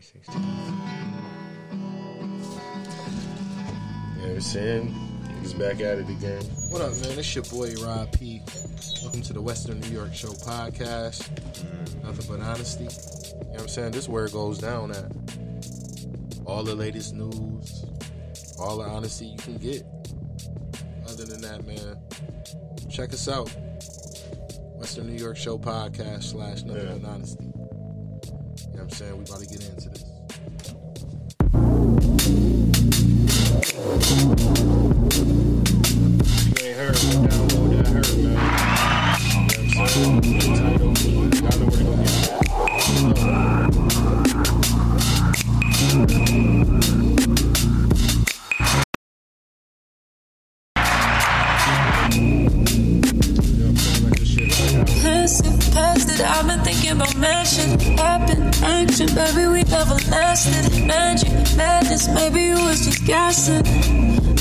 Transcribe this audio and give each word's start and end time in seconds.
2016. 0.00 0.42
You 0.42 0.48
know 4.16 4.28
what 4.28 4.30
I'm 4.30 4.40
saying? 4.40 4.94
He's 5.42 5.54
back 5.54 5.80
at 5.80 5.98
it 5.98 6.08
again. 6.08 6.42
What 6.70 6.80
up, 6.82 6.92
man? 7.00 7.18
It's 7.18 7.34
your 7.34 7.44
boy 7.44 7.74
Rob 7.84 8.10
P. 8.12 8.40
Welcome 9.02 9.22
to 9.22 9.32
the 9.32 9.40
Western 9.42 9.80
New 9.80 9.88
York 9.88 10.14
Show 10.14 10.28
podcast. 10.28 11.28
Mm. 11.30 12.02
Nothing 12.04 12.26
but 12.28 12.40
honesty. 12.40 12.84
You 12.84 12.88
know 12.90 13.50
what 13.50 13.60
I'm 13.62 13.68
saying? 13.68 13.92
This 13.92 14.04
is 14.04 14.08
where 14.08 14.24
it 14.26 14.32
goes 14.32 14.58
down 14.58 14.90
at. 14.90 15.12
All 16.46 16.62
the 16.64 16.74
latest 16.74 17.14
news, 17.14 17.84
all 18.58 18.78
the 18.78 18.84
honesty 18.84 19.26
you 19.26 19.38
can 19.38 19.58
get. 19.58 19.84
Other 21.08 21.24
than 21.26 21.40
that, 21.42 21.66
man, 21.66 21.98
check 22.90 23.12
us 23.12 23.28
out. 23.28 23.50
Western 24.76 25.06
New 25.08 25.22
York 25.22 25.36
Show 25.36 25.58
podcast 25.58 26.24
slash 26.24 26.62
nothing 26.62 26.86
Yeah. 26.86 26.94
but 27.00 27.08
honesty. 27.08 27.49
Saying? 29.00 29.16
We 29.16 29.24
about 29.24 29.40
to 29.40 29.46
get 29.46 29.64
into 29.64 29.88
this. 29.88 30.04
You 36.44 36.66
ain't 36.66 36.76
heard, 36.76 36.96
download 37.24 37.70
that 37.76 37.86
hurt, 37.86 38.12
man. 38.18 38.38
You 39.96 41.24
know 41.24 41.29
lasted. 60.46 60.86
Magic, 60.86 61.56
madness, 61.56 62.08
maybe 62.08 62.48
it 62.50 62.58
was 62.58 62.84
just 62.84 63.04
gassing. 63.04 63.62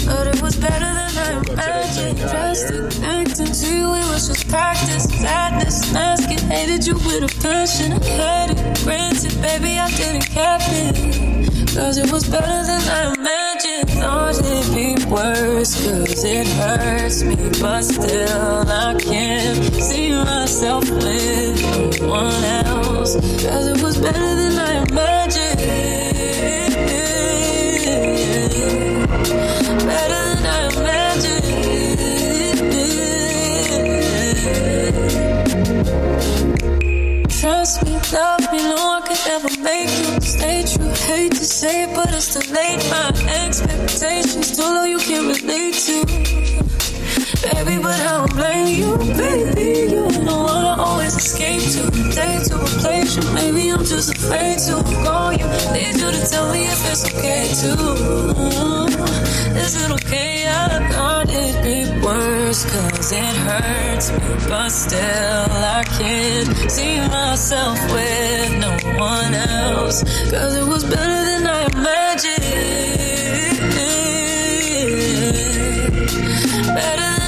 But 0.05 0.27
it 0.27 0.41
was 0.41 0.55
better 0.55 0.79
than 0.79 1.11
I 1.17 1.33
Welcome 1.33 1.43
to 1.45 1.55
the 1.55 1.63
imagined. 1.63 2.17
tank, 2.17 2.31
Drastic, 2.31 3.03
acting 3.03 3.53
to 3.53 3.75
you, 3.75 3.93
it 3.93 4.07
was 4.11 4.27
just 4.27 4.47
practice. 4.47 5.03
Sadness, 5.03 5.93
masking, 5.93 6.39
hated 6.49 6.87
you 6.87 6.95
with 6.95 7.23
a 7.23 7.41
passion. 7.41 7.93
I 7.93 8.05
had 8.05 8.51
it, 8.51 8.83
granted, 8.83 9.41
baby, 9.41 9.77
I 9.77 9.89
didn't 9.91 10.25
cap 10.27 10.61
it. 10.65 11.75
Cause 11.75 11.97
it 11.97 12.11
was 12.11 12.27
better 12.27 12.63
than 12.65 12.81
I 12.81 13.13
imagined. 13.13 13.89
Thought 14.01 14.39
it'd 14.39 14.75
be 14.75 15.05
worse, 15.05 15.75
cause 15.85 16.23
it 16.23 16.47
hurts 16.47 17.23
me. 17.23 17.35
But 17.61 17.83
still, 17.83 18.67
I 18.67 18.95
can't 18.99 19.75
see 19.75 20.11
myself 20.11 20.89
with 20.89 21.99
no 22.01 22.07
one 22.07 22.43
else. 22.65 23.15
Cause 23.15 23.67
it 23.67 23.83
was 23.83 23.97
better 23.97 24.35
than 24.35 24.57
I 24.57 24.83
imagined. 24.89 25.18
Say 41.59 41.83
it, 41.83 41.93
but 41.93 42.07
it's 42.13 42.33
too 42.33 42.53
late. 42.53 42.79
My 42.89 43.09
expectations 43.43 44.55
too 44.55 44.61
low, 44.61 44.85
you 44.85 44.97
can't 44.99 45.27
relate 45.27 45.73
to. 45.73 46.68
Baby, 47.41 47.81
but 47.81 47.95
I 47.99 48.17
don't 48.17 48.33
blame 48.35 48.67
you, 48.67 48.97
baby. 49.15 49.91
You 49.93 50.07
know 50.25 50.45
I 50.45 50.75
always 50.77 51.15
escape 51.15 51.61
to. 51.73 51.89
Day 52.11 52.39
to 52.43 52.55
a 52.55 52.65
place 52.81 53.15
you, 53.15 53.23
maybe 53.33 53.69
I'm 53.71 53.85
just 53.85 54.13
afraid 54.15 54.59
to 54.67 54.83
call 55.05 55.31
you. 55.31 55.45
Need 55.71 55.95
you 56.01 56.11
to 56.11 56.27
tell 56.29 56.51
me 56.51 56.65
if 56.65 56.91
it's 56.91 57.05
okay 57.07 57.47
too. 57.61 57.77
Is 59.57 59.75
it 59.83 59.91
okay? 59.91 60.47
I 60.47 60.89
thought 60.91 61.29
it'd 61.29 61.63
be 61.63 61.85
worse, 62.05 62.65
cause 62.65 63.11
it 63.13 63.35
hurts 63.47 64.11
me. 64.11 64.17
But 64.49 64.69
still, 64.69 64.99
I 64.99 65.83
can't 65.97 66.69
see 66.69 66.97
myself 67.07 67.79
with 67.93 68.51
no 68.59 68.71
one 68.99 69.33
else. 69.33 70.03
Cause 70.29 70.55
it 70.55 70.67
was 70.67 70.83
better 70.83 71.25
than 71.29 71.47
I 71.47 71.65
imagined. 71.71 72.43
Better 76.75 77.18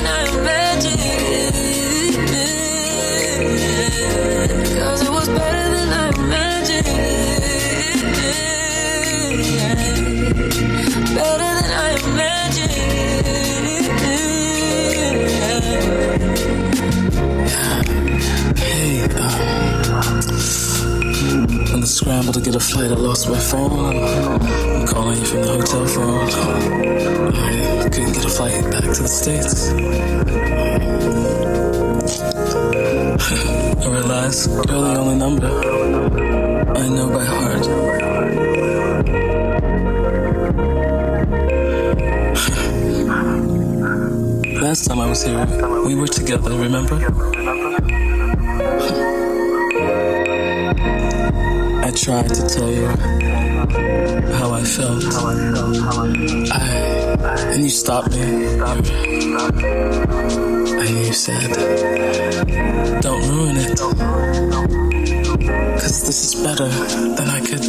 Better 11.13 11.37
than 11.37 11.71
I 11.71 11.97
imagined. 12.03 12.40
Scramble 21.91 22.31
to 22.31 22.39
get 22.39 22.55
a 22.55 22.59
flight, 22.59 22.89
I 22.89 22.95
lost 22.95 23.27
my 23.27 23.37
phone. 23.37 23.95
I'm 23.97 24.87
calling 24.87 25.17
you 25.19 25.25
from 25.25 25.41
the 25.41 25.47
hotel 25.47 25.85
phone. 25.87 26.29
I 27.83 27.89
couldn't 27.89 28.13
get 28.13 28.23
a 28.23 28.29
flight 28.29 28.71
back 28.71 28.83
to 28.83 29.01
the 29.03 29.07
States. 29.09 29.71
I 33.83 33.87
realized 33.91 34.49
you're 34.49 34.63
the 34.63 34.99
only 34.99 35.15
number 35.15 35.47
I 36.77 36.87
know 36.87 37.09
by 37.11 37.25
heart. 37.25 37.67
Last 44.61 44.85
time 44.85 44.99
I 44.99 45.09
was 45.09 45.23
here, 45.23 45.45
we 45.85 45.95
were 45.95 46.07
together, 46.07 46.51
remember? 46.51 47.40
I 51.91 51.93
tried 51.93 52.29
to 52.29 52.47
tell 52.47 52.71
you 52.71 52.87
how 54.37 54.51
I 54.53 54.63
felt. 54.63 55.03
I 56.53 56.57
and 57.51 57.63
you 57.63 57.69
stopped 57.69 58.11
me. 58.11 58.21
And 60.79 60.89
you 61.05 61.11
said, 61.11 61.51
"Don't 63.01 63.27
ruin 63.27 63.57
it, 63.57 63.77
cause 65.81 65.97
this 66.07 66.19
is 66.27 66.35
better 66.41 66.69
than 67.17 67.27
I 67.27 67.41
could 67.41 67.65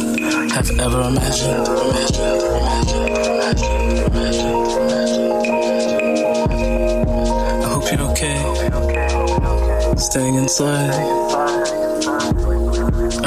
have 0.53 0.69
ever 0.79 1.01
imagined." 1.01 1.67
imagined, 1.67 2.37
imagined, 4.07 4.67
imagined, 4.87 5.43
I 7.61 7.67
hope 7.73 7.85
you're 7.91 8.07
okay. 8.11 8.39
Staying 9.97 10.35
inside. 10.35 11.32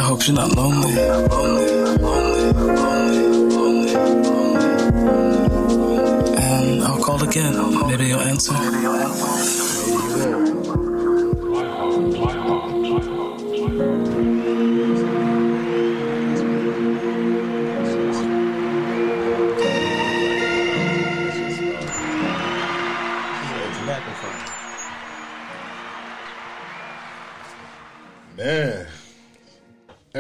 I 0.06 0.08
hope 0.08 0.24
you're 0.24 0.36
not 0.36 0.54
lonely. 0.56 0.92
And 6.38 6.84
I'll 6.84 7.02
call 7.02 7.20
again. 7.24 7.54
Maybe 7.88 8.06
you'll 8.06 8.20
answer. 8.20 8.54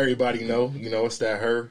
Everybody 0.06 0.44
know, 0.44 0.72
you 0.76 0.88
know, 0.88 1.06
it's 1.06 1.18
that 1.18 1.40
her. 1.40 1.68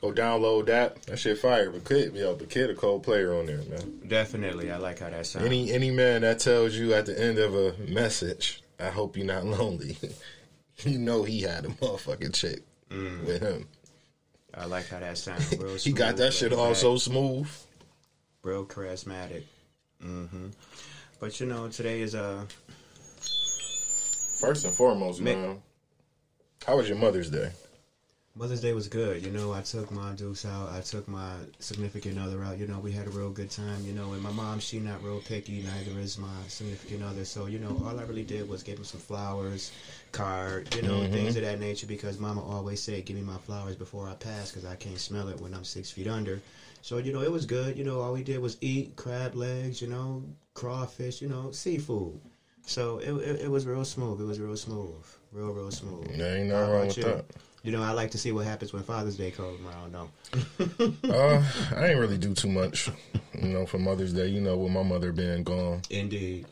Go 0.00 0.10
download 0.10 0.66
that. 0.66 1.02
That 1.02 1.18
shit 1.18 1.38
fire. 1.38 1.70
But 1.70 1.84
kid, 1.84 2.14
yo, 2.14 2.34
but 2.34 2.48
kid, 2.48 2.70
a 2.70 2.74
cold 2.74 3.02
player 3.02 3.34
on 3.34 3.44
there, 3.46 3.58
man. 3.58 4.00
Definitely, 4.06 4.70
I 4.70 4.78
like 4.78 4.98
how 5.00 5.10
that 5.10 5.26
sounds. 5.26 5.44
Any 5.44 5.72
any 5.72 5.90
man 5.90 6.22
that 6.22 6.38
tells 6.38 6.74
you 6.74 6.94
at 6.94 7.04
the 7.06 7.18
end 7.18 7.38
of 7.38 7.54
a 7.54 7.74
message, 7.88 8.62
I 8.80 8.88
hope 8.88 9.16
you're 9.16 9.26
not 9.26 9.44
lonely. 9.44 9.96
you 10.84 10.98
know 10.98 11.22
he 11.22 11.42
had 11.42 11.64
a 11.66 11.68
motherfucking 11.68 12.34
chick 12.34 12.62
with 12.90 13.42
him. 13.42 13.68
I 14.54 14.64
like 14.64 14.88
how 14.88 15.00
that 15.00 15.18
sounds. 15.18 15.54
Real 15.58 15.76
He 15.76 15.92
got 15.92 16.16
that 16.16 16.32
shit 16.32 16.52
all 16.54 16.74
so 16.74 16.96
smooth. 16.96 17.48
real 18.42 18.64
charismatic. 18.64 19.42
Mm-hmm. 20.02 20.48
But 21.20 21.40
you 21.40 21.46
know, 21.46 21.68
today 21.68 22.00
is 22.00 22.14
uh 22.14 22.44
First 24.40 24.64
and 24.66 24.74
foremost, 24.74 25.20
Ma- 25.20 25.32
man. 25.32 25.62
How 26.66 26.76
was 26.76 26.88
your 26.88 26.98
Mother's 26.98 27.30
Day? 27.30 27.50
Mother's 28.38 28.60
Day 28.60 28.74
was 28.74 28.86
good. 28.86 29.24
You 29.24 29.30
know, 29.32 29.54
I 29.54 29.62
took 29.62 29.90
my 29.90 30.12
deuce 30.12 30.44
out. 30.44 30.70
I 30.70 30.82
took 30.82 31.08
my 31.08 31.32
significant 31.58 32.18
other 32.18 32.44
out. 32.44 32.58
You 32.58 32.66
know, 32.66 32.78
we 32.78 32.92
had 32.92 33.06
a 33.06 33.10
real 33.10 33.30
good 33.30 33.50
time. 33.50 33.82
You 33.82 33.94
know, 33.94 34.12
and 34.12 34.22
my 34.22 34.30
mom, 34.30 34.60
she 34.60 34.78
not 34.78 35.02
real 35.02 35.20
picky. 35.20 35.62
Neither 35.62 35.98
is 35.98 36.18
my 36.18 36.28
significant 36.46 37.02
other. 37.02 37.24
So, 37.24 37.46
you 37.46 37.58
know, 37.58 37.80
all 37.82 37.98
I 37.98 38.02
really 38.02 38.24
did 38.24 38.46
was 38.46 38.62
give 38.62 38.76
him 38.76 38.84
some 38.84 39.00
flowers, 39.00 39.72
card, 40.12 40.74
you 40.74 40.82
know, 40.82 41.00
mm-hmm. 41.00 41.14
things 41.14 41.36
of 41.36 41.42
that 41.42 41.60
nature. 41.60 41.86
Because 41.86 42.20
Mama 42.20 42.44
always 42.44 42.82
said, 42.82 43.06
"Give 43.06 43.16
me 43.16 43.22
my 43.22 43.38
flowers 43.38 43.74
before 43.74 44.06
I 44.06 44.14
pass, 44.14 44.50
because 44.50 44.66
I 44.66 44.76
can't 44.76 45.00
smell 45.00 45.28
it 45.28 45.40
when 45.40 45.54
I'm 45.54 45.64
six 45.64 45.90
feet 45.90 46.06
under." 46.06 46.38
So, 46.82 46.98
you 46.98 47.14
know, 47.14 47.22
it 47.22 47.32
was 47.32 47.46
good. 47.46 47.78
You 47.78 47.84
know, 47.84 48.00
all 48.00 48.12
we 48.12 48.22
did 48.22 48.40
was 48.40 48.58
eat 48.60 48.96
crab 48.96 49.34
legs. 49.34 49.80
You 49.80 49.88
know, 49.88 50.22
crawfish. 50.52 51.22
You 51.22 51.28
know, 51.30 51.52
seafood. 51.52 52.20
So 52.66 52.98
it, 52.98 53.12
it, 53.12 53.40
it 53.42 53.50
was 53.50 53.64
real 53.64 53.84
smooth. 53.84 54.20
It 54.20 54.24
was 54.24 54.40
real 54.40 54.56
smooth. 54.56 55.06
Real, 55.32 55.52
real 55.52 55.70
smooth. 55.70 56.18
There 56.18 56.36
ain't 56.36 56.48
nothing 56.48 56.70
wrong 56.70 56.86
with 56.86 56.96
you? 56.98 57.04
that. 57.04 57.24
You 57.66 57.72
know, 57.72 57.82
I 57.82 57.90
like 57.90 58.12
to 58.12 58.18
see 58.18 58.30
what 58.30 58.46
happens 58.46 58.72
when 58.72 58.84
Father's 58.84 59.16
Day 59.16 59.32
comes 59.32 59.58
around, 59.60 59.92
though. 59.92 60.08
Uh, 61.10 61.42
I 61.74 61.88
ain't 61.88 61.98
really 61.98 62.16
do 62.16 62.32
too 62.32 62.48
much, 62.48 62.88
you 63.34 63.48
know, 63.48 63.66
for 63.66 63.78
Mother's 63.78 64.12
Day. 64.12 64.28
You 64.28 64.40
know, 64.40 64.56
with 64.56 64.70
my 64.70 64.84
mother 64.84 65.10
being 65.10 65.42
gone, 65.42 65.82
Indeed. 65.90 66.46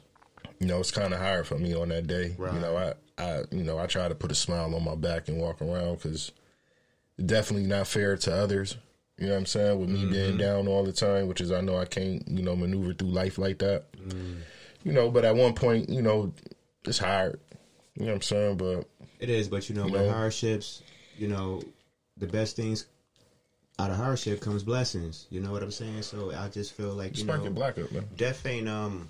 you 0.58 0.66
know, 0.66 0.80
it's 0.80 0.90
kind 0.90 1.14
of 1.14 1.20
hard 1.20 1.46
for 1.46 1.56
me 1.56 1.72
on 1.72 1.90
that 1.90 2.08
day. 2.08 2.34
Right. 2.36 2.52
You 2.52 2.58
know, 2.58 2.76
I, 2.76 3.22
I, 3.22 3.42
you 3.52 3.62
know, 3.62 3.78
I 3.78 3.86
try 3.86 4.08
to 4.08 4.14
put 4.16 4.32
a 4.32 4.34
smile 4.34 4.74
on 4.74 4.82
my 4.82 4.96
back 4.96 5.28
and 5.28 5.38
walk 5.38 5.62
around 5.62 5.96
because 5.96 6.32
definitely 7.24 7.68
not 7.68 7.86
fair 7.86 8.16
to 8.16 8.34
others. 8.34 8.76
You 9.16 9.26
know 9.26 9.34
what 9.34 9.38
I'm 9.38 9.46
saying? 9.46 9.78
With 9.78 9.90
me 9.90 10.06
being 10.06 10.36
down 10.36 10.66
all 10.66 10.82
the 10.82 10.92
time, 10.92 11.28
which 11.28 11.40
is 11.40 11.52
I 11.52 11.60
know 11.60 11.76
I 11.76 11.84
can't, 11.84 12.26
you 12.26 12.42
know, 12.42 12.56
maneuver 12.56 12.92
through 12.92 13.10
life 13.10 13.38
like 13.38 13.58
that. 13.58 13.84
You 14.82 14.92
know, 14.92 15.10
but 15.10 15.24
at 15.24 15.36
one 15.36 15.54
point, 15.54 15.88
you 15.88 16.02
know, 16.02 16.32
it's 16.84 16.98
hard. 16.98 17.38
You 17.94 18.06
know 18.06 18.12
what 18.12 18.16
I'm 18.16 18.22
saying? 18.22 18.56
But 18.56 18.88
It 19.20 19.30
is, 19.30 19.46
but 19.46 19.68
you 19.68 19.76
know, 19.76 19.84
with 19.84 19.94
know? 20.02 20.10
hardships, 20.10 20.82
you 21.18 21.28
know, 21.28 21.62
the 22.16 22.26
best 22.26 22.56
things 22.56 22.84
out 23.78 23.90
of 23.90 23.96
hardship 23.96 24.40
comes 24.40 24.62
blessings. 24.62 25.26
You 25.30 25.40
know 25.40 25.52
what 25.52 25.62
I'm 25.62 25.70
saying? 25.70 26.02
So 26.02 26.32
I 26.32 26.48
just 26.48 26.72
feel 26.72 26.92
like 26.92 27.16
you 27.16 27.24
spark 27.24 27.44
know, 27.44 27.50
black 27.50 27.78
up, 27.78 27.90
man. 27.92 28.04
death 28.16 28.46
ain't 28.46 28.68
um, 28.68 29.08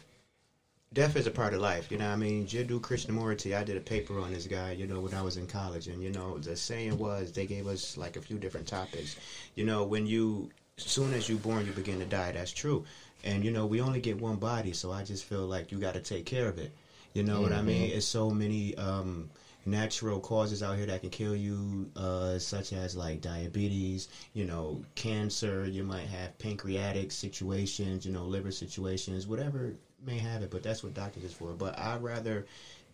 death 0.93 1.17
is 1.17 1.27
a 1.27 1.31
part 1.31 1.53
of 1.53 1.61
life. 1.61 1.91
You 1.91 1.99
know, 1.99 2.07
what 2.07 2.13
I 2.13 2.17
mean, 2.17 2.47
Jiddu 2.47 2.81
Krishnamurti. 2.81 3.55
I 3.55 3.63
did 3.63 3.77
a 3.77 3.81
paper 3.81 4.19
on 4.19 4.33
this 4.33 4.47
guy. 4.47 4.73
You 4.73 4.87
know, 4.87 5.01
when 5.01 5.13
I 5.13 5.23
was 5.23 5.37
in 5.37 5.47
college, 5.47 5.89
and 5.89 6.03
you 6.03 6.11
know, 6.11 6.39
the 6.39 6.57
saying 6.57 6.97
was 6.97 7.33
they 7.33 7.47
gave 7.47 7.67
us 7.67 7.97
like 7.97 8.17
a 8.17 8.21
few 8.21 8.39
different 8.39 8.67
topics. 8.67 9.17
You 9.55 9.65
know, 9.65 9.85
when 9.85 10.07
you, 10.07 10.49
soon 10.77 11.13
as 11.13 11.29
you 11.29 11.37
born, 11.37 11.67
you 11.67 11.73
begin 11.73 11.99
to 11.99 12.07
die. 12.07 12.33
That's 12.33 12.53
true. 12.53 12.85
And 13.25 13.45
you 13.45 13.51
know, 13.51 13.67
we 13.67 13.81
only 13.81 14.01
get 14.01 14.21
one 14.21 14.37
body, 14.37 14.73
so 14.73 14.93
I 14.93 15.03
just 15.03 15.25
feel 15.25 15.47
like 15.47 15.73
you 15.73 15.79
got 15.79 15.95
to 15.95 16.01
take 16.01 16.25
care 16.25 16.49
of 16.49 16.59
it. 16.59 16.71
You 17.13 17.23
know 17.23 17.41
what 17.41 17.53
I 17.53 17.63
mean? 17.63 17.93
It's 17.93 18.07
so 18.07 18.31
many 18.31 18.75
um, 18.77 19.29
natural 19.67 20.21
causes 20.21 20.63
out 20.63 20.77
here 20.77 20.87
that 20.87 21.01
can 21.01 21.11
kill 21.11 21.35
you, 21.35 21.91
uh, 21.97 22.39
such 22.39 22.73
as 22.73 22.97
like 22.97 23.21
diabetes, 23.21 24.09
you 24.33 24.45
know, 24.45 24.83
cancer. 24.95 25.67
You 25.67 25.85
might 25.85 26.07
have 26.07 26.39
pancreatic 26.39 27.13
situations, 27.13 28.05
you 28.07 28.13
know, 28.13 28.25
liver 28.25 28.51
situations, 28.51 29.27
whatever 29.27 29.75
may 30.05 30.19
have 30.19 30.43
it. 30.43 30.51
But 30.51 30.63
that's 30.63 30.83
what 30.83 30.95
doctors 30.95 31.25
is 31.25 31.33
for. 31.33 31.53
But 31.53 31.79
I'd 31.79 32.03
rather 32.03 32.47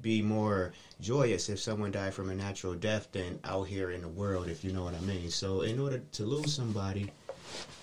be 0.02 0.22
more 0.22 0.72
joyous 1.00 1.48
if 1.48 1.58
someone 1.58 1.90
died 1.90 2.14
from 2.14 2.30
a 2.30 2.34
natural 2.34 2.74
death 2.74 3.08
than 3.12 3.38
out 3.44 3.64
here 3.64 3.90
in 3.90 4.00
the 4.00 4.08
world, 4.08 4.48
if 4.48 4.64
you 4.64 4.72
know 4.72 4.84
what 4.84 4.94
I 4.94 5.00
mean. 5.00 5.30
So 5.30 5.60
in 5.62 5.78
order 5.78 6.00
to 6.12 6.24
lose 6.24 6.54
somebody, 6.54 7.10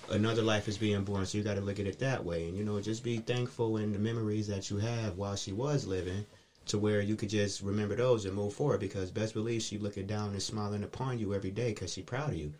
another 0.09 0.41
life 0.41 0.67
is 0.67 0.77
being 0.77 1.03
born. 1.03 1.25
So 1.25 1.37
you 1.37 1.43
got 1.43 1.55
to 1.55 1.61
look 1.61 1.79
at 1.79 1.85
it 1.85 1.99
that 1.99 2.23
way, 2.23 2.47
and 2.47 2.57
you 2.57 2.63
know, 2.63 2.79
just 2.79 3.03
be 3.03 3.17
thankful 3.17 3.77
in 3.77 3.91
the 3.91 3.99
memories 3.99 4.47
that 4.47 4.69
you 4.69 4.77
have 4.77 5.17
while 5.17 5.35
she 5.35 5.51
was 5.51 5.85
living, 5.85 6.25
to 6.67 6.77
where 6.77 7.01
you 7.01 7.15
could 7.15 7.29
just 7.29 7.61
remember 7.61 7.95
those 7.95 8.25
and 8.25 8.35
move 8.35 8.53
forward. 8.53 8.79
Because 8.79 9.11
best 9.11 9.33
believe 9.33 9.61
she 9.61 9.77
looking 9.77 10.07
down 10.07 10.29
and 10.29 10.41
smiling 10.41 10.83
upon 10.83 11.19
you 11.19 11.33
every 11.33 11.51
day 11.51 11.69
because 11.69 11.93
she 11.93 12.01
proud 12.01 12.29
of 12.29 12.37
you. 12.37 12.53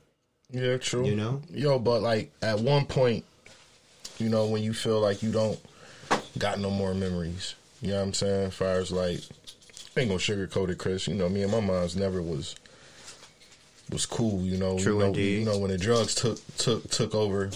Yeah, 0.50 0.77
true. 0.77 1.06
You 1.06 1.15
know? 1.15 1.42
yo, 1.50 1.77
but 1.80 2.01
like 2.01 2.31
at 2.42 2.59
one 2.59 2.86
point, 2.86 3.25
you 4.18 4.30
know, 4.30 4.48
when 4.48 4.63
you 4.63 4.74
feel 4.74 5.00
like 5.00 5.21
you 5.21 5.31
don't 5.31 5.59
got 6.38 6.59
no 6.59 6.69
more 6.69 6.94
memories, 6.94 7.56
you 7.81 7.89
know 7.89 7.98
what 7.98 8.04
I'm 8.04 8.13
saying? 8.13 8.48
As 8.48 8.54
far 8.54 8.74
as 8.75 8.92
like, 8.92 9.19
ain't 9.98 10.09
gonna 10.09 10.19
sugarcoat 10.19 10.69
it, 10.69 10.77
Chris. 10.77 11.07
You 11.07 11.15
know, 11.15 11.30
me 11.30 11.44
and 11.44 11.51
my 11.51 11.59
mom's 11.59 11.95
never 11.95 12.21
was 12.21 12.56
was 13.92 14.06
cool. 14.06 14.42
You 14.42 14.57
know, 14.57 14.80
True 14.80 14.94
you 14.94 15.00
know, 15.00 15.06
indeed. 15.07 15.39
You 15.39 15.45
know, 15.45 15.57
when 15.59 15.71
the 15.71 15.77
drugs 15.77 16.15
took 16.15 16.39
took 16.57 16.89
took 16.89 17.13
over, 17.13 17.50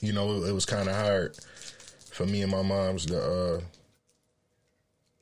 you 0.00 0.12
know, 0.12 0.42
it, 0.42 0.48
it 0.48 0.52
was 0.52 0.66
kind 0.66 0.88
of 0.88 0.96
hard 0.96 1.36
for 2.12 2.26
me 2.26 2.42
and 2.42 2.52
my 2.52 2.62
mom's 2.62 3.06
to, 3.06 3.18
uh, 3.18 3.60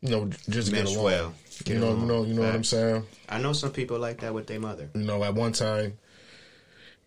you 0.02 0.10
know, 0.10 0.30
just 0.48 0.72
get 0.72 0.84
Mesh 0.84 0.92
along. 0.94 1.04
well. 1.04 1.34
You 1.58 1.64
Get 1.64 1.76
know, 1.80 1.88
you 1.88 1.92
along. 1.94 2.08
know, 2.08 2.24
you 2.24 2.34
know 2.34 2.42
what 2.42 2.54
I'm 2.54 2.64
saying? 2.64 3.04
I 3.28 3.38
know 3.38 3.52
some 3.52 3.70
people 3.72 3.98
like 3.98 4.20
that 4.20 4.32
with 4.32 4.46
their 4.46 4.60
mother. 4.60 4.88
you 4.94 5.02
know, 5.02 5.22
at 5.24 5.34
one 5.34 5.52
time, 5.52 5.98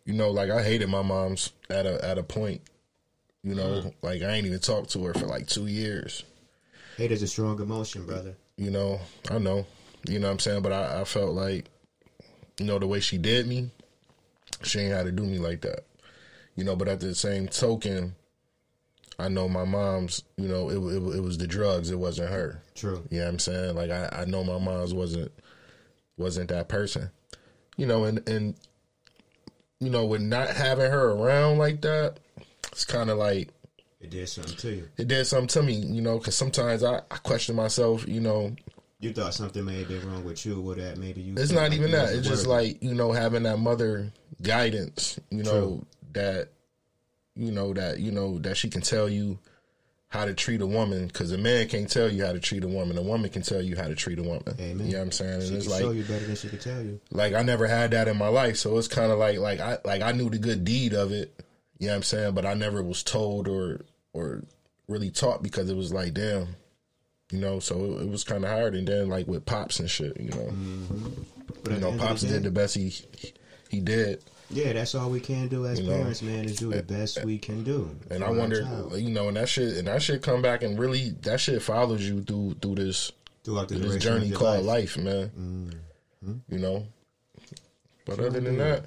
you 0.05 0.13
know, 0.13 0.29
like 0.31 0.49
I 0.51 0.61
hated 0.63 0.89
my 0.89 1.01
mom's 1.01 1.51
at 1.69 1.85
a 1.85 2.03
at 2.05 2.17
a 2.17 2.23
point. 2.23 2.61
You 3.43 3.55
know, 3.55 3.63
Mm-hmm. 3.81 3.89
like 4.05 4.21
I 4.21 4.31
ain't 4.35 4.45
even 4.45 4.59
talked 4.59 4.91
to 4.91 5.03
her 5.05 5.13
for 5.13 5.25
like 5.25 5.47
two 5.47 5.67
years. 5.67 6.23
Hate 6.97 7.11
is 7.11 7.23
a 7.23 7.27
strong 7.27 7.59
emotion, 7.59 8.05
brother. 8.05 8.35
You 8.57 8.69
know, 8.71 8.99
I 9.31 9.37
know. 9.39 9.65
You 10.07 10.19
know 10.19 10.27
what 10.27 10.33
I'm 10.33 10.39
saying? 10.39 10.61
But 10.61 10.71
I, 10.73 11.01
I 11.01 11.03
felt 11.05 11.33
like, 11.33 11.65
you 12.59 12.65
know, 12.65 12.77
the 12.77 12.87
way 12.87 12.99
she 12.99 13.17
did 13.17 13.47
me, 13.47 13.69
she 14.63 14.79
ain't 14.79 14.93
had 14.93 15.05
to 15.07 15.11
do 15.11 15.23
me 15.23 15.39
like 15.39 15.61
that. 15.61 15.85
You 16.55 16.63
know, 16.63 16.75
but 16.75 16.87
at 16.87 16.99
the 16.99 17.15
same 17.15 17.47
token, 17.47 18.13
I 19.19 19.27
know 19.29 19.47
my 19.47 19.63
mom's, 19.65 20.23
you 20.37 20.47
know, 20.47 20.69
it, 20.69 20.75
it, 20.77 21.17
it 21.17 21.21
was 21.21 21.37
the 21.37 21.47
drugs, 21.47 21.91
it 21.91 21.99
wasn't 21.99 22.31
her. 22.31 22.61
True. 22.75 23.03
You 23.11 23.19
know 23.19 23.25
what 23.25 23.31
I'm 23.31 23.39
saying? 23.39 23.75
Like 23.75 23.91
I, 23.91 24.09
I 24.21 24.25
know 24.25 24.43
my 24.43 24.57
mom's 24.57 24.93
wasn't 24.93 25.31
wasn't 26.17 26.49
that 26.49 26.67
person. 26.67 27.09
You 27.77 27.85
know, 27.87 28.03
and 28.05 28.27
and 28.27 28.55
you 29.79 29.89
know, 29.89 30.05
with 30.05 30.21
not 30.21 30.49
having 30.49 30.89
her 30.89 31.11
around 31.11 31.57
like 31.57 31.81
that, 31.81 32.19
it's 32.71 32.85
kind 32.85 33.09
of 33.09 33.17
like 33.17 33.49
It 34.01 34.09
did 34.09 34.29
something 34.29 34.55
to 34.57 34.69
you. 34.75 34.89
it 34.97 35.07
did 35.07 35.25
something 35.25 35.47
to 35.49 35.63
me. 35.63 35.73
You 35.73 36.01
know, 36.01 36.17
because 36.17 36.35
sometimes 36.35 36.83
I, 36.83 36.97
I 37.11 37.17
question 37.17 37.55
myself. 37.55 38.07
You 38.07 38.21
know, 38.21 38.55
You 38.99 39.13
thought 39.13 39.33
something 39.33 39.63
may 39.65 39.79
have 39.79 39.87
been 39.89 40.07
wrong 40.09 40.23
with 40.23 40.45
you, 40.45 40.61
or 40.61 40.75
that 40.75 40.97
maybe 40.97 41.21
you. 41.21 41.35
it's 41.37 41.51
not 41.51 41.73
even 41.73 41.91
that. 41.91 42.13
It's 42.13 42.27
just 42.27 42.47
like 42.47 42.81
you 42.81 42.93
know 42.95 43.11
having 43.11 43.43
that 43.43 43.57
mother 43.59 44.11
guidance. 44.41 45.19
You 45.29 45.43
know 45.43 45.51
True. 45.51 45.85
that 46.13 46.49
you 47.35 47.51
know 47.51 47.73
that 47.73 47.99
you 47.99 48.11
know 48.11 48.39
that 48.39 48.57
she 48.57 48.69
can 48.69 48.81
tell 48.81 49.09
you 49.09 49.39
how 50.13 50.25
to 50.25 50.33
treat 50.35 50.61
a 50.61 50.67
woman 50.67 51.07
because 51.07 51.31
a 51.31 51.37
man 51.39 51.67
can't 51.67 51.89
tell 51.89 52.11
you 52.11 52.23
how 52.23 52.31
to 52.31 52.39
treat 52.39 52.63
a 52.63 52.67
woman. 52.67 52.97
A 52.99 53.01
woman 53.01 53.31
can 53.31 53.41
tell 53.41 53.61
you 53.61 53.75
how 53.75 53.87
to 53.87 53.95
treat 53.95 54.19
a 54.19 54.23
woman. 54.23 54.55
Amen. 54.59 54.85
You 54.85 54.93
know 54.93 54.99
what 54.99 55.05
I'm 55.05 55.11
saying? 55.11 55.33
And 55.33 55.43
she 55.43 55.55
it's 55.55 55.65
can 55.65 55.71
like 55.71 55.81
show 55.81 55.91
you 55.91 56.03
better 56.03 56.25
than 56.25 56.35
she 56.35 56.49
could 56.49 56.61
tell 56.61 56.83
you. 56.83 57.01
like 57.11 57.33
I 57.33 57.41
never 57.41 57.65
had 57.67 57.91
that 57.91 58.07
in 58.07 58.17
my 58.17 58.27
life, 58.27 58.57
so 58.57 58.77
it's 58.77 58.87
kind 58.87 59.11
of 59.11 59.17
like 59.17 59.39
like 59.39 59.59
I 59.59 59.79
like 59.83 60.03
I 60.03 60.11
knew 60.11 60.29
the 60.29 60.37
good 60.37 60.63
deed 60.63 60.93
of 60.93 61.11
it. 61.11 61.43
You 61.79 61.87
know 61.87 61.93
what 61.93 61.97
I'm 61.97 62.03
saying? 62.03 62.35
But 62.35 62.45
I 62.45 62.53
never 62.53 62.83
was 62.83 63.01
told 63.01 63.47
or 63.47 63.85
or 64.13 64.43
really 64.87 65.09
taught 65.09 65.41
because 65.41 65.69
it 65.69 65.75
was 65.75 65.91
like 65.91 66.13
damn, 66.13 66.55
you 67.31 67.39
know. 67.39 67.59
So 67.59 67.83
it, 67.83 68.03
it 68.03 68.09
was 68.09 68.23
kind 68.23 68.43
of 68.43 68.51
hard. 68.51 68.75
And 68.75 68.87
then 68.87 69.09
like 69.09 69.27
with 69.27 69.45
pops 69.45 69.79
and 69.79 69.89
shit, 69.89 70.19
you 70.19 70.29
know, 70.29 70.35
mm-hmm. 70.37 71.07
But 71.63 71.73
you 71.73 71.79
know, 71.79 71.87
the 71.87 71.93
end 71.93 72.01
of 72.01 72.07
pops 72.07 72.21
did 72.21 72.43
the 72.43 72.51
best 72.51 72.75
he 72.75 72.93
he 73.69 73.79
did. 73.79 74.23
Yeah, 74.53 74.73
that's 74.73 74.95
all 74.95 75.09
we 75.09 75.19
can 75.19 75.47
do 75.47 75.65
as 75.65 75.79
You 75.79 75.87
know, 75.87 75.97
parents, 75.97 76.21
man, 76.21 76.45
is 76.45 76.57
do 76.57 76.71
the 76.71 76.83
best 76.83 77.23
we 77.23 77.37
can 77.37 77.63
do. 77.63 77.89
And 78.09 78.23
I 78.23 78.29
wonder, 78.29 78.61
child. 78.63 78.97
you 78.97 79.09
know, 79.09 79.27
and 79.27 79.37
that 79.37 79.49
shit 79.49 79.77
and 79.77 79.87
that 79.87 80.01
shit 80.01 80.21
come 80.21 80.41
back 80.41 80.63
and 80.63 80.77
really 80.77 81.11
that 81.21 81.39
shit 81.39 81.61
follows 81.61 82.07
you 82.07 82.21
through 82.21 82.55
through 82.61 82.75
this 82.75 83.11
throughout 83.43 83.69
through 83.69 83.79
this 83.79 84.03
journey 84.03 84.31
called 84.31 84.63
life. 84.65 84.95
life, 84.95 85.03
man. 85.03 85.81
You 86.49 86.59
know. 86.59 86.85
But 88.05 88.19
other 88.19 88.39
than 88.41 88.57
that, 88.57 88.85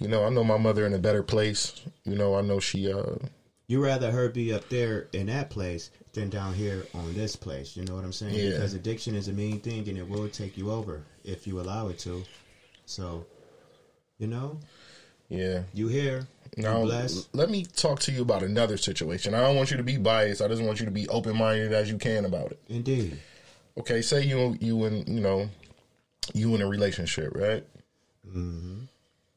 you 0.00 0.08
know, 0.08 0.24
I 0.24 0.30
know 0.30 0.44
my 0.44 0.58
mother 0.58 0.86
in 0.86 0.94
a 0.94 0.98
better 0.98 1.22
place. 1.22 1.80
You 2.04 2.16
know, 2.16 2.36
I 2.36 2.42
know 2.42 2.60
she 2.60 2.92
uh 2.92 3.16
You 3.68 3.82
rather 3.82 4.10
her 4.10 4.28
be 4.28 4.52
up 4.52 4.68
there 4.68 5.08
in 5.12 5.26
that 5.26 5.50
place 5.50 5.90
than 6.12 6.30
down 6.30 6.54
here 6.54 6.86
on 6.94 7.14
this 7.14 7.36
place. 7.36 7.76
You 7.76 7.84
know 7.84 7.94
what 7.94 8.04
I'm 8.04 8.12
saying? 8.12 8.34
Yeah. 8.34 8.50
Because 8.50 8.74
addiction 8.74 9.14
is 9.14 9.28
a 9.28 9.32
mean 9.32 9.60
thing, 9.60 9.88
and 9.88 9.98
it 9.98 10.08
will 10.08 10.28
take 10.28 10.56
you 10.56 10.70
over 10.70 11.02
if 11.24 11.46
you 11.46 11.60
allow 11.60 11.88
it 11.88 11.98
to. 12.00 12.24
So, 12.86 13.24
you 14.18 14.26
know, 14.26 14.58
yeah. 15.28 15.62
you 15.72 15.88
here, 15.88 16.26
Now, 16.56 16.82
let 17.32 17.50
me 17.50 17.64
talk 17.64 18.00
to 18.00 18.12
you 18.12 18.22
about 18.22 18.42
another 18.42 18.76
situation. 18.76 19.34
I 19.34 19.40
don't 19.40 19.56
want 19.56 19.70
you 19.70 19.76
to 19.76 19.82
be 19.82 19.96
biased. 19.96 20.40
I 20.40 20.48
just 20.48 20.62
want 20.62 20.78
you 20.78 20.86
to 20.86 20.92
be 20.92 21.08
open 21.08 21.36
minded 21.36 21.72
as 21.72 21.90
you 21.90 21.98
can 21.98 22.24
about 22.24 22.52
it. 22.52 22.60
Indeed. 22.68 23.18
Okay, 23.78 24.02
say 24.02 24.24
you 24.24 24.56
you 24.60 24.84
and 24.84 25.08
you 25.08 25.20
know 25.20 25.48
you 26.32 26.54
in 26.54 26.62
a 26.62 26.68
relationship, 26.68 27.32
right? 27.34 27.64
Mm-hmm. 28.28 28.84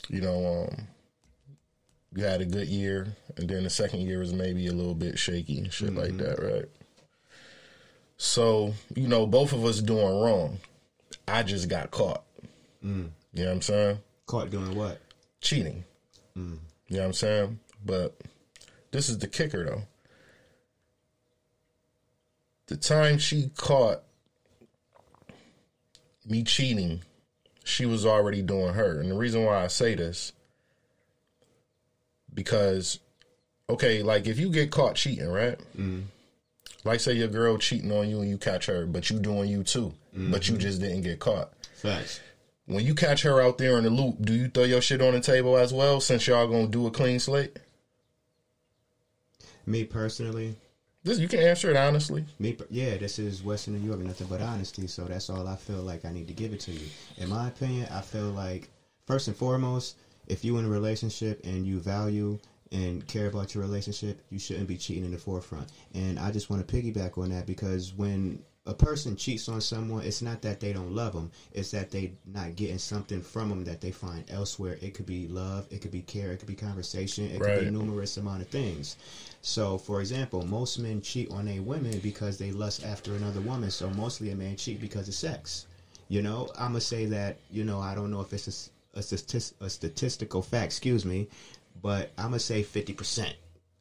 You 0.10 0.22
know, 0.22 0.68
um, 0.70 0.88
you 2.16 2.24
had 2.24 2.42
a 2.42 2.46
good 2.46 2.68
year, 2.68 3.16
and 3.36 3.50
then 3.50 3.64
the 3.64 3.70
second 3.70 4.02
year 4.02 4.20
was 4.20 4.34
maybe 4.34 4.68
a 4.68 4.74
little 4.74 4.94
bit 4.94 5.18
shaky 5.18 5.58
and 5.58 5.74
shit 5.74 5.94
like 5.96 6.18
that, 6.18 6.40
right? 6.42 6.66
So 8.18 8.74
you 8.96 9.08
know, 9.08 9.26
both 9.26 9.54
of 9.54 9.66
us 9.66 9.82
doing 9.82 10.22
wrong. 10.22 10.60
I 11.28 11.44
just 11.44 11.68
got 11.68 11.92
caught. 11.92 12.24
You 13.34 13.44
know 13.44 13.46
what 13.46 13.56
I'm 13.56 13.62
saying? 13.62 14.00
Caught 14.28 14.52
doing 14.52 14.76
what? 14.76 15.02
Cheating. 15.42 15.84
You 16.90 16.96
know 16.98 17.00
what 17.00 17.06
I'm 17.08 17.14
saying? 17.14 17.60
But 17.86 18.16
this 18.92 19.10
is 19.10 19.18
the 19.18 19.28
kicker 19.28 19.66
though. 19.66 19.82
The 22.68 22.78
time 22.78 23.18
she 23.18 23.50
caught 23.56 24.04
me 26.26 26.44
cheating, 26.44 27.02
she 27.64 27.86
was 27.86 28.06
already 28.06 28.42
doing 28.42 28.74
her. 28.74 29.00
And 29.00 29.10
the 29.10 29.16
reason 29.16 29.46
why 29.46 29.64
I 29.64 29.68
say 29.68 29.96
this, 29.96 30.34
because, 32.34 33.00
okay, 33.70 34.04
like 34.04 34.28
if 34.28 34.38
you 34.38 34.50
get 34.52 34.72
caught 34.72 34.96
cheating, 34.96 35.30
right? 35.30 35.58
Mm-hmm. 35.78 36.02
Like 36.84 37.00
say 37.00 37.14
your 37.14 37.30
girl 37.30 37.58
cheating 37.58 37.92
on 37.92 38.10
you 38.10 38.22
and 38.22 38.30
you 38.30 38.38
catch 38.38 38.66
her, 38.68 38.86
but 38.86 39.10
you 39.10 39.20
doing 39.20 39.50
you 39.50 39.64
too, 39.64 39.94
but 40.14 40.48
you 40.48 40.54
mm-hmm. 40.56 40.62
just 40.62 40.82
didn't 40.82 41.02
get 41.02 41.20
caught. 41.20 41.52
Facts. 41.76 42.20
When 42.68 42.86
you 42.86 42.96
catch 42.96 43.24
her 43.24 43.42
out 43.42 43.58
there 43.58 43.78
in 43.78 43.86
the 43.86 43.90
loop, 43.90 44.22
do 44.22 44.34
you 44.34 44.50
throw 44.50 44.66
your 44.66 44.82
shit 44.82 45.02
on 45.02 45.14
the 45.14 45.22
table 45.22 45.56
as 45.58 45.74
well 45.74 46.02
since 46.02 46.28
y'all 46.28 46.48
gonna 46.48 46.68
do 46.68 46.86
a 46.86 46.92
clean 46.92 47.18
slate? 47.18 47.58
Me 49.66 49.86
personally, 49.86 50.56
This 51.02 51.18
you 51.18 51.30
can 51.30 51.40
answer 51.40 51.70
it 51.70 51.78
honestly. 51.78 52.26
Me, 52.40 52.58
yeah, 52.70 52.98
this 52.98 53.20
is 53.20 53.42
Western 53.42 53.76
New 53.76 53.88
York, 53.88 54.00
nothing 54.00 54.28
but 54.28 54.42
honesty. 54.42 54.86
So 54.88 55.06
that's 55.06 55.30
all 55.30 55.48
I 55.48 55.56
feel 55.56 55.82
like 55.82 56.04
I 56.04 56.12
need 56.12 56.28
to 56.28 56.34
give 56.34 56.52
it 56.52 56.60
to 56.62 56.72
you. 56.74 56.88
In 57.18 57.30
my 57.30 57.48
opinion, 57.48 57.88
I 57.90 58.02
feel 58.02 58.32
like 58.32 58.70
first 59.06 59.30
and 59.30 59.38
foremost, 59.38 59.96
if 60.28 60.44
you 60.44 60.58
in 60.58 60.66
a 60.66 60.70
relationship 60.70 61.40
and 61.46 61.66
you 61.66 61.80
value 61.80 62.38
and 62.74 63.08
care 63.08 63.28
about 63.28 63.56
your 63.56 63.64
relationship, 63.64 64.20
you 64.30 64.40
shouldn't 64.40 64.68
be 64.68 64.76
cheating 64.76 65.06
in 65.06 65.12
the 65.12 65.18
forefront. 65.18 65.70
And 65.94 66.20
I 66.20 66.32
just 66.32 66.50
want 66.50 66.68
to 66.68 66.76
piggyback 66.76 67.18
on 67.18 67.30
that 67.30 67.46
because 67.46 67.94
when 67.94 68.40
a 68.68 68.74
person 68.74 69.16
cheats 69.16 69.48
on 69.48 69.62
someone, 69.62 70.04
it's 70.04 70.22
not 70.22 70.42
that 70.42 70.60
they 70.60 70.74
don't 70.74 70.94
love 70.94 71.14
them; 71.14 71.32
it's 71.54 71.72
that 71.72 71.90
they 71.90 72.12
not 72.26 72.56
getting 72.56 72.78
something 72.78 73.22
from 73.22 73.50
them 73.50 73.64
that 73.64 73.82
they 73.82 73.92
find 73.92 74.26
elsewhere. 74.30 74.78
It 74.82 74.94
could 74.94 75.06
be 75.06 75.28
love, 75.28 75.66
it 75.72 75.82
could 75.82 75.92
be 75.92 76.02
care, 76.02 76.32
it 76.34 76.38
could 76.40 76.48
be 76.48 76.56
conversation, 76.56 77.26
it 77.26 77.42
could 77.42 77.60
be 77.62 77.70
numerous 77.72 78.18
amount 78.18 78.42
of 78.42 78.50
things. 78.50 78.98
So, 79.42 79.78
for 79.78 80.02
example, 80.02 80.44
most 80.46 80.78
men 80.80 81.02
cheat 81.02 81.32
on 81.32 81.48
a 81.48 81.60
women 81.60 82.00
because 82.00 82.38
they 82.38 82.52
lust 82.52 82.84
after 82.84 83.16
another 83.16 83.40
woman. 83.40 83.72
So, 83.72 83.90
mostly 83.90 84.32
a 84.32 84.36
man 84.36 84.58
cheat 84.58 84.82
because 84.82 85.08
of 85.08 85.14
sex. 85.14 85.66
You 86.10 86.22
know, 86.22 86.50
I'm 86.58 86.72
gonna 86.72 86.82
say 86.82 87.06
that. 87.06 87.38
You 87.50 87.64
know, 87.64 87.80
I 87.80 87.96
don't 87.96 88.12
know 88.12 88.22
if 88.22 88.34
it's 88.34 88.70
a, 88.94 89.00
a, 89.00 89.02
statis- 89.02 89.54
a 89.62 89.70
statistical 89.70 90.42
fact. 90.42 90.66
Excuse 90.66 91.06
me, 91.06 91.28
but 91.82 92.12
I'm 92.18 92.26
gonna 92.28 92.40
say 92.40 92.64
50 92.64 92.94
percent 92.94 93.36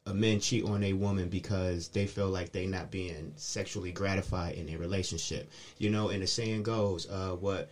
of 0.07 0.15
men 0.15 0.39
cheat 0.39 0.63
on 0.63 0.83
a 0.83 0.93
woman 0.93 1.29
because 1.29 1.89
they 1.89 2.05
feel 2.07 2.29
like 2.29 2.51
they 2.51 2.65
not 2.65 2.91
being 2.91 3.33
sexually 3.35 3.91
gratified 3.91 4.55
in 4.55 4.69
a 4.69 4.77
relationship. 4.77 5.49
You 5.77 5.89
know, 5.89 6.09
and 6.09 6.21
the 6.21 6.27
saying 6.27 6.63
goes, 6.63 7.05
uh, 7.09 7.33
"What 7.33 7.67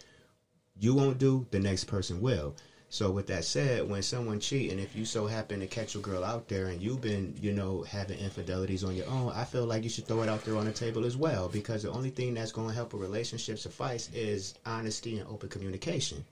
you 0.79 0.93
won't 0.93 1.17
do, 1.17 1.47
the 1.51 1.59
next 1.59 1.85
person 1.85 2.21
will." 2.21 2.55
So 2.89 3.09
with 3.09 3.27
that 3.27 3.43
said, 3.43 3.89
when 3.89 4.01
someone 4.01 4.39
cheat, 4.39 4.71
and 4.71 4.79
if 4.79 4.95
you 4.95 5.05
so 5.05 5.25
happen 5.25 5.59
to 5.59 5.67
catch 5.67 5.95
a 5.95 5.99
girl 5.99 6.23
out 6.23 6.47
there 6.47 6.67
and 6.67 6.81
you've 6.81 7.01
been, 7.01 7.35
you 7.41 7.51
know, 7.51 7.81
having 7.81 8.19
infidelities 8.19 8.83
on 8.83 8.95
your 8.95 9.07
own, 9.07 9.31
I 9.33 9.43
feel 9.43 9.65
like 9.65 9.83
you 9.83 9.89
should 9.89 10.05
throw 10.05 10.21
it 10.21 10.29
out 10.29 10.43
there 10.45 10.55
on 10.55 10.65
the 10.65 10.71
table 10.71 11.03
as 11.03 11.17
well. 11.17 11.49
Because 11.49 11.81
the 11.81 11.89
only 11.91 12.09
thing 12.09 12.33
that's 12.35 12.51
going 12.51 12.69
to 12.69 12.73
help 12.73 12.93
a 12.93 12.97
relationship 12.97 13.57
suffice 13.57 14.09
is 14.13 14.53
honesty 14.65 15.17
and 15.17 15.27
open 15.27 15.49
communication. 15.49 16.23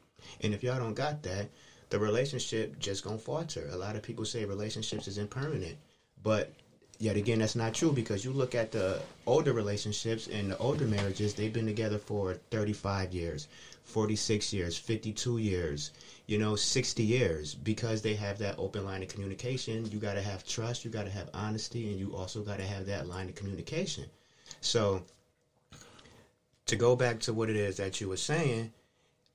And 0.42 0.54
if 0.54 0.64
y'all 0.64 0.80
don't 0.80 0.94
got 0.94 1.24
that, 1.24 1.50
the 1.90 2.00
relationship 2.00 2.80
just 2.80 3.04
gonna 3.04 3.20
falter. 3.20 3.68
A 3.72 3.78
lot 3.78 3.96
of 3.96 4.02
people 4.02 4.26
say 4.26 4.46
relationships 4.46 5.08
is 5.08 5.18
impermanent, 5.18 5.78
but 6.24 6.54
yet 7.00 7.18
again, 7.18 7.40
that's 7.40 7.56
not 7.56 7.74
true 7.74 7.92
because 7.92 8.24
you 8.24 8.32
look 8.32 8.56
at 8.56 8.72
the 8.72 9.02
older 9.26 9.54
relationships 9.54 10.28
and 10.28 10.52
the 10.52 10.58
older 10.58 10.86
marriages, 10.86 11.34
they've 11.34 11.54
been 11.54 11.66
together 11.66 11.98
for 11.98 12.36
35 12.50 13.14
years, 13.14 13.48
46 13.84 14.54
years, 14.54 14.78
52 14.78 15.38
years, 15.38 15.92
you 16.28 16.38
know, 16.38 16.56
60 16.56 17.04
years 17.04 17.54
because 17.54 18.02
they 18.02 18.16
have 18.16 18.38
that 18.40 18.56
open 18.58 18.86
line 18.86 19.04
of 19.04 19.10
communication. 19.10 19.90
You 19.92 20.00
got 20.00 20.14
to 20.14 20.22
have 20.22 20.46
trust, 20.46 20.86
you 20.86 20.92
got 20.92 21.04
to 21.04 21.12
have 21.12 21.30
honesty, 21.34 21.92
and 21.92 22.00
you 22.00 22.16
also 22.16 22.42
got 22.42 22.58
to 22.58 22.66
have 22.66 22.86
that 22.86 23.08
line 23.08 23.28
of 23.28 23.36
communication. 23.36 24.06
So, 24.62 25.04
to 26.68 26.76
go 26.78 26.96
back 26.96 27.20
to 27.22 27.34
what 27.34 27.50
it 27.50 27.58
is 27.58 27.76
that 27.78 28.00
you 28.00 28.08
were 28.08 28.18
saying, 28.18 28.72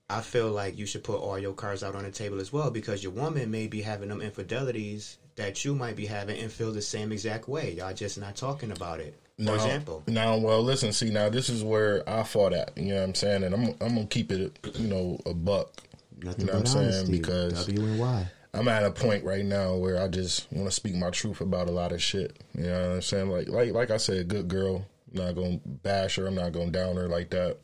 I 0.09 0.23
feel 0.23 0.51
like 0.51 0.79
you 0.79 0.87
should 0.87 1.05
put 1.05 1.21
all 1.21 1.39
your 1.39 1.53
cards 1.53 1.83
out 1.83 1.95
on 1.95 2.05
the 2.05 2.11
table 2.11 2.41
as 2.41 2.51
well 2.51 2.71
because 2.71 3.03
your 3.03 3.13
woman 3.13 3.51
may 3.51 3.67
be 3.67 3.83
having 3.83 4.09
them 4.09 4.23
infidelities 4.23 5.19
that 5.39 5.65
you 5.65 5.75
might 5.75 5.97
be 5.97 6.07
having 6.07 6.39
and 6.39 6.53
feel 6.53 6.71
the 6.73 6.83
same 6.83 7.11
exact 7.11 7.49
way. 7.49 7.73
Y'all 7.73 7.93
just 7.95 8.19
not 8.19 8.37
talking 8.37 8.71
about 8.71 9.01
it. 9.01 9.19
For 9.37 9.43
Now- 9.43 9.55
example, 9.55 10.03
Now, 10.07 10.37
well, 10.37 10.63
listen, 10.63 10.93
see, 10.93 11.11
now 11.11 11.29
this 11.29 11.49
is 11.49 11.63
where 11.65 12.09
I 12.09 12.23
fought 12.25 12.53
at. 12.53 12.77
You 12.77 12.87
know 12.87 12.97
what 12.97 13.03
I'm 13.05 13.15
saying? 13.15 13.45
And 13.45 13.55
I'm 13.55 13.65
I'm 13.81 13.95
gonna 13.95 14.07
keep 14.07 14.31
it, 14.31 14.59
you 14.79 14.87
know, 14.89 15.19
a 15.27 15.33
buck. 15.35 15.83
nothing 16.21 16.41
You 16.41 16.47
know 16.49 16.53
what 16.55 16.61
I'm 16.61 16.67
saying? 16.67 16.87
honesty. 16.89 17.13
Because- 17.13 17.67
W 17.67 17.85
and 17.87 17.99
Y. 17.99 18.27
I'm 18.55 18.67
at 18.69 18.83
a 18.83 18.91
point 18.91 19.25
right 19.25 19.45
now 19.45 19.77
where 19.77 20.01
I 20.03 20.09
just 20.09 20.51
want 20.53 20.67
to 20.69 20.75
speak 20.75 20.95
my 20.97 21.11
truth 21.11 21.41
about 21.41 21.69
a 21.69 21.71
lot 21.73 21.93
of 21.93 22.03
shit. 22.03 22.37
You 22.57 22.65
know 22.65 22.81
what 22.89 22.95
I'm 22.97 23.03
saying? 23.03 23.29
Like, 23.31 23.49
like, 23.49 23.73
like 23.73 23.91
I 23.91 23.99
said, 23.99 24.27
good 24.29 24.49
girl. 24.49 24.85
I'm 25.15 25.25
not 25.27 25.35
gonna 25.37 25.61
bash 25.65 26.17
her. 26.17 26.27
I'm 26.27 26.35
not 26.35 26.53
gonna 26.53 26.71
down 26.71 26.97
her 26.97 27.09
like 27.09 27.31
that. 27.31 27.59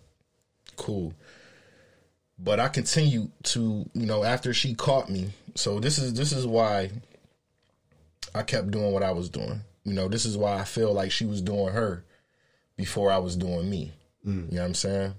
Cool. 0.76 1.12
But 2.38 2.60
I 2.60 2.68
continue 2.68 3.30
to, 3.44 3.88
you 3.94 4.06
know, 4.06 4.24
after 4.24 4.52
she 4.52 4.74
caught 4.74 5.08
me. 5.08 5.30
So 5.56 5.80
this 5.80 5.98
is 5.98 6.14
this 6.14 6.32
is 6.32 6.46
why 6.46 6.90
I 8.34 8.42
kept 8.42 8.70
doing 8.70 8.92
what 8.92 9.02
I 9.02 9.12
was 9.12 9.28
doing. 9.28 9.60
You 9.84 9.92
know, 9.92 10.08
this 10.08 10.24
is 10.24 10.36
why 10.36 10.54
I 10.54 10.64
feel 10.64 10.92
like 10.92 11.12
she 11.12 11.26
was 11.26 11.40
doing 11.40 11.72
her 11.72 12.04
before 12.76 13.10
I 13.10 13.18
was 13.18 13.36
doing 13.36 13.68
me. 13.68 13.92
Mm. 14.26 14.50
You 14.50 14.56
know 14.56 14.62
what 14.62 14.68
I'm 14.68 14.74
saying? 14.74 15.14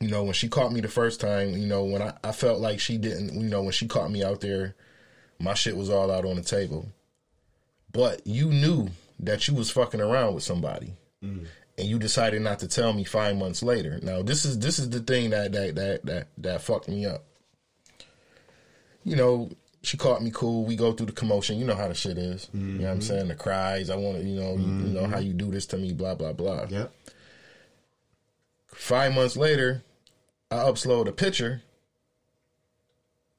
you 0.00 0.08
know, 0.08 0.24
when 0.24 0.32
she 0.32 0.48
caught 0.48 0.72
me 0.72 0.80
the 0.80 0.88
first 0.88 1.20
time, 1.20 1.52
you 1.52 1.66
know, 1.66 1.84
when 1.84 2.00
I, 2.00 2.14
I 2.24 2.32
felt 2.32 2.58
like 2.58 2.80
she 2.80 2.96
didn't, 2.96 3.34
you 3.34 3.48
know, 3.48 3.62
when 3.62 3.72
she 3.72 3.86
caught 3.86 4.10
me 4.10 4.24
out 4.24 4.40
there, 4.40 4.74
my 5.38 5.54
shit 5.54 5.76
was 5.76 5.90
all 5.90 6.10
out 6.10 6.24
on 6.24 6.36
the 6.36 6.42
table. 6.42 6.88
But 7.92 8.26
you 8.26 8.46
knew 8.46 8.88
that 9.20 9.46
you 9.46 9.54
was 9.54 9.70
fucking 9.70 10.00
around 10.00 10.34
with 10.34 10.42
somebody. 10.42 10.94
Mm. 11.22 11.46
And 11.76 11.86
you 11.86 11.98
decided 11.98 12.40
not 12.40 12.60
to 12.60 12.68
tell 12.68 12.92
me 12.94 13.04
five 13.04 13.36
months 13.36 13.62
later. 13.62 14.00
Now 14.02 14.22
this 14.22 14.44
is 14.44 14.58
this 14.58 14.78
is 14.78 14.90
the 14.90 15.00
thing 15.00 15.30
that 15.30 15.52
that 15.52 15.74
that 15.76 16.06
that, 16.06 16.28
that 16.38 16.62
fucked 16.62 16.88
me 16.88 17.06
up. 17.06 17.24
You 19.04 19.16
know, 19.16 19.50
she 19.82 19.96
caught 19.96 20.22
me 20.22 20.30
cool. 20.32 20.64
We 20.64 20.76
go 20.76 20.92
through 20.92 21.06
the 21.06 21.12
commotion. 21.12 21.58
You 21.58 21.64
know 21.64 21.74
how 21.74 21.88
the 21.88 21.94
shit 21.94 22.18
is. 22.18 22.48
You 22.52 22.60
know 22.60 22.66
what 22.84 22.90
I'm 22.90 22.98
mm-hmm. 22.98 23.00
saying? 23.00 23.28
The 23.28 23.34
cries. 23.34 23.90
I 23.90 23.96
want 23.96 24.18
to, 24.18 24.22
you 24.22 24.38
know, 24.38 24.56
you, 24.56 24.66
you 24.66 24.92
know 24.92 25.06
how 25.06 25.18
you 25.18 25.32
do 25.32 25.50
this 25.50 25.66
to 25.66 25.78
me. 25.78 25.92
Blah 25.92 26.14
blah 26.14 26.32
blah. 26.32 26.66
Yep. 26.68 26.92
Five 28.66 29.14
months 29.14 29.36
later, 29.36 29.82
I 30.50 30.56
upload 30.56 31.08
a 31.08 31.12
picture. 31.12 31.62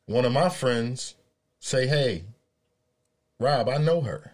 One 0.06 0.26
of 0.26 0.32
my 0.32 0.50
friends 0.50 1.16
say, 1.60 1.88
"Hey, 1.88 2.26
Rob, 3.40 3.70
I 3.70 3.78
know 3.78 4.02
her." 4.02 4.34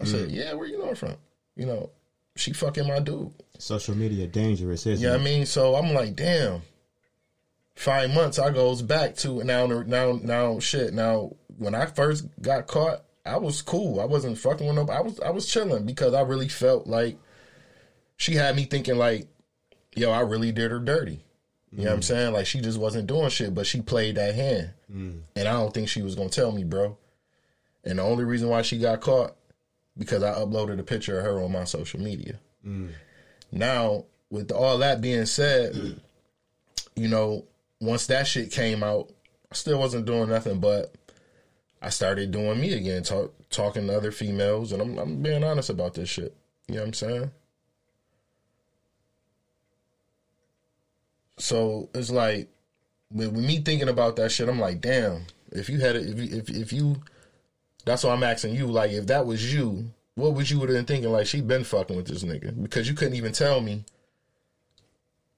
I 0.00 0.04
said, 0.04 0.28
mm. 0.28 0.34
"Yeah, 0.34 0.54
where 0.54 0.68
you 0.68 0.78
know 0.78 0.88
her 0.88 0.94
from?" 0.94 1.16
You 1.56 1.66
know, 1.66 1.90
she 2.36 2.52
fucking 2.52 2.86
my 2.86 3.00
dude. 3.00 3.32
Social 3.58 3.96
media 3.96 4.26
dangerous, 4.26 4.86
isn't 4.86 5.02
You 5.02 5.08
know 5.08 5.14
it? 5.14 5.18
what 5.18 5.26
I 5.28 5.30
mean? 5.30 5.46
So 5.46 5.74
I'm 5.74 5.92
like, 5.92 6.14
damn. 6.14 6.62
Five 7.78 8.12
months 8.12 8.40
I 8.40 8.50
goes 8.50 8.82
back 8.82 9.14
to 9.18 9.44
now 9.44 9.66
now 9.66 10.18
now 10.20 10.58
shit. 10.58 10.92
Now 10.92 11.36
when 11.58 11.76
I 11.76 11.86
first 11.86 12.26
got 12.42 12.66
caught, 12.66 13.04
I 13.24 13.36
was 13.36 13.62
cool. 13.62 14.00
I 14.00 14.04
wasn't 14.04 14.36
fucking 14.36 14.66
with 14.66 14.74
nobody. 14.74 14.98
I 14.98 15.02
was 15.02 15.20
I 15.20 15.30
was 15.30 15.46
chilling 15.46 15.86
because 15.86 16.12
I 16.12 16.22
really 16.22 16.48
felt 16.48 16.88
like 16.88 17.18
she 18.16 18.34
had 18.34 18.56
me 18.56 18.64
thinking 18.64 18.98
like, 18.98 19.28
yo, 19.94 20.10
I 20.10 20.20
really 20.20 20.50
did 20.50 20.72
her 20.72 20.80
dirty. 20.80 21.24
You 21.70 21.84
know 21.84 21.90
what 21.90 21.92
I'm 21.92 22.00
mm. 22.00 22.04
saying? 22.04 22.32
Like 22.32 22.46
she 22.46 22.60
just 22.60 22.80
wasn't 22.80 23.06
doing 23.06 23.28
shit, 23.28 23.54
but 23.54 23.64
she 23.64 23.80
played 23.80 24.16
that 24.16 24.34
hand. 24.34 24.70
Mm. 24.92 25.20
And 25.36 25.46
I 25.46 25.52
don't 25.52 25.72
think 25.72 25.88
she 25.88 26.02
was 26.02 26.16
gonna 26.16 26.30
tell 26.30 26.50
me, 26.50 26.64
bro. 26.64 26.98
And 27.84 28.00
the 28.00 28.02
only 28.02 28.24
reason 28.24 28.48
why 28.48 28.62
she 28.62 28.78
got 28.78 29.00
caught 29.02 29.36
because 29.96 30.24
I 30.24 30.34
uploaded 30.34 30.80
a 30.80 30.82
picture 30.82 31.20
of 31.20 31.24
her 31.24 31.40
on 31.40 31.52
my 31.52 31.62
social 31.62 32.00
media. 32.00 32.40
Mm. 32.66 32.90
Now, 33.52 34.06
with 34.30 34.50
all 34.50 34.78
that 34.78 35.00
being 35.00 35.26
said, 35.26 36.00
you 36.96 37.06
know, 37.06 37.44
once 37.80 38.06
that 38.06 38.26
shit 38.26 38.50
came 38.50 38.82
out, 38.82 39.10
I 39.50 39.54
still 39.54 39.78
wasn't 39.78 40.06
doing 40.06 40.28
nothing, 40.28 40.60
but 40.60 40.94
I 41.80 41.90
started 41.90 42.30
doing 42.30 42.60
me 42.60 42.72
again, 42.74 43.02
talk, 43.02 43.34
talking 43.50 43.86
to 43.86 43.96
other 43.96 44.12
females, 44.12 44.72
and 44.72 44.82
I'm, 44.82 44.98
I'm 44.98 45.22
being 45.22 45.44
honest 45.44 45.70
about 45.70 45.94
this 45.94 46.08
shit. 46.08 46.36
You 46.66 46.74
know 46.74 46.80
what 46.80 46.86
I'm 46.88 46.94
saying? 46.94 47.30
So 51.38 51.88
it's 51.94 52.10
like, 52.10 52.48
with, 53.10 53.32
me 53.32 53.58
thinking 53.58 53.88
about 53.88 54.16
that 54.16 54.32
shit, 54.32 54.48
I'm 54.48 54.58
like, 54.58 54.80
damn, 54.80 55.24
if 55.52 55.68
you 55.68 55.78
had 55.78 55.96
it, 55.96 56.08
if 56.08 56.18
you, 56.18 56.38
if, 56.38 56.50
if 56.50 56.72
you, 56.72 56.96
that's 57.84 58.04
why 58.04 58.12
I'm 58.12 58.24
asking 58.24 58.54
you, 58.54 58.66
like, 58.66 58.90
if 58.90 59.06
that 59.06 59.24
was 59.24 59.54
you, 59.54 59.90
what 60.14 60.34
would 60.34 60.50
you 60.50 60.58
have 60.58 60.68
been 60.68 60.84
thinking? 60.84 61.10
Like, 61.10 61.26
she 61.26 61.40
been 61.40 61.64
fucking 61.64 61.96
with 61.96 62.08
this 62.08 62.24
nigga 62.24 62.60
because 62.60 62.88
you 62.88 62.94
couldn't 62.94 63.14
even 63.14 63.32
tell 63.32 63.60
me 63.60 63.84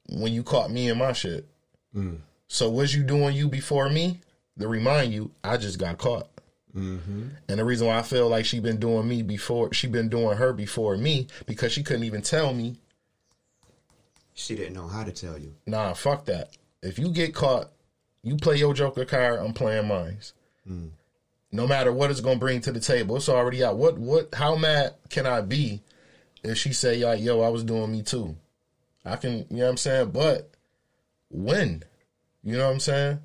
when 0.08 0.32
you 0.32 0.42
caught 0.42 0.70
me 0.70 0.88
in 0.88 0.98
my 0.98 1.12
shit. 1.12 1.46
Mm. 1.94 2.18
So 2.52 2.68
was 2.68 2.92
you 2.92 3.04
doing 3.04 3.36
you 3.36 3.48
before 3.48 3.88
me? 3.88 4.20
To 4.58 4.66
remind 4.66 5.12
you, 5.12 5.30
I 5.42 5.56
just 5.56 5.78
got 5.78 5.98
caught. 5.98 6.28
Mm-hmm. 6.76 7.28
And 7.48 7.58
the 7.58 7.64
reason 7.64 7.86
why 7.86 7.98
I 7.98 8.02
feel 8.02 8.28
like 8.28 8.44
she 8.44 8.58
been 8.58 8.80
doing 8.80 9.08
me 9.08 9.22
before, 9.22 9.72
she 9.72 9.86
been 9.86 10.08
doing 10.08 10.36
her 10.36 10.52
before 10.52 10.96
me 10.96 11.28
because 11.46 11.70
she 11.70 11.84
couldn't 11.84 12.02
even 12.02 12.22
tell 12.22 12.52
me. 12.52 12.76
She 14.34 14.56
didn't 14.56 14.74
know 14.74 14.88
how 14.88 15.04
to 15.04 15.12
tell 15.12 15.38
you. 15.38 15.54
Nah, 15.64 15.92
fuck 15.94 16.24
that. 16.24 16.56
If 16.82 16.98
you 16.98 17.10
get 17.10 17.34
caught, 17.34 17.70
you 18.24 18.36
play 18.36 18.56
your 18.56 18.74
Joker 18.74 19.04
card. 19.04 19.38
I'm 19.38 19.52
playing 19.52 19.86
mine. 19.86 20.18
No 21.52 21.68
matter 21.68 21.92
what 21.92 22.10
it's 22.10 22.20
gonna 22.20 22.36
bring 22.38 22.60
to 22.62 22.72
the 22.72 22.80
table, 22.80 23.16
it's 23.16 23.28
already 23.28 23.62
out. 23.62 23.76
What 23.76 23.96
what? 23.96 24.34
How 24.34 24.56
mad 24.56 24.94
can 25.08 25.24
I 25.24 25.40
be 25.40 25.82
if 26.42 26.58
she 26.58 26.72
say 26.72 27.04
like, 27.04 27.20
"Yo, 27.20 27.42
I 27.42 27.48
was 27.48 27.62
doing 27.62 27.92
me 27.92 28.02
too"? 28.02 28.36
I 29.04 29.16
can, 29.16 29.38
you 29.38 29.46
know 29.50 29.64
what 29.64 29.70
I'm 29.70 29.76
saying? 29.76 30.10
But 30.10 30.50
when? 31.30 31.84
You 32.42 32.56
know 32.56 32.66
what 32.66 32.74
I'm 32.74 32.80
saying? 32.80 33.18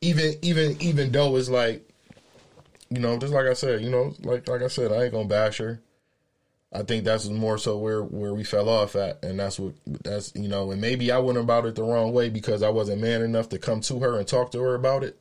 Even 0.00 0.34
even 0.42 0.76
even 0.80 1.12
though 1.12 1.36
it's 1.36 1.48
like, 1.48 1.88
you 2.88 3.00
know, 3.00 3.18
just 3.18 3.32
like 3.32 3.46
I 3.46 3.52
said, 3.52 3.82
you 3.82 3.90
know, 3.90 4.14
like 4.22 4.48
like 4.48 4.62
I 4.62 4.68
said, 4.68 4.92
I 4.92 5.04
ain't 5.04 5.12
gonna 5.12 5.28
bash 5.28 5.58
her. 5.58 5.80
I 6.72 6.82
think 6.82 7.04
that's 7.04 7.28
more 7.28 7.58
so 7.58 7.76
where 7.78 8.02
where 8.02 8.32
we 8.32 8.44
fell 8.44 8.68
off 8.68 8.94
at, 8.94 9.24
and 9.24 9.38
that's 9.38 9.58
what 9.58 9.74
that's 10.04 10.32
you 10.34 10.48
know, 10.48 10.70
and 10.70 10.80
maybe 10.80 11.10
I 11.10 11.18
went 11.18 11.38
about 11.38 11.66
it 11.66 11.74
the 11.74 11.82
wrong 11.82 12.12
way 12.12 12.30
because 12.30 12.62
I 12.62 12.68
wasn't 12.68 13.02
man 13.02 13.22
enough 13.22 13.48
to 13.50 13.58
come 13.58 13.80
to 13.82 13.98
her 14.00 14.18
and 14.18 14.26
talk 14.26 14.52
to 14.52 14.60
her 14.60 14.74
about 14.74 15.02
it. 15.02 15.18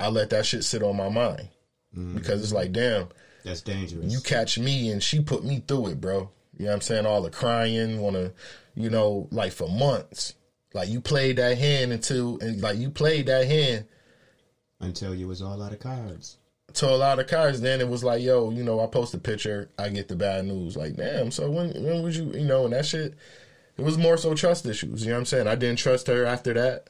I 0.00 0.08
let 0.08 0.30
that 0.30 0.46
shit 0.46 0.64
sit 0.64 0.82
on 0.82 0.96
my 0.96 1.08
mind 1.08 1.48
mm. 1.96 2.14
because 2.14 2.42
it's 2.42 2.52
like, 2.52 2.72
damn, 2.72 3.08
That's 3.44 3.60
dangerous. 3.60 4.12
you 4.12 4.20
catch 4.20 4.58
me 4.58 4.90
and 4.90 5.02
she 5.02 5.20
put 5.20 5.44
me 5.44 5.62
through 5.66 5.88
it, 5.88 6.00
bro. 6.00 6.30
You 6.56 6.64
know 6.64 6.70
what 6.70 6.74
I'm 6.76 6.80
saying? 6.80 7.06
All 7.06 7.22
the 7.22 7.30
crying, 7.30 8.00
wanna, 8.00 8.32
you 8.74 8.90
know, 8.90 9.28
like 9.30 9.52
for 9.52 9.68
months. 9.68 10.34
Like 10.74 10.88
you 10.88 11.00
played 11.00 11.36
that 11.36 11.58
hand 11.58 11.92
until, 11.92 12.38
and 12.40 12.60
like 12.60 12.78
you 12.78 12.90
played 12.90 13.26
that 13.26 13.46
hand 13.46 13.86
Until 14.80 15.14
you 15.14 15.26
was 15.26 15.40
all 15.42 15.62
out 15.62 15.72
of 15.72 15.80
cards. 15.80 16.36
to 16.74 16.88
a 16.88 16.96
lot 16.96 17.18
of 17.18 17.26
cards, 17.26 17.60
Then 17.60 17.80
it 17.80 17.88
was 17.88 18.04
like, 18.04 18.22
yo, 18.22 18.50
you 18.50 18.62
know, 18.62 18.80
I 18.80 18.86
post 18.86 19.14
a 19.14 19.18
picture, 19.18 19.70
I 19.78 19.88
get 19.88 20.08
the 20.08 20.16
bad 20.16 20.44
news. 20.44 20.76
Like, 20.76 20.96
damn. 20.96 21.30
So 21.30 21.50
when 21.50 21.70
when 21.82 22.02
would 22.02 22.14
you, 22.14 22.32
you 22.32 22.44
know, 22.44 22.64
and 22.64 22.72
that 22.74 22.86
shit, 22.86 23.14
it 23.76 23.84
was 23.84 23.96
more 23.96 24.16
so 24.16 24.34
trust 24.34 24.66
issues. 24.66 25.02
You 25.02 25.08
know 25.08 25.14
what 25.14 25.20
I'm 25.20 25.26
saying? 25.26 25.46
I 25.48 25.54
didn't 25.54 25.78
trust 25.78 26.06
her 26.08 26.24
after 26.26 26.52
that, 26.54 26.88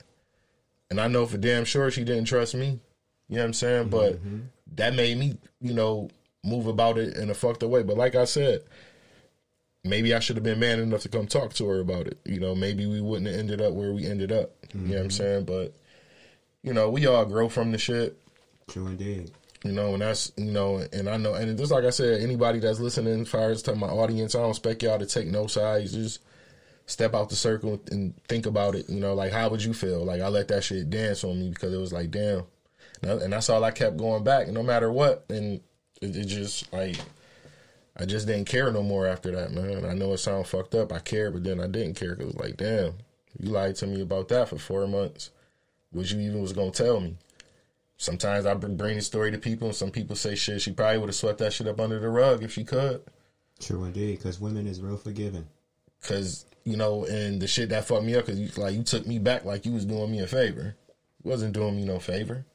and 0.90 1.00
I 1.00 1.06
know 1.06 1.26
for 1.26 1.38
damn 1.38 1.64
sure 1.64 1.90
she 1.90 2.04
didn't 2.04 2.24
trust 2.24 2.54
me. 2.54 2.80
You 3.28 3.36
know 3.36 3.42
what 3.42 3.46
I'm 3.46 3.52
saying? 3.52 3.88
But 3.90 4.14
mm-hmm. 4.14 4.38
that 4.76 4.94
made 4.94 5.18
me, 5.18 5.36
you 5.60 5.74
know, 5.74 6.08
move 6.42 6.66
about 6.66 6.98
it 6.98 7.16
in 7.16 7.30
a 7.30 7.34
fucked 7.34 7.62
up 7.62 7.70
way. 7.70 7.82
But 7.82 7.98
like 7.98 8.14
I 8.14 8.24
said, 8.24 8.62
maybe 9.88 10.14
I 10.14 10.20
should 10.20 10.36
have 10.36 10.44
been 10.44 10.60
man 10.60 10.80
enough 10.80 11.02
to 11.02 11.08
come 11.08 11.26
talk 11.26 11.54
to 11.54 11.68
her 11.68 11.80
about 11.80 12.06
it. 12.06 12.18
You 12.24 12.40
know, 12.40 12.54
maybe 12.54 12.86
we 12.86 13.00
wouldn't 13.00 13.28
have 13.28 13.38
ended 13.38 13.60
up 13.60 13.74
where 13.74 13.92
we 13.92 14.06
ended 14.06 14.32
up. 14.32 14.52
You 14.74 14.80
know 14.80 14.86
what 14.86 14.96
I'm 14.96 15.08
mm-hmm. 15.08 15.10
saying? 15.10 15.44
But 15.44 15.74
you 16.62 16.72
know, 16.72 16.90
we 16.90 17.06
all 17.06 17.24
grow 17.24 17.48
from 17.48 17.72
the 17.72 17.78
shit. 17.78 18.18
True 18.68 18.86
indeed. 18.86 19.30
You 19.64 19.72
know, 19.72 19.94
and 19.94 20.02
that's 20.02 20.32
you 20.36 20.52
know, 20.52 20.86
and 20.92 21.08
I 21.08 21.16
know, 21.16 21.34
and 21.34 21.58
just 21.58 21.72
like 21.72 21.84
I 21.84 21.90
said, 21.90 22.20
anybody 22.20 22.60
that's 22.60 22.78
listening, 22.78 23.22
as 23.22 23.28
far 23.28 23.50
as 23.50 23.62
to 23.62 23.74
my 23.74 23.88
audience, 23.88 24.34
I 24.34 24.40
don't 24.40 24.50
expect 24.50 24.82
y'all 24.82 24.98
to 24.98 25.06
take 25.06 25.26
no 25.26 25.46
sides. 25.46 25.92
Just 25.92 26.20
step 26.86 27.14
out 27.14 27.28
the 27.28 27.36
circle 27.36 27.80
and 27.90 28.14
think 28.28 28.46
about 28.46 28.74
it. 28.74 28.88
You 28.88 29.00
know, 29.00 29.14
like 29.14 29.32
how 29.32 29.48
would 29.48 29.62
you 29.62 29.74
feel? 29.74 30.04
Like 30.04 30.20
I 30.20 30.28
let 30.28 30.48
that 30.48 30.62
shit 30.62 30.90
dance 30.90 31.24
on 31.24 31.40
me 31.40 31.50
because 31.50 31.72
it 31.72 31.78
was 31.78 31.92
like, 31.92 32.10
damn, 32.10 32.44
and 33.02 33.22
and 33.22 33.32
that's 33.32 33.50
all 33.50 33.64
I 33.64 33.72
kept 33.72 33.96
going 33.96 34.22
back, 34.22 34.48
no 34.48 34.62
matter 34.62 34.92
what, 34.92 35.24
and 35.28 35.60
it, 36.00 36.16
it 36.16 36.26
just 36.26 36.72
like 36.72 36.96
I 37.98 38.04
just 38.04 38.26
didn't 38.26 38.46
care 38.46 38.70
no 38.70 38.82
more 38.82 39.06
after 39.06 39.32
that, 39.32 39.50
man. 39.52 39.84
I 39.84 39.92
know 39.92 40.12
it 40.12 40.18
sounds 40.18 40.48
fucked 40.48 40.74
up. 40.74 40.92
I 40.92 41.00
cared, 41.00 41.32
but 41.32 41.42
then 41.44 41.60
I 41.60 41.66
didn't 41.66 41.94
care 41.94 42.14
because 42.14 42.34
like, 42.36 42.56
damn, 42.56 42.94
you 43.38 43.50
lied 43.50 43.76
to 43.76 43.86
me 43.86 44.00
about 44.02 44.28
that 44.28 44.48
for 44.48 44.58
four 44.58 44.86
months, 44.86 45.30
which 45.90 46.12
you 46.12 46.20
even 46.20 46.40
was 46.40 46.52
gonna 46.52 46.70
tell 46.70 47.00
me. 47.00 47.16
Sometimes 47.96 48.46
I 48.46 48.54
bring 48.54 48.76
bring 48.76 48.96
the 48.96 49.02
story 49.02 49.32
to 49.32 49.38
people, 49.38 49.68
and 49.68 49.76
some 49.76 49.90
people 49.90 50.14
say 50.14 50.36
shit. 50.36 50.62
She 50.62 50.72
probably 50.72 50.98
would 50.98 51.08
have 51.08 51.16
swept 51.16 51.38
that 51.38 51.52
shit 51.52 51.66
up 51.66 51.80
under 51.80 51.98
the 51.98 52.08
rug 52.08 52.44
if 52.44 52.52
she 52.52 52.62
could, 52.62 53.02
True 53.58 53.84
indeed. 53.84 54.18
Because 54.18 54.40
women 54.40 54.68
is 54.68 54.80
real 54.80 54.96
forgiving. 54.96 55.46
cause 56.02 56.44
you 56.64 56.76
know, 56.76 57.04
and 57.06 57.40
the 57.40 57.46
shit 57.48 57.70
that 57.70 57.86
fucked 57.86 58.04
me 58.04 58.14
up, 58.14 58.26
cause 58.26 58.38
you 58.38 58.48
like 58.56 58.74
you 58.76 58.84
took 58.84 59.06
me 59.06 59.18
back 59.18 59.44
like 59.44 59.66
you 59.66 59.72
was 59.72 59.84
doing 59.84 60.12
me 60.12 60.20
a 60.20 60.28
favor. 60.28 60.76
You 61.24 61.30
wasn't 61.30 61.54
doing 61.54 61.74
me 61.74 61.84
no 61.84 61.98
favor. 61.98 62.46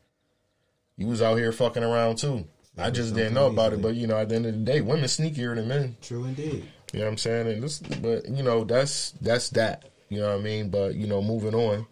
You 0.96 1.08
was 1.08 1.22
out 1.22 1.36
here 1.36 1.52
fucking 1.52 1.84
around 1.84 2.18
too. 2.20 2.46
I 2.78 2.90
just 2.90 3.14
didn't 3.14 3.36
know 3.36 3.48
about 3.48 3.74
it, 3.74 3.82
but 3.82 3.96
you 3.96 4.08
know, 4.08 4.18
at 4.18 4.30
the 4.30 4.36
end 4.36 4.46
of 4.46 4.54
the 4.54 4.60
day, 4.60 4.82
women 4.82 5.06
sneakier 5.06 5.56
than 5.56 5.68
men. 5.68 5.96
True 6.02 6.26
indeed. 6.26 6.66
You 6.92 7.00
know 7.00 7.06
what 7.06 7.12
I'm 7.12 7.18
saying? 7.18 7.48
And 7.48 7.64
this, 7.64 7.80
but 7.80 8.28
you 8.28 8.44
know, 8.44 8.64
that's 8.64 9.12
that's 9.22 9.50
that. 9.52 9.92
You 10.10 10.20
know 10.20 10.30
what 10.30 10.40
I 10.40 10.44
mean? 10.44 10.70
But 10.70 10.96
you 10.96 11.08
know, 11.08 11.22
moving 11.22 11.56
on. 11.56 11.86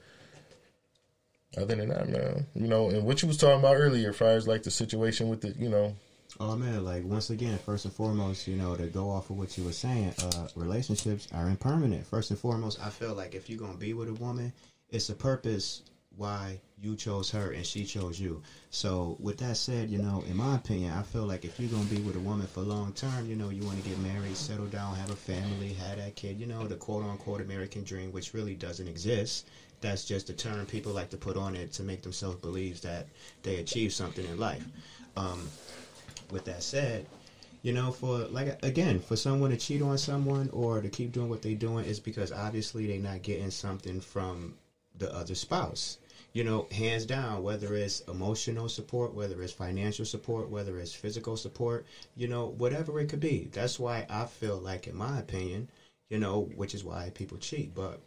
Other 1.58 1.76
than 1.76 1.90
that, 1.90 2.08
man, 2.08 2.48
you 2.56 2.68
know, 2.68 2.90
and 2.90 3.04
what 3.04 3.22
you 3.22 3.28
was 3.28 3.36
talking 3.36 3.60
about 3.60 3.76
earlier, 3.76 4.14
far 4.14 4.30
as 4.30 4.48
like 4.48 4.64
the 4.64 4.72
situation 4.72 5.28
with 5.28 5.42
the, 5.42 5.50
you 5.50 5.68
know, 5.68 5.94
Oh 6.40 6.56
man, 6.56 6.86
like 6.86 7.04
once 7.04 7.30
again, 7.30 7.58
first 7.58 7.86
and 7.86 7.94
foremost, 7.94 8.48
you 8.48 8.56
know, 8.56 8.76
to 8.76 8.88
go 8.88 9.10
off 9.10 9.30
of 9.30 9.38
what 9.38 9.58
you 9.58 9.66
were 9.66 9.74
saying, 9.74 10.14
uh, 10.24 10.48
relationships 10.56 11.28
are 11.34 11.50
impermanent. 11.50 12.08
First 12.08 12.32
and 12.32 12.40
foremost, 12.40 12.80
I 12.82 12.90
feel 12.90 13.14
like 13.14 13.36
if 13.36 13.50
you're 13.50 13.60
gonna 13.60 13.78
be 13.78 13.94
with 13.94 14.08
a 14.08 14.14
woman, 14.14 14.54
it's 14.90 15.10
a 15.10 15.14
purpose 15.14 15.84
why 16.18 16.60
you 16.82 16.96
chose 16.96 17.30
her 17.32 17.52
and 17.52 17.66
she 17.66 17.86
chose 17.86 18.20
you. 18.20 18.42
So 18.70 19.16
with 19.20 19.38
that 19.38 19.58
said, 19.58 19.90
you 19.90 20.00
know, 20.00 20.24
in 20.28 20.36
my 20.36 20.56
opinion, 20.56 20.92
I 20.94 21.04
feel 21.04 21.26
like 21.26 21.46
if 21.46 21.60
you're 21.60 21.70
gonna 21.70 21.86
be 21.86 22.02
with 22.02 22.16
a 22.16 22.20
woman 22.20 22.48
for 22.48 22.62
long 22.62 22.94
term, 22.94 23.30
you 23.30 23.36
know, 23.36 23.50
you 23.50 23.64
want 23.64 23.82
to 23.82 23.90
get 23.90 24.00
married, 24.00 24.36
settle 24.36 24.66
down, 24.66 24.96
have 24.96 25.12
a 25.12 25.16
family, 25.16 25.74
have 25.74 25.98
that 25.98 26.16
kid, 26.16 26.40
you 26.40 26.48
know, 26.48 26.68
the 26.68 26.76
quote 26.76 27.04
unquote 27.04 27.42
American 27.42 27.84
dream, 27.84 28.12
which 28.12 28.34
really 28.34 28.56
doesn't 28.56 28.88
exist. 28.88 29.48
That's 29.80 30.06
just 30.06 30.30
a 30.30 30.34
term 30.34 30.66
people 30.66 30.92
like 30.92 31.10
to 31.12 31.18
put 31.18 31.38
on 31.38 31.56
it 31.56 31.72
to 31.74 31.84
make 31.84 32.02
themselves 32.02 32.40
believe 32.42 32.82
that 32.82 33.08
they 33.44 33.58
achieved 33.58 33.94
something 33.94 34.26
in 34.26 34.38
life. 34.38 34.64
Um, 35.18 35.50
with 36.32 36.46
that 36.46 36.64
said, 36.64 37.06
you 37.62 37.74
know, 37.74 37.92
for 37.92 38.26
like 38.28 38.64
again, 38.64 39.00
for 39.00 39.16
someone 39.16 39.52
to 39.52 39.58
cheat 39.58 39.82
on 39.82 39.98
someone 39.98 40.50
or 40.52 40.82
to 40.82 40.90
keep 40.90 41.12
doing 41.12 41.30
what 41.30 41.42
they're 41.42 41.56
doing 41.56 41.86
is 41.86 42.00
because 42.00 42.32
obviously 42.32 42.88
they're 42.88 43.00
not 43.00 43.22
getting 43.22 43.52
something 43.52 44.02
from 44.02 44.56
the 44.98 45.14
other 45.14 45.36
spouse. 45.36 45.98
You 46.34 46.44
know, 46.44 46.66
hands 46.72 47.06
down, 47.06 47.44
whether 47.44 47.74
it's 47.76 48.00
emotional 48.08 48.70
support, 48.70 49.14
whether 49.14 49.42
it's 49.42 49.52
financial 49.52 50.06
support, 50.06 50.50
whether 50.50 50.80
it's 50.80 50.94
physical 50.94 51.36
support, 51.36 51.86
you 52.16 52.28
know, 52.28 52.48
whatever 52.58 53.00
it 53.02 53.10
could 53.10 53.20
be. 53.20 53.50
That's 53.52 53.78
why 53.78 54.06
I 54.10 54.26
feel 54.26 54.58
like, 54.58 54.88
in 54.88 54.96
my 54.96 55.20
opinion, 55.20 55.70
you 56.10 56.18
know, 56.18 56.50
which 56.56 56.74
is 56.74 56.84
why 56.84 57.12
people 57.14 57.38
cheat. 57.38 57.76
But 57.76 58.00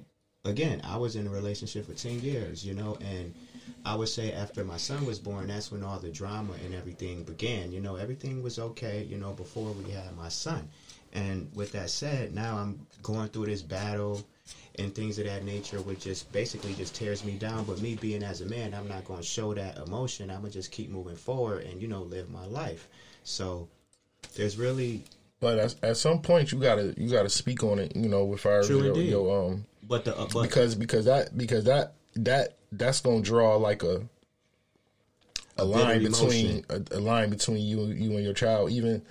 again, 0.45 0.81
I 0.85 0.97
was 0.97 1.17
in 1.17 1.27
a 1.27 1.31
relationship 1.31 1.87
for 1.87 1.93
10 1.93 2.21
years, 2.21 2.65
you 2.65 2.73
know, 2.73 2.97
and 3.01 3.35
I 3.85 3.95
would 3.95 4.09
say 4.09 4.33
after 4.33 4.65
my 4.65 4.79
son 4.79 5.05
was 5.05 5.19
born, 5.19 5.49
that's 5.49 5.71
when 5.71 5.83
all 5.83 5.99
the 5.99 6.11
drama 6.11 6.55
and 6.65 6.75
everything 6.75 7.25
began. 7.25 7.73
You 7.73 7.81
know, 7.81 7.97
everything 7.97 8.43
was 8.43 8.59
okay, 8.59 9.03
you 9.03 9.19
know, 9.19 9.33
before 9.33 9.73
we 9.73 9.91
had 9.91 10.15
my 10.17 10.29
son. 10.29 10.69
And 11.13 11.49
with 11.55 11.73
that 11.73 11.91
said, 11.91 12.35
now 12.35 12.57
I'm 12.57 12.87
going 13.03 13.29
through 13.29 13.47
this 13.47 13.63
battle 13.63 14.25
and 14.79 14.95
things 14.95 15.19
of 15.19 15.27
that 15.27 15.45
nature, 15.45 15.81
which 15.83 16.01
just 16.01 16.31
basically 16.33 16.75
just 16.75 16.95
tears 16.95 17.25
me 17.25 17.33
down. 17.33 17.65
But 17.65 17.81
me 17.81 17.95
being 17.95 18.23
as 18.23 18.41
a 18.41 18.47
man, 18.47 18.75
I'm 18.75 18.89
not 18.89 19.05
going 19.05 19.21
to 19.21 19.27
show 19.27 19.55
that 19.55 19.79
emotion. 19.79 20.31
I'm 20.31 20.41
going 20.41 20.53
to 20.53 20.59
just 20.59 20.73
keep 20.73 20.91
moving 20.91 21.17
forward 21.17 21.65
and, 21.65 21.81
you 21.81 21.89
know, 21.89 22.03
live 22.03 22.31
my 22.31 22.47
life. 22.47 22.89
So 23.23 23.69
there's 24.37 24.57
really, 24.57 25.05
but 25.41 25.59
at, 25.59 25.75
at 25.83 25.97
some 25.97 26.21
point 26.21 26.53
you 26.53 26.59
gotta 26.59 26.95
you 26.97 27.11
gotta 27.11 27.29
speak 27.29 27.63
on 27.63 27.79
it. 27.79 27.95
You 27.97 28.09
know, 28.09 28.25
with 28.25 28.45
as 28.47 28.67
True 28.67 28.79
your, 28.79 28.87
indeed. 28.89 29.11
your 29.11 29.47
um 29.47 29.67
but 29.83 30.05
the, 30.05 30.17
uh, 30.17 30.27
but 30.33 30.43
because 30.43 30.75
because 30.75 31.05
that 31.07 31.37
because 31.37 31.65
that 31.65 31.95
that 32.17 32.57
that's 32.73 33.01
gonna 33.01 33.23
draw 33.23 33.57
like 33.57 33.83
a 33.83 34.03
a, 35.57 35.65
line 35.65 36.03
between 36.03 36.65
a, 36.69 36.83
a 36.93 37.01
line 37.01 37.31
between 37.31 37.59
you 37.59 37.87
you 37.87 38.13
and 38.13 38.25
your 38.25 38.35
child. 38.35 38.71
Even 38.71 39.03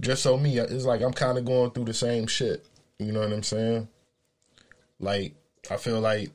just 0.00 0.22
so 0.22 0.36
me, 0.36 0.58
it's 0.58 0.84
like 0.84 1.02
I'm 1.02 1.12
kind 1.12 1.38
of 1.38 1.44
going 1.44 1.70
through 1.70 1.84
the 1.84 1.94
same 1.94 2.26
shit. 2.26 2.66
You 2.98 3.12
know 3.12 3.20
what 3.20 3.32
I'm 3.32 3.42
saying? 3.42 3.88
Like 5.02 5.34
I 5.70 5.76
feel 5.76 6.00
like 6.00 6.30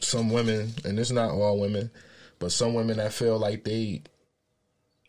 some 0.00 0.30
women, 0.30 0.72
and 0.84 0.98
it's 0.98 1.12
not 1.12 1.30
all 1.30 1.60
women, 1.60 1.90
but 2.40 2.50
some 2.50 2.74
women 2.74 2.96
that 2.96 3.12
feel 3.12 3.38
like 3.38 3.62
they 3.62 4.02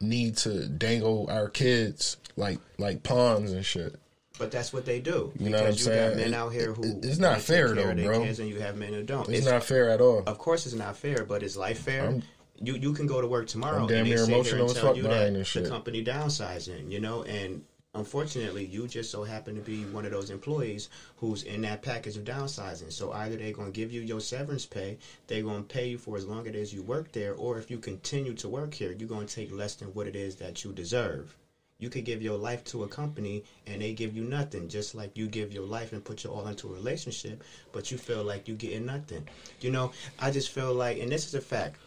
need 0.02 0.38
to 0.38 0.68
dangle 0.68 1.28
our 1.32 1.50
kids 1.50 2.18
like 2.36 2.60
like 2.78 3.02
pawns 3.04 3.52
and 3.54 3.66
shit. 3.66 3.96
But 4.40 4.52
that's 4.52 4.74
what 4.74 4.86
they 4.86 5.00
do. 5.00 5.32
You 5.40 5.50
know 5.52 5.58
what 5.60 5.68
I'm 5.68 5.72
because 5.74 5.80
you 5.88 5.94
got 5.94 5.96
saying? 6.14 6.18
men 6.18 6.34
out 6.34 6.50
here 6.52 6.74
who 6.74 6.84
it- 6.84 7.06
it's 7.06 7.20
not 7.20 7.40
fair 7.40 7.70
though, 7.74 7.94
bro. 7.94 8.24
Kids 8.24 8.40
and 8.40 8.50
you 8.50 8.60
have 8.60 8.76
men 8.78 8.94
who 8.94 9.04
don't. 9.04 9.30
It's, 9.30 9.46
not 9.46 9.64
fair 9.64 9.90
at 9.90 10.02
all. 10.02 10.24
Of 10.26 10.38
course, 10.38 10.66
it's 10.66 10.76
not 10.76 10.98
fair. 10.98 11.24
But 11.26 11.44
is 11.44 11.56
life 11.56 11.80
fair? 11.80 12.04
I'm- 12.04 12.24
you 12.60 12.76
you 12.76 12.94
can 12.94 13.08
go 13.08 13.22
to 13.22 13.28
work 13.28 13.48
tomorrow. 13.48 13.82
I'm 13.84 13.88
damn 13.88 14.00
and 14.00 14.08
they 14.08 14.16
near 14.16 14.24
emotional 14.24 14.68
and 14.70 14.76
tell 14.76 14.96
you 14.96 15.04
that. 15.04 15.34
The 15.54 15.70
company 15.70 16.04
downsizing, 16.04 16.92
you 16.92 17.00
know, 17.00 17.24
and 17.24 17.64
unfortunately, 17.94 18.66
you 18.66 18.88
just 18.88 19.12
so 19.12 19.24
happen 19.24 19.56
to 19.56 19.62
be 19.62 19.86
one 19.86 20.06
of 20.06 20.12
those 20.12 20.30
employees 20.30 20.90
who's 21.18 21.44
in 21.44 21.62
that 21.62 21.82
package 21.82 22.18
of 22.18 22.24
downsizing. 22.24 22.92
So 22.92 23.12
either 23.12 23.38
they're 23.38 23.52
gonna 23.52 23.72
give 23.72 23.92
you 23.92 24.02
your 24.02 24.20
severance 24.20 24.66
pay, 24.66 24.98
they're 25.28 25.44
gonna 25.44 25.64
pay 25.64 25.90
you 25.90 25.98
for 25.98 26.18
as 26.18 26.26
long 26.26 26.48
as 26.48 26.74
you 26.74 26.82
work 26.82 27.12
there, 27.12 27.34
or 27.34 27.58
if 27.58 27.70
you 27.70 27.78
continue 27.78 28.34
to 28.36 28.50
work 28.50 28.74
here, 28.74 28.92
you're 28.92 29.10
gonna 29.10 29.26
take 29.26 29.52
less 29.52 29.76
than 29.76 29.94
what 29.94 30.08
it 30.08 30.16
is 30.16 30.36
that 30.38 30.64
you 30.64 30.72
deserve. 30.72 31.36
You 31.80 31.90
could 31.90 32.06
give 32.06 32.22
your 32.22 32.38
life 32.38 32.64
to 32.66 32.84
a 32.84 32.88
company 32.88 33.44
and 33.68 33.82
they 33.82 33.94
give 33.94 34.16
you 34.16 34.24
nothing, 34.24 34.70
just 34.70 34.96
like 34.96 35.18
you 35.18 35.28
give 35.28 35.52
your 35.52 35.66
life 35.66 35.92
and 35.92 36.04
put 36.04 36.24
your 36.24 36.34
all 36.34 36.48
into 36.48 36.70
a 36.70 36.74
relationship, 36.74 37.44
but 37.74 37.92
you 37.92 37.98
feel 37.98 38.24
like 38.24 38.48
you're 38.48 38.58
getting 38.58 38.86
nothing. 38.86 39.28
You 39.60 39.72
know, 39.72 39.92
I 40.18 40.32
just 40.32 40.50
feel 40.50 40.74
like, 40.74 41.00
and 41.00 41.12
this 41.12 41.28
is 41.28 41.34
a 41.34 41.42
fact, 41.42 41.78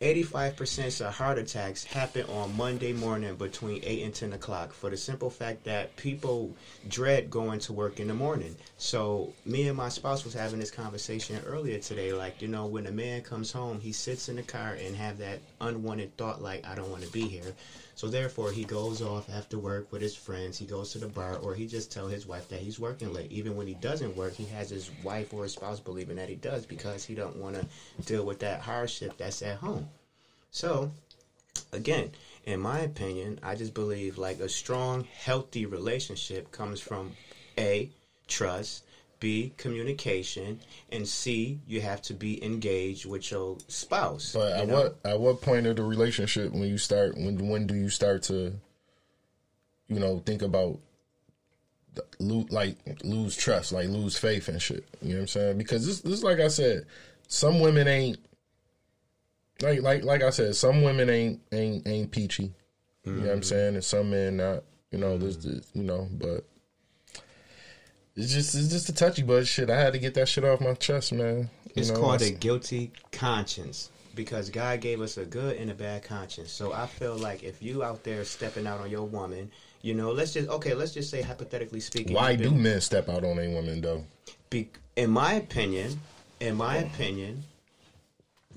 85% 0.00 1.06
of 1.06 1.14
heart 1.14 1.38
attacks 1.38 1.82
happen 1.82 2.26
on 2.26 2.54
Monday 2.54 2.92
morning 2.92 3.34
between 3.36 3.80
8 3.82 4.04
and 4.04 4.14
10 4.14 4.32
o'clock 4.34 4.74
for 4.74 4.90
the 4.90 4.96
simple 4.96 5.30
fact 5.30 5.64
that 5.64 5.96
people 5.96 6.54
dread 6.86 7.30
going 7.30 7.60
to 7.60 7.72
work 7.72 7.98
in 7.98 8.08
the 8.08 8.14
morning. 8.14 8.54
So, 8.76 9.32
me 9.46 9.68
and 9.68 9.76
my 9.76 9.88
spouse 9.88 10.22
was 10.24 10.34
having 10.34 10.60
this 10.60 10.70
conversation 10.70 11.40
earlier 11.46 11.78
today. 11.78 12.12
Like, 12.12 12.42
you 12.42 12.48
know, 12.48 12.66
when 12.66 12.86
a 12.86 12.92
man 12.92 13.22
comes 13.22 13.50
home, 13.50 13.80
he 13.80 13.92
sits 13.92 14.28
in 14.28 14.36
the 14.36 14.42
car 14.42 14.76
and 14.78 14.94
have 14.94 15.16
that 15.18 15.40
unwanted 15.62 16.14
thought, 16.18 16.42
like, 16.42 16.66
I 16.66 16.74
don't 16.74 16.90
want 16.90 17.02
to 17.02 17.10
be 17.10 17.26
here. 17.26 17.54
So, 17.96 18.08
therefore, 18.08 18.52
he 18.52 18.64
goes 18.64 19.00
off 19.00 19.30
after 19.30 19.58
work 19.58 19.90
with 19.90 20.02
his 20.02 20.14
friends. 20.14 20.58
He 20.58 20.66
goes 20.66 20.92
to 20.92 20.98
the 20.98 21.08
bar, 21.08 21.36
or 21.36 21.54
he 21.54 21.66
just 21.66 21.90
tell 21.90 22.08
his 22.08 22.26
wife 22.26 22.46
that 22.48 22.60
he's 22.60 22.78
working 22.78 23.10
late. 23.10 23.32
Even 23.32 23.56
when 23.56 23.66
he 23.66 23.72
doesn't 23.72 24.14
work, 24.14 24.34
he 24.34 24.44
has 24.44 24.68
his 24.68 24.90
wife 25.02 25.32
or 25.32 25.44
his 25.44 25.52
spouse 25.52 25.80
believing 25.80 26.16
that 26.16 26.28
he 26.28 26.34
does 26.34 26.66
because 26.66 27.06
he 27.06 27.14
don't 27.14 27.36
want 27.36 27.56
to 27.56 27.66
deal 28.04 28.22
with 28.22 28.40
that 28.40 28.60
hardship 28.60 29.16
that's 29.16 29.40
at 29.40 29.56
home. 29.56 29.88
So, 30.50 30.90
again, 31.72 32.10
in 32.44 32.60
my 32.60 32.80
opinion, 32.80 33.38
I 33.42 33.54
just 33.54 33.72
believe 33.72 34.18
like 34.18 34.40
a 34.40 34.48
strong, 34.48 35.04
healthy 35.04 35.64
relationship 35.64 36.52
comes 36.52 36.80
from 36.80 37.12
A, 37.56 37.88
trust, 38.28 38.84
B, 39.18 39.52
communication, 39.56 40.60
and 40.90 41.06
C, 41.08 41.60
you 41.66 41.80
have 41.80 42.02
to 42.02 42.14
be 42.14 42.42
engaged 42.44 43.06
with 43.06 43.30
your 43.30 43.56
spouse. 43.68 44.32
But 44.32 44.56
you 44.56 44.62
at 44.62 44.68
know? 44.68 44.74
what 44.74 44.98
at 45.04 45.20
what 45.20 45.40
point 45.40 45.66
of 45.66 45.76
the 45.76 45.84
relationship 45.84 46.52
when 46.52 46.64
you 46.64 46.78
start 46.78 47.16
when 47.16 47.48
when 47.48 47.66
do 47.66 47.74
you 47.74 47.88
start 47.88 48.22
to 48.24 48.52
you 49.88 50.00
know 50.00 50.22
think 50.26 50.42
about 50.42 50.78
lose 52.18 52.50
like 52.50 52.76
lose 53.04 53.36
trust 53.36 53.72
like 53.72 53.88
lose 53.88 54.18
faith 54.18 54.48
and 54.48 54.60
shit 54.60 54.84
you 55.00 55.10
know 55.10 55.14
what 55.16 55.20
I'm 55.22 55.28
saying 55.28 55.58
because 55.58 55.86
this 55.86 56.00
this 56.00 56.22
like 56.22 56.40
I 56.40 56.48
said 56.48 56.84
some 57.28 57.60
women 57.60 57.88
ain't 57.88 58.18
like 59.62 59.82
like 59.82 60.04
like 60.04 60.22
I 60.22 60.30
said 60.30 60.56
some 60.56 60.82
women 60.82 61.08
ain't 61.08 61.40
ain't 61.52 61.86
ain't 61.86 62.10
peachy 62.10 62.52
you 63.04 63.12
know 63.12 63.20
what 63.20 63.30
I'm 63.30 63.40
mm. 63.40 63.44
saying 63.44 63.74
and 63.74 63.84
some 63.84 64.10
men 64.10 64.36
not 64.36 64.64
you 64.90 64.98
know 64.98 65.16
this, 65.16 65.36
mm. 65.36 65.42
this 65.42 65.70
you 65.74 65.84
know 65.84 66.08
but 66.12 66.44
it's 68.16 68.32
just 68.32 68.54
it's 68.54 68.68
just 68.68 68.88
a 68.88 68.94
touchy 68.94 69.22
but 69.22 69.46
shit 69.46 69.70
I 69.70 69.78
had 69.78 69.92
to 69.92 69.98
get 69.98 70.14
that 70.14 70.28
shit 70.28 70.44
off 70.44 70.60
my 70.60 70.74
chest 70.74 71.12
man 71.12 71.50
You 71.66 71.72
It's 71.74 71.90
know, 71.90 72.00
called 72.00 72.22
a 72.22 72.30
guilty 72.30 72.92
conscience 73.12 73.90
because 74.14 74.48
God 74.48 74.80
gave 74.80 75.00
us 75.02 75.18
a 75.18 75.26
good 75.26 75.58
and 75.58 75.70
a 75.70 75.74
bad 75.74 76.02
conscience. 76.02 76.50
So 76.50 76.72
I 76.72 76.86
feel 76.86 77.16
like 77.16 77.42
if 77.44 77.62
you 77.62 77.84
out 77.84 78.02
there 78.02 78.24
stepping 78.24 78.66
out 78.66 78.80
on 78.80 78.90
your 78.90 79.04
woman, 79.04 79.50
you 79.82 79.92
know, 79.94 80.10
let's 80.10 80.32
just 80.32 80.48
okay, 80.48 80.72
let's 80.74 80.94
just 80.94 81.10
say 81.10 81.20
hypothetically 81.20 81.80
speaking. 81.80 82.14
why 82.14 82.34
do 82.34 82.44
been- 82.50 82.62
men 82.62 82.80
step 82.80 83.08
out 83.08 83.24
on 83.24 83.38
a 83.38 83.48
woman 83.50 83.80
though 83.82 84.04
be, 84.48 84.70
in 84.96 85.10
my 85.10 85.34
opinion, 85.34 86.00
in 86.40 86.56
my 86.56 86.76
opinion, 86.76 87.44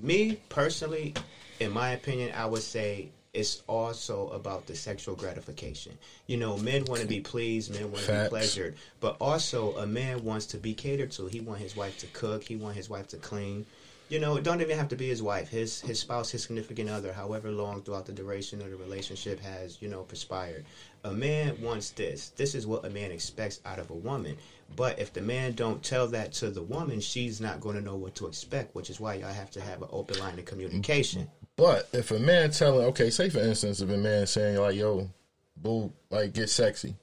me 0.00 0.40
personally, 0.48 1.14
in 1.58 1.72
my 1.72 1.90
opinion, 1.90 2.32
I 2.34 2.46
would 2.46 2.62
say 2.62 3.10
it's 3.32 3.62
also 3.68 4.28
about 4.28 4.66
the 4.66 4.74
sexual 4.74 5.14
gratification. 5.14 5.96
You 6.26 6.36
know, 6.36 6.56
men 6.58 6.84
want 6.86 7.00
to 7.00 7.06
be 7.06 7.20
pleased, 7.20 7.72
men 7.72 7.92
want 7.92 8.04
to 8.04 8.24
be 8.24 8.28
pleasured, 8.28 8.74
but 9.00 9.16
also 9.20 9.76
a 9.76 9.86
man 9.86 10.24
wants 10.24 10.46
to 10.46 10.58
be 10.58 10.74
catered 10.74 11.12
to. 11.12 11.26
He 11.26 11.40
want 11.40 11.60
his 11.60 11.76
wife 11.76 11.98
to 11.98 12.06
cook. 12.08 12.42
He 12.42 12.56
want 12.56 12.76
his 12.76 12.90
wife 12.90 13.08
to 13.08 13.16
clean. 13.18 13.66
You 14.08 14.18
know, 14.18 14.36
it 14.36 14.42
don't 14.42 14.60
even 14.60 14.76
have 14.76 14.88
to 14.88 14.96
be 14.96 15.06
his 15.06 15.22
wife, 15.22 15.48
his 15.48 15.80
his 15.82 16.00
spouse, 16.00 16.30
his 16.30 16.42
significant 16.42 16.90
other, 16.90 17.12
however 17.12 17.52
long 17.52 17.82
throughout 17.82 18.06
the 18.06 18.12
duration 18.12 18.60
of 18.60 18.68
the 18.68 18.76
relationship 18.76 19.38
has, 19.38 19.80
you 19.80 19.88
know, 19.88 20.02
perspired. 20.02 20.64
A 21.04 21.12
man 21.12 21.62
wants 21.62 21.90
this. 21.90 22.30
This 22.30 22.56
is 22.56 22.66
what 22.66 22.84
a 22.84 22.90
man 22.90 23.12
expects 23.12 23.60
out 23.64 23.78
of 23.78 23.90
a 23.90 23.94
woman. 23.94 24.36
But 24.74 24.98
if 24.98 25.12
the 25.12 25.20
man 25.20 25.52
don't 25.52 25.82
tell 25.84 26.08
that 26.08 26.32
to 26.34 26.50
the 26.50 26.62
woman, 26.62 26.98
she's 26.98 27.40
not 27.40 27.60
going 27.60 27.76
to 27.76 27.82
know 27.82 27.94
what 27.94 28.16
to 28.16 28.26
expect, 28.26 28.74
which 28.74 28.90
is 28.90 28.98
why 28.98 29.14
y'all 29.14 29.32
have 29.32 29.50
to 29.52 29.60
have 29.60 29.82
an 29.82 29.88
open 29.92 30.18
line 30.18 30.40
of 30.40 30.44
communication. 30.44 31.28
But 31.60 31.90
if 31.92 32.10
a 32.10 32.18
man 32.18 32.52
telling, 32.52 32.86
okay, 32.86 33.10
say 33.10 33.28
for 33.28 33.40
instance, 33.40 33.82
if 33.82 33.90
a 33.90 33.96
man 33.98 34.26
saying 34.26 34.56
like, 34.56 34.76
"Yo, 34.76 35.10
boo, 35.58 35.92
like 36.08 36.32
get 36.32 36.48
sexy," 36.48 36.96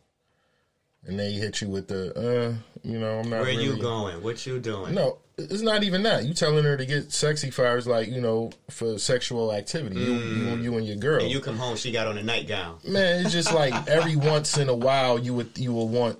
and 1.05 1.19
they 1.19 1.33
hit 1.33 1.61
you 1.61 1.69
with 1.69 1.87
the, 1.87 2.09
uh, 2.17 2.55
you 2.81 2.97
know, 2.97 3.19
I'm 3.19 3.29
not. 3.29 3.41
Where 3.41 3.51
you 3.51 3.77
going? 3.77 4.23
What 4.23 4.47
you 4.47 4.57
doing? 4.57 4.95
No, 4.95 5.19
it's 5.37 5.61
not 5.61 5.83
even 5.83 6.01
that. 6.03 6.25
You 6.25 6.33
telling 6.33 6.63
her 6.63 6.75
to 6.75 6.87
get 6.87 7.11
sexy 7.11 7.51
fires 7.51 7.85
like 7.85 8.07
you 8.07 8.19
know 8.19 8.49
for 8.71 8.97
sexual 8.97 9.53
activity. 9.53 9.99
You, 9.99 10.13
you, 10.13 10.55
you 10.55 10.77
and 10.77 10.87
your 10.87 10.97
girl. 10.97 11.19
Mm. 11.19 11.25
And 11.25 11.31
you 11.33 11.39
come 11.39 11.57
home, 11.57 11.77
she 11.77 11.91
got 11.91 12.07
on 12.07 12.17
a 12.17 12.23
nightgown. 12.23 12.79
man, 12.83 13.23
it's 13.23 13.31
just 13.31 13.53
like 13.53 13.75
every 13.87 14.15
once 14.15 14.57
in 14.57 14.69
a 14.69 14.75
while 14.75 15.19
you 15.19 15.35
would 15.35 15.51
you 15.55 15.71
will 15.71 15.87
want 15.87 16.17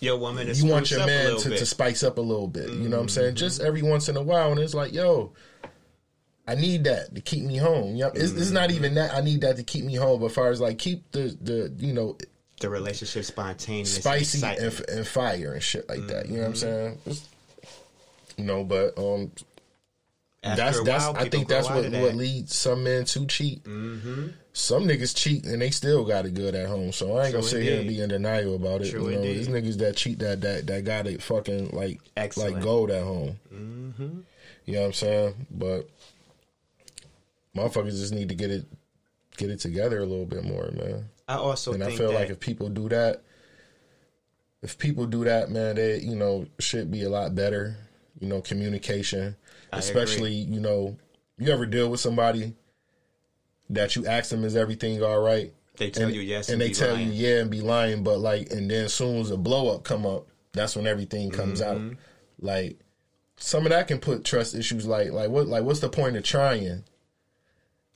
Your 0.00 0.16
woman 0.16 0.48
you 0.54 0.64
want 0.64 0.90
your 0.90 1.06
man 1.06 1.36
to, 1.40 1.50
bit. 1.50 1.58
to 1.58 1.66
spice 1.66 2.02
up 2.02 2.16
a 2.16 2.22
little 2.22 2.48
bit. 2.48 2.70
You 2.70 2.88
know 2.88 2.96
what 2.96 3.02
I'm 3.02 3.08
saying? 3.10 3.28
Mm-hmm. 3.34 3.36
Just 3.36 3.60
every 3.60 3.82
once 3.82 4.08
in 4.08 4.16
a 4.16 4.22
while, 4.22 4.50
and 4.50 4.60
it's 4.60 4.72
like, 4.72 4.94
yo, 4.94 5.34
I 6.48 6.54
need 6.54 6.84
that 6.84 7.14
to 7.14 7.20
keep 7.20 7.42
me 7.44 7.56
home. 7.56 7.96
Yep, 7.96 8.12
it's, 8.16 8.32
it's 8.32 8.50
not 8.50 8.68
Mm-hmm. 8.68 8.76
even 8.76 8.94
that. 8.94 9.14
I 9.14 9.20
need 9.20 9.40
that 9.40 9.56
to 9.56 9.62
keep 9.64 9.84
me 9.84 9.94
home. 9.96 10.20
But 10.20 10.26
as 10.26 10.34
far 10.34 10.48
as 10.50 10.60
like 10.60 10.78
keep 10.78 11.10
the 11.12 11.36
the 11.40 11.72
you 11.78 11.92
know 11.92 12.16
the 12.60 12.68
relationship 12.70 13.24
spontaneous, 13.24 13.96
spicy 13.96 14.44
and, 14.46 14.80
and 14.88 15.06
fire 15.06 15.52
and 15.54 15.62
shit 15.62 15.88
like 15.88 16.06
that. 16.06 16.28
You 16.28 16.36
know 16.36 16.42
what 16.42 16.46
I'm 16.48 16.52
Mm-hmm. 16.52 16.60
saying? 16.60 16.98
It's- 17.06 17.28
you 18.38 18.44
know, 18.44 18.64
but 18.64 18.98
um, 18.98 19.32
After 20.44 20.62
that's 20.62 20.82
that's 20.82 21.04
while, 21.06 21.16
I 21.16 21.28
think 21.30 21.48
that's 21.48 21.68
what 21.70 21.90
that. 21.90 22.02
what 22.02 22.14
leads 22.14 22.54
some 22.54 22.84
men 22.84 23.06
to 23.06 23.26
cheat. 23.26 23.64
Mm-hmm. 23.64 24.26
Some 24.52 24.84
niggas 24.84 25.16
cheat 25.16 25.44
and 25.46 25.60
they 25.62 25.70
still 25.70 26.04
got 26.04 26.26
it 26.26 26.34
good 26.34 26.54
at 26.54 26.68
home. 26.68 26.92
So 26.92 27.16
I 27.16 27.24
ain't 27.24 27.30
True 27.32 27.40
gonna 27.40 27.50
sit 27.50 27.62
here 27.62 27.78
and 27.80 27.88
be 27.88 28.00
in 28.00 28.10
denial 28.10 28.54
about 28.54 28.82
it. 28.82 28.90
True 28.90 29.08
you 29.08 29.16
know, 29.16 29.22
indeed. 29.22 29.38
these 29.38 29.48
niggas 29.48 29.78
that 29.78 29.96
cheat 29.96 30.18
that 30.20 30.42
that 30.42 30.66
that 30.66 30.84
got 30.84 31.06
it 31.06 31.22
fucking 31.22 31.70
like 31.72 31.98
Excellent. 32.16 32.54
like 32.56 32.62
gold 32.62 32.90
at 32.90 33.02
home. 33.02 33.36
Mm-hmm. 33.52 34.18
You 34.66 34.72
know 34.74 34.80
what 34.80 34.86
I'm 34.88 34.92
saying? 34.92 35.46
But 35.50 35.88
motherfuckers 37.56 37.90
just 37.98 38.12
need 38.14 38.28
to 38.28 38.34
get 38.34 38.50
it 38.50 38.66
get 39.36 39.50
it 39.50 39.60
together 39.60 39.98
a 39.98 40.06
little 40.06 40.26
bit 40.26 40.44
more, 40.44 40.70
man. 40.72 41.08
I 41.28 41.34
also 41.36 41.72
And 41.72 41.82
I 41.82 41.94
feel 41.96 42.12
like 42.12 42.30
if 42.30 42.40
people 42.40 42.68
do 42.68 42.88
that, 42.88 43.22
if 44.62 44.78
people 44.78 45.06
do 45.06 45.24
that, 45.24 45.50
man, 45.50 45.76
they 45.76 46.00
you 46.00 46.16
know 46.16 46.46
should 46.58 46.90
be 46.90 47.02
a 47.02 47.08
lot 47.10 47.34
better. 47.34 47.76
You 48.18 48.28
know, 48.28 48.40
communication, 48.40 49.36
I 49.72 49.78
especially 49.78 50.32
you 50.32 50.58
know, 50.60 50.96
you 51.38 51.52
ever 51.52 51.66
deal 51.66 51.90
with 51.90 52.00
somebody 52.00 52.54
that 53.70 53.94
you 53.96 54.06
ask 54.06 54.30
them 54.30 54.44
is 54.44 54.56
everything 54.56 55.02
all 55.02 55.20
right, 55.20 55.52
they 55.76 55.90
tell 55.90 56.06
and, 56.06 56.14
you 56.14 56.22
yes 56.22 56.48
and, 56.48 56.54
and, 56.54 56.62
they 56.62 56.72
tell 56.74 56.94
lying. 56.94 57.12
you 57.12 57.28
yeah 57.28 57.40
and 57.40 57.50
be 57.50 57.60
lying, 57.60 58.02
but 58.02 58.18
like, 58.18 58.50
and 58.50 58.70
then 58.70 58.84
as 58.86 58.94
soon 58.94 59.16
as 59.20 59.30
a 59.30 59.36
blow 59.36 59.74
up 59.74 59.84
come 59.84 60.06
up, 60.06 60.26
that's 60.52 60.76
when 60.76 60.86
everything 60.86 61.30
comes 61.30 61.60
Mm-hmm. 61.60 61.88
out. 61.90 61.96
Like 62.40 62.78
some 63.38 63.64
of 63.66 63.70
that 63.70 63.88
can 63.88 63.98
put 63.98 64.24
trust 64.24 64.54
issues. 64.54 64.86
Like 64.86 65.10
like 65.10 65.28
what 65.30 65.46
like 65.46 65.64
what's 65.64 65.80
the 65.80 65.88
point 65.90 66.16
of 66.16 66.22
trying? 66.22 66.84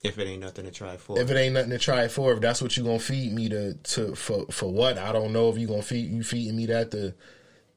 If 0.03 0.19
it 0.19 0.27
ain't 0.27 0.41
nothing 0.41 0.65
to 0.65 0.71
try 0.71 0.97
for. 0.97 1.19
if 1.19 1.31
it 1.31 1.37
ain't 1.37 1.55
nothing 1.55 1.71
to 1.71 1.79
try 1.79 2.09
for, 2.09 2.33
if 2.33 2.41
that's 2.41 2.63
what 2.63 2.77
you 2.77 2.85
gonna 2.85 2.99
feed 2.99 3.33
me 3.33 3.49
to 3.49 3.75
to 3.75 4.15
for 4.15 4.47
for 4.51 4.73
what? 4.73 4.99
I 4.99 5.13
don't 5.13 5.33
know 5.33 5.49
if 5.51 5.59
you 5.59 5.67
gonna 5.67 5.83
feed 5.83 6.11
you 6.11 6.23
feeding 6.23 6.57
me 6.57 6.67
that 6.67 6.91
to 6.93 7.15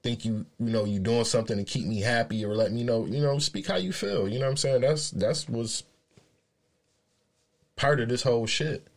think 0.04 0.26
you 0.26 0.46
you 0.60 0.70
know 0.70 0.86
you 0.86 1.00
doing 1.00 1.26
something 1.26 1.58
to 1.58 1.64
keep 1.64 1.86
me 1.86 2.02
happy 2.02 2.44
or 2.44 2.56
let 2.56 2.72
me 2.72 2.84
know 2.84 3.06
you 3.06 3.22
know 3.22 3.40
speak 3.40 3.68
how 3.68 3.78
you 3.78 3.94
feel. 3.94 4.28
You 4.28 4.40
know 4.40 4.46
what 4.46 4.52
I'm 4.52 4.58
saying? 4.58 4.82
That's 4.82 5.12
that's 5.12 5.48
was 5.50 5.84
part 7.76 8.00
of 8.00 8.10
this 8.10 8.24
whole 8.24 8.46
shit. 8.48 8.88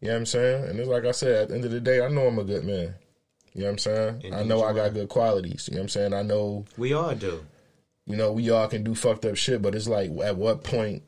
You 0.00 0.08
know 0.08 0.14
what 0.14 0.20
I'm 0.20 0.26
saying? 0.26 0.64
And 0.64 0.78
it's 0.80 0.88
like 0.88 1.04
I 1.04 1.10
said 1.10 1.42
at 1.42 1.48
the 1.48 1.54
end 1.56 1.64
of 1.64 1.70
the 1.70 1.80
day 1.80 2.04
I 2.04 2.08
know 2.08 2.26
I'm 2.26 2.38
a 2.38 2.44
good 2.44 2.64
man. 2.64 2.94
You 3.52 3.62
know 3.62 3.66
what 3.66 3.72
I'm 3.72 3.78
saying? 3.78 4.34
I 4.34 4.42
know 4.44 4.62
I 4.62 4.72
got 4.72 4.94
good 4.94 5.08
qualities. 5.08 5.68
You 5.68 5.74
know 5.74 5.80
what 5.80 5.84
I'm 5.84 5.88
saying? 5.88 6.14
I 6.14 6.22
know 6.22 6.64
we 6.78 6.92
all 6.92 7.14
do. 7.14 7.44
you 8.06 8.16
know, 8.16 8.32
we 8.32 8.48
all 8.50 8.68
can 8.68 8.84
do 8.84 8.94
fucked 8.94 9.24
up 9.24 9.36
shit, 9.36 9.60
but 9.60 9.74
it's 9.74 9.88
like 9.88 10.10
at 10.22 10.36
what 10.36 10.62
point, 10.62 11.02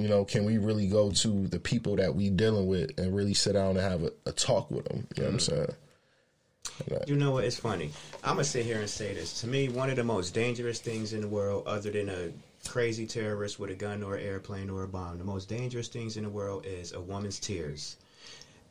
you 0.00 0.08
know, 0.08 0.24
can 0.24 0.44
we 0.44 0.58
really 0.58 0.86
go 0.86 1.10
to 1.10 1.46
the 1.48 1.58
people 1.58 1.96
that 1.96 2.14
we 2.14 2.30
dealing 2.30 2.66
with 2.66 2.98
and 2.98 3.14
really 3.14 3.34
sit 3.34 3.52
down 3.52 3.76
and 3.76 3.80
have 3.80 4.02
a, 4.02 4.12
a 4.26 4.32
talk 4.32 4.70
with 4.70 4.86
them? 4.86 5.06
You 5.16 5.22
know 5.22 5.28
what 5.28 5.34
I'm 5.34 5.38
mm-hmm. 5.38 5.56
saying? 5.56 5.74
You 7.06 7.16
know 7.16 7.32
what? 7.32 7.44
It's 7.44 7.58
funny. 7.58 7.90
I'm 8.24 8.34
gonna 8.34 8.44
sit 8.44 8.64
here 8.64 8.78
and 8.78 8.88
say 8.88 9.12
this. 9.12 9.40
To 9.42 9.46
me, 9.46 9.68
one 9.68 9.90
of 9.90 9.96
the 9.96 10.04
most 10.04 10.32
dangerous 10.32 10.80
things 10.80 11.12
in 11.12 11.20
the 11.20 11.28
world, 11.28 11.64
other 11.66 11.90
than 11.90 12.08
a 12.08 12.30
crazy 12.66 13.06
terrorist 13.06 13.58
with 13.58 13.70
a 13.70 13.74
gun 13.74 14.02
or 14.02 14.14
an 14.14 14.24
airplane 14.24 14.70
or 14.70 14.84
a 14.84 14.88
bomb, 14.88 15.18
the 15.18 15.24
most 15.24 15.48
dangerous 15.48 15.88
things 15.88 16.16
in 16.16 16.24
the 16.24 16.30
world 16.30 16.64
is 16.66 16.92
a 16.92 17.00
woman's 17.00 17.38
tears. 17.38 17.96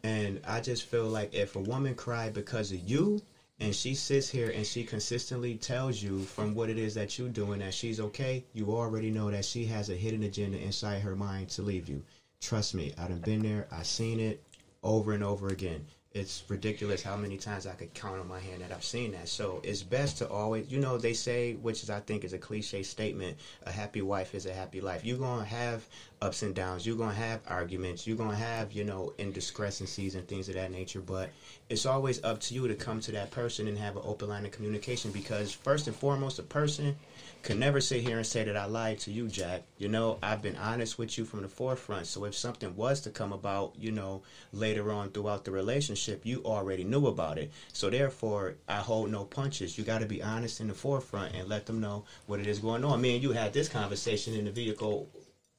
And 0.03 0.41
I 0.47 0.61
just 0.61 0.85
feel 0.85 1.05
like 1.05 1.33
if 1.33 1.55
a 1.55 1.59
woman 1.59 1.93
cried 1.93 2.33
because 2.33 2.71
of 2.71 2.79
you, 2.79 3.21
and 3.59 3.75
she 3.75 3.93
sits 3.93 4.29
here 4.29 4.49
and 4.49 4.65
she 4.65 4.83
consistently 4.83 5.55
tells 5.55 6.01
you 6.01 6.23
from 6.23 6.55
what 6.55 6.69
it 6.69 6.77
is 6.77 6.93
that 6.93 7.17
you're 7.17 7.29
doing 7.29 7.59
that 7.59 7.73
she's 7.73 7.99
okay, 7.99 8.43
you 8.53 8.71
already 8.71 9.11
know 9.11 9.29
that 9.29 9.45
she 9.45 9.65
has 9.65 9.89
a 9.89 9.95
hidden 9.95 10.23
agenda 10.23 10.57
inside 10.57 11.01
her 11.01 11.15
mind 11.15 11.49
to 11.49 11.61
leave 11.61 11.89
you. 11.89 12.03
Trust 12.41 12.73
me, 12.73 12.93
I 12.97 13.07
done 13.07 13.19
been 13.19 13.41
there, 13.41 13.67
I've 13.71 13.85
seen 13.85 14.19
it 14.19 14.43
over 14.81 15.11
and 15.11 15.23
over 15.23 15.49
again. 15.49 15.85
It's 16.11 16.43
ridiculous 16.47 17.03
how 17.03 17.15
many 17.15 17.37
times 17.37 17.67
I 17.67 17.73
could 17.73 17.93
count 17.93 18.19
on 18.19 18.27
my 18.27 18.39
hand 18.39 18.63
that 18.63 18.71
I've 18.71 18.83
seen 18.83 19.11
that. 19.11 19.27
So 19.27 19.61
it's 19.63 19.83
best 19.83 20.17
to 20.17 20.27
always, 20.27 20.71
you 20.71 20.79
know, 20.79 20.97
they 20.97 21.13
say, 21.13 21.53
which 21.53 21.83
is 21.83 21.91
I 21.91 21.99
think 21.99 22.23
is 22.23 22.33
a 22.33 22.39
cliche 22.39 22.81
statement, 22.81 23.37
a 23.63 23.71
happy 23.71 24.01
wife 24.01 24.33
is 24.33 24.47
a 24.47 24.53
happy 24.53 24.81
life. 24.81 25.05
You're 25.05 25.19
gonna 25.19 25.45
have 25.45 25.87
ups 26.19 26.41
and 26.41 26.55
downs. 26.55 26.83
You're 26.83 26.95
gonna 26.95 27.13
have 27.13 27.41
arguments. 27.45 28.07
You're 28.07 28.17
gonna 28.17 28.35
have, 28.35 28.71
you 28.71 28.83
know, 28.83 29.13
indiscrepancies 29.19 30.15
and 30.15 30.27
things 30.27 30.49
of 30.49 30.55
that 30.55 30.71
nature. 30.71 30.99
But 30.99 31.29
it's 31.69 31.85
always 31.85 32.23
up 32.23 32.39
to 32.41 32.55
you 32.55 32.67
to 32.67 32.73
come 32.73 32.99
to 33.01 33.11
that 33.11 33.29
person 33.29 33.67
and 33.67 33.77
have 33.77 33.95
an 33.95 34.01
open 34.03 34.29
line 34.29 34.45
of 34.45 34.51
communication 34.51 35.11
because 35.11 35.51
first 35.51 35.85
and 35.85 35.95
foremost, 35.95 36.39
a 36.39 36.43
person 36.43 36.95
could 37.41 37.57
never 37.57 37.79
sit 37.79 38.01
here 38.01 38.17
and 38.17 38.25
say 38.25 38.43
that 38.43 38.57
I 38.57 38.65
lied 38.65 38.99
to 38.99 39.11
you, 39.11 39.27
Jack. 39.27 39.63
You 39.77 39.87
know, 39.87 40.19
I've 40.21 40.41
been 40.41 40.57
honest 40.57 40.97
with 40.97 41.17
you 41.17 41.25
from 41.25 41.41
the 41.41 41.47
forefront. 41.47 42.07
So 42.07 42.25
if 42.25 42.35
something 42.35 42.75
was 42.75 43.01
to 43.01 43.09
come 43.09 43.31
about, 43.31 43.73
you 43.77 43.91
know, 43.91 44.23
later 44.51 44.91
on 44.91 45.11
throughout 45.11 45.45
the 45.45 45.51
relationship, 45.51 46.21
you 46.25 46.43
already 46.43 46.83
knew 46.83 47.07
about 47.07 47.37
it. 47.37 47.51
So 47.71 47.89
therefore, 47.89 48.55
I 48.67 48.77
hold 48.77 49.11
no 49.11 49.23
punches. 49.23 49.77
You 49.77 49.83
got 49.83 49.99
to 49.99 50.05
be 50.05 50.21
honest 50.21 50.59
in 50.59 50.67
the 50.67 50.73
forefront 50.73 51.33
and 51.33 51.47
let 51.47 51.65
them 51.65 51.79
know 51.79 52.03
what 52.27 52.39
it 52.39 52.47
is 52.47 52.59
going 52.59 52.83
on. 52.83 53.01
Me 53.01 53.15
and 53.15 53.23
you 53.23 53.31
had 53.31 53.53
this 53.53 53.69
conversation 53.69 54.33
in 54.33 54.45
the 54.45 54.51
vehicle 54.51 55.09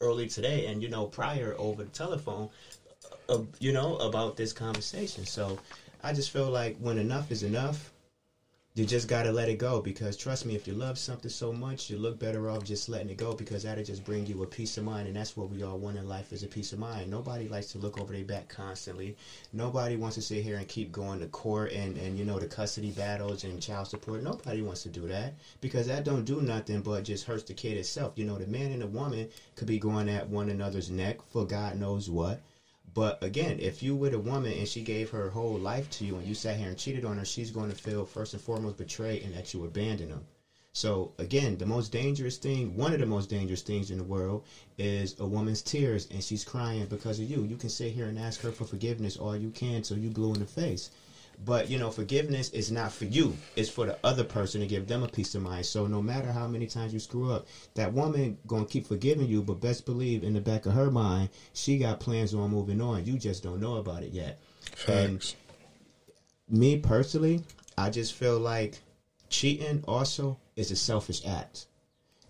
early 0.00 0.28
today, 0.28 0.66
and 0.66 0.82
you 0.82 0.88
know, 0.88 1.06
prior 1.06 1.54
over 1.58 1.84
the 1.84 1.90
telephone, 1.90 2.48
uh, 3.28 3.38
you 3.58 3.72
know, 3.72 3.96
about 3.96 4.36
this 4.36 4.52
conversation. 4.52 5.24
So 5.24 5.58
I 6.02 6.12
just 6.12 6.30
feel 6.30 6.50
like 6.50 6.76
when 6.78 6.98
enough 6.98 7.30
is 7.30 7.42
enough 7.42 7.90
you 8.76 8.84
just 8.84 9.08
gotta 9.08 9.32
let 9.32 9.48
it 9.48 9.58
go 9.58 9.80
because 9.80 10.16
trust 10.16 10.46
me, 10.46 10.54
if 10.54 10.68
you 10.68 10.74
love 10.74 10.96
something 10.96 11.28
so 11.28 11.52
much, 11.52 11.90
you 11.90 11.98
look 11.98 12.20
better 12.20 12.48
off 12.48 12.62
just 12.62 12.88
letting 12.88 13.10
it 13.10 13.16
go 13.16 13.32
because 13.32 13.64
that'll 13.64 13.82
just 13.82 14.04
bring 14.04 14.24
you 14.26 14.44
a 14.44 14.46
peace 14.46 14.78
of 14.78 14.84
mind, 14.84 15.08
and 15.08 15.16
that's 15.16 15.36
what 15.36 15.50
we 15.50 15.64
all 15.64 15.76
want 15.76 15.96
in 15.96 16.08
life 16.08 16.32
is 16.32 16.44
a 16.44 16.46
peace 16.46 16.72
of 16.72 16.78
mind. 16.78 17.10
Nobody 17.10 17.48
likes 17.48 17.72
to 17.72 17.78
look 17.78 18.00
over 18.00 18.12
their 18.12 18.22
back 18.22 18.48
constantly. 18.48 19.16
Nobody 19.52 19.96
wants 19.96 20.14
to 20.16 20.22
sit 20.22 20.44
here 20.44 20.56
and 20.56 20.68
keep 20.68 20.92
going 20.92 21.18
to 21.18 21.26
court 21.26 21.72
and 21.72 21.96
and 21.98 22.16
you 22.16 22.24
know 22.24 22.38
the 22.38 22.46
custody 22.46 22.92
battles 22.92 23.42
and 23.42 23.60
child 23.60 23.88
support. 23.88 24.22
Nobody 24.22 24.62
wants 24.62 24.84
to 24.84 24.88
do 24.88 25.08
that 25.08 25.34
because 25.60 25.88
that 25.88 26.04
don't 26.04 26.24
do 26.24 26.40
nothing 26.40 26.80
but 26.80 27.02
just 27.02 27.24
hurts 27.24 27.42
the 27.42 27.54
kid 27.54 27.76
itself. 27.76 28.12
You 28.14 28.24
know, 28.24 28.38
the 28.38 28.46
man 28.46 28.70
and 28.70 28.82
the 28.82 28.86
woman 28.86 29.28
could 29.56 29.66
be 29.66 29.80
going 29.80 30.08
at 30.08 30.28
one 30.28 30.48
another's 30.48 30.90
neck 30.90 31.18
for 31.32 31.44
God 31.44 31.76
knows 31.76 32.08
what. 32.08 32.40
But 32.94 33.22
again, 33.22 33.58
if 33.60 33.82
you 33.82 33.94
with 33.94 34.12
a 34.12 34.18
woman 34.18 34.52
and 34.52 34.66
she 34.66 34.82
gave 34.82 35.10
her 35.10 35.30
whole 35.30 35.56
life 35.58 35.88
to 35.90 36.04
you 36.04 36.16
and 36.16 36.26
you 36.26 36.34
sat 36.34 36.56
here 36.56 36.68
and 36.68 36.76
cheated 36.76 37.04
on 37.04 37.18
her, 37.18 37.24
she's 37.24 37.50
going 37.50 37.70
to 37.70 37.76
feel 37.76 38.04
first 38.04 38.32
and 38.32 38.42
foremost 38.42 38.76
betrayed 38.76 39.22
and 39.22 39.32
that 39.34 39.52
you 39.52 39.64
abandoned 39.64 40.10
them. 40.10 40.24
So 40.72 41.10
again, 41.18 41.56
the 41.58 41.66
most 41.66 41.90
dangerous 41.90 42.36
thing, 42.36 42.76
one 42.76 42.92
of 42.92 42.98
the 43.00 43.06
most 43.06 43.28
dangerous 43.28 43.60
things 43.60 43.90
in 43.90 43.98
the 43.98 44.04
world 44.04 44.42
is 44.78 45.14
a 45.18 45.26
woman's 45.26 45.62
tears 45.62 46.06
and 46.10 46.22
she's 46.22 46.44
crying 46.44 46.86
because 46.86 47.18
of 47.18 47.28
you. 47.28 47.42
You 47.42 47.56
can 47.56 47.68
sit 47.68 47.92
here 47.92 48.06
and 48.06 48.18
ask 48.18 48.40
her 48.42 48.52
for 48.52 48.64
forgiveness 48.64 49.16
all 49.16 49.34
you 49.34 49.50
can 49.50 49.82
till 49.82 49.96
you 49.96 50.10
blue 50.10 50.32
in 50.32 50.40
the 50.40 50.46
face. 50.46 50.90
But 51.44 51.70
you 51.70 51.78
know, 51.78 51.90
forgiveness 51.90 52.50
is 52.50 52.70
not 52.70 52.92
for 52.92 53.06
you. 53.06 53.36
It's 53.56 53.68
for 53.68 53.86
the 53.86 53.96
other 54.04 54.24
person 54.24 54.60
to 54.60 54.66
give 54.66 54.86
them 54.86 55.02
a 55.02 55.08
peace 55.08 55.34
of 55.34 55.42
mind. 55.42 55.64
So 55.64 55.86
no 55.86 56.02
matter 56.02 56.30
how 56.32 56.46
many 56.46 56.66
times 56.66 56.92
you 56.92 56.98
screw 56.98 57.30
up, 57.30 57.46
that 57.74 57.92
woman 57.92 58.36
gonna 58.46 58.66
keep 58.66 58.86
forgiving 58.86 59.26
you, 59.26 59.42
but 59.42 59.60
best 59.60 59.86
believe 59.86 60.22
in 60.22 60.34
the 60.34 60.40
back 60.40 60.66
of 60.66 60.72
her 60.72 60.90
mind, 60.90 61.30
she 61.52 61.78
got 61.78 62.00
plans 62.00 62.34
on 62.34 62.50
moving 62.50 62.80
on. 62.80 63.04
You 63.04 63.18
just 63.18 63.42
don't 63.42 63.60
know 63.60 63.76
about 63.76 64.02
it 64.02 64.12
yet. 64.12 64.38
Facts. 64.74 65.34
Me 66.48 66.76
personally, 66.76 67.40
I 67.78 67.88
just 67.88 68.12
feel 68.12 68.38
like 68.38 68.80
cheating 69.30 69.80
also 69.86 70.36
is 70.56 70.70
a 70.70 70.76
selfish 70.76 71.22
act. 71.24 71.66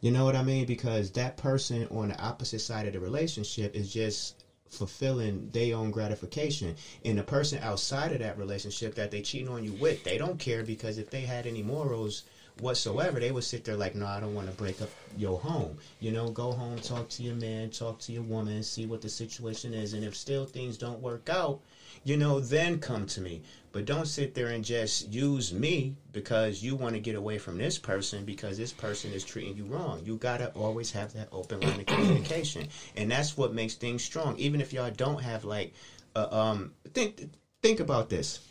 You 0.01 0.11
know 0.11 0.25
what 0.25 0.37
I 0.37 0.43
mean? 0.43 0.67
Because 0.67 1.11
that 1.13 1.37
person 1.37 1.87
on 1.91 2.09
the 2.09 2.23
opposite 2.23 2.61
side 2.61 2.87
of 2.87 2.93
the 2.93 3.01
relationship 3.01 3.75
is 3.75 3.93
just 3.93 4.40
fulfilling 4.71 5.51
their 5.51 5.77
own 5.77 5.91
gratification. 5.91 6.77
And 7.05 7.19
the 7.19 7.23
person 7.23 7.59
outside 7.63 8.13
of 8.13 8.21
that 8.21 8.39
relationship 8.39 8.95
that 8.95 9.11
they 9.11 9.21
cheating 9.21 9.49
on 9.49 9.65
you 9.65 9.73
with, 9.73 10.05
they 10.05 10.17
don't 10.17 10.39
care 10.39 10.63
because 10.63 10.97
if 10.99 11.11
they 11.11 11.23
had 11.23 11.47
any 11.47 11.63
morals 11.63 12.25
whatsoever, 12.61 13.19
they 13.19 13.31
would 13.31 13.45
sit 13.45 13.65
there 13.65 13.77
like, 13.77 13.95
no, 13.95 14.07
I 14.07 14.21
don't 14.21 14.35
want 14.35 14.49
to 14.49 14.53
break 14.55 14.81
up 14.81 14.91
your 15.17 15.39
home. 15.39 15.79
You 15.99 16.13
know, 16.13 16.29
go 16.29 16.53
home, 16.53 16.79
talk 16.79 17.09
to 17.11 17.23
your 17.23 17.35
man, 17.35 17.71
talk 17.71 17.99
to 18.01 18.13
your 18.13 18.23
woman, 18.23 18.63
see 18.63 18.87
what 18.87 19.01
the 19.01 19.09
situation 19.09 19.75
is. 19.75 19.93
And 19.93 20.05
if 20.05 20.15
still 20.15 20.47
things 20.47 20.77
don't 20.77 21.01
work 21.01 21.29
out, 21.29 21.61
you 22.05 22.17
know, 22.17 22.41
then 22.41 22.79
come 22.79 23.07
to 23.07 23.21
me. 23.21 23.43
But 23.73 23.85
don't 23.85 24.07
sit 24.07 24.35
there 24.35 24.49
and 24.49 24.65
just 24.65 25.13
use 25.13 25.53
me 25.53 25.97
because 26.13 26.63
you 26.63 26.75
want 26.75 26.95
to 26.95 27.01
get 27.01 27.15
away 27.15 27.39
from 27.39 27.57
this 27.57 27.79
person 27.79 28.25
because 28.25 28.59
this 28.59 28.73
person 28.73 29.13
is 29.13 29.23
treating 29.23 29.57
you 29.57 29.65
wrong. 29.65 30.03
You 30.05 30.17
got 30.17 30.39
to 30.39 30.49
always 30.51 30.91
have 30.91 31.13
that 31.13 31.29
open 31.31 31.61
line 31.61 31.79
of 31.79 31.87
communication. 31.87 32.67
And 32.97 33.11
that's 33.11 33.37
what 33.37 33.53
makes 33.53 33.75
things 33.75 34.03
strong. 34.03 34.37
Even 34.39 34.61
if 34.61 34.73
y'all 34.73 34.91
don't 34.91 35.23
have 35.23 35.45
like, 35.45 35.73
uh, 36.17 36.27
um, 36.31 36.73
think, 36.95 37.31
think 37.63 37.79
about 37.79 38.09
this 38.09 38.50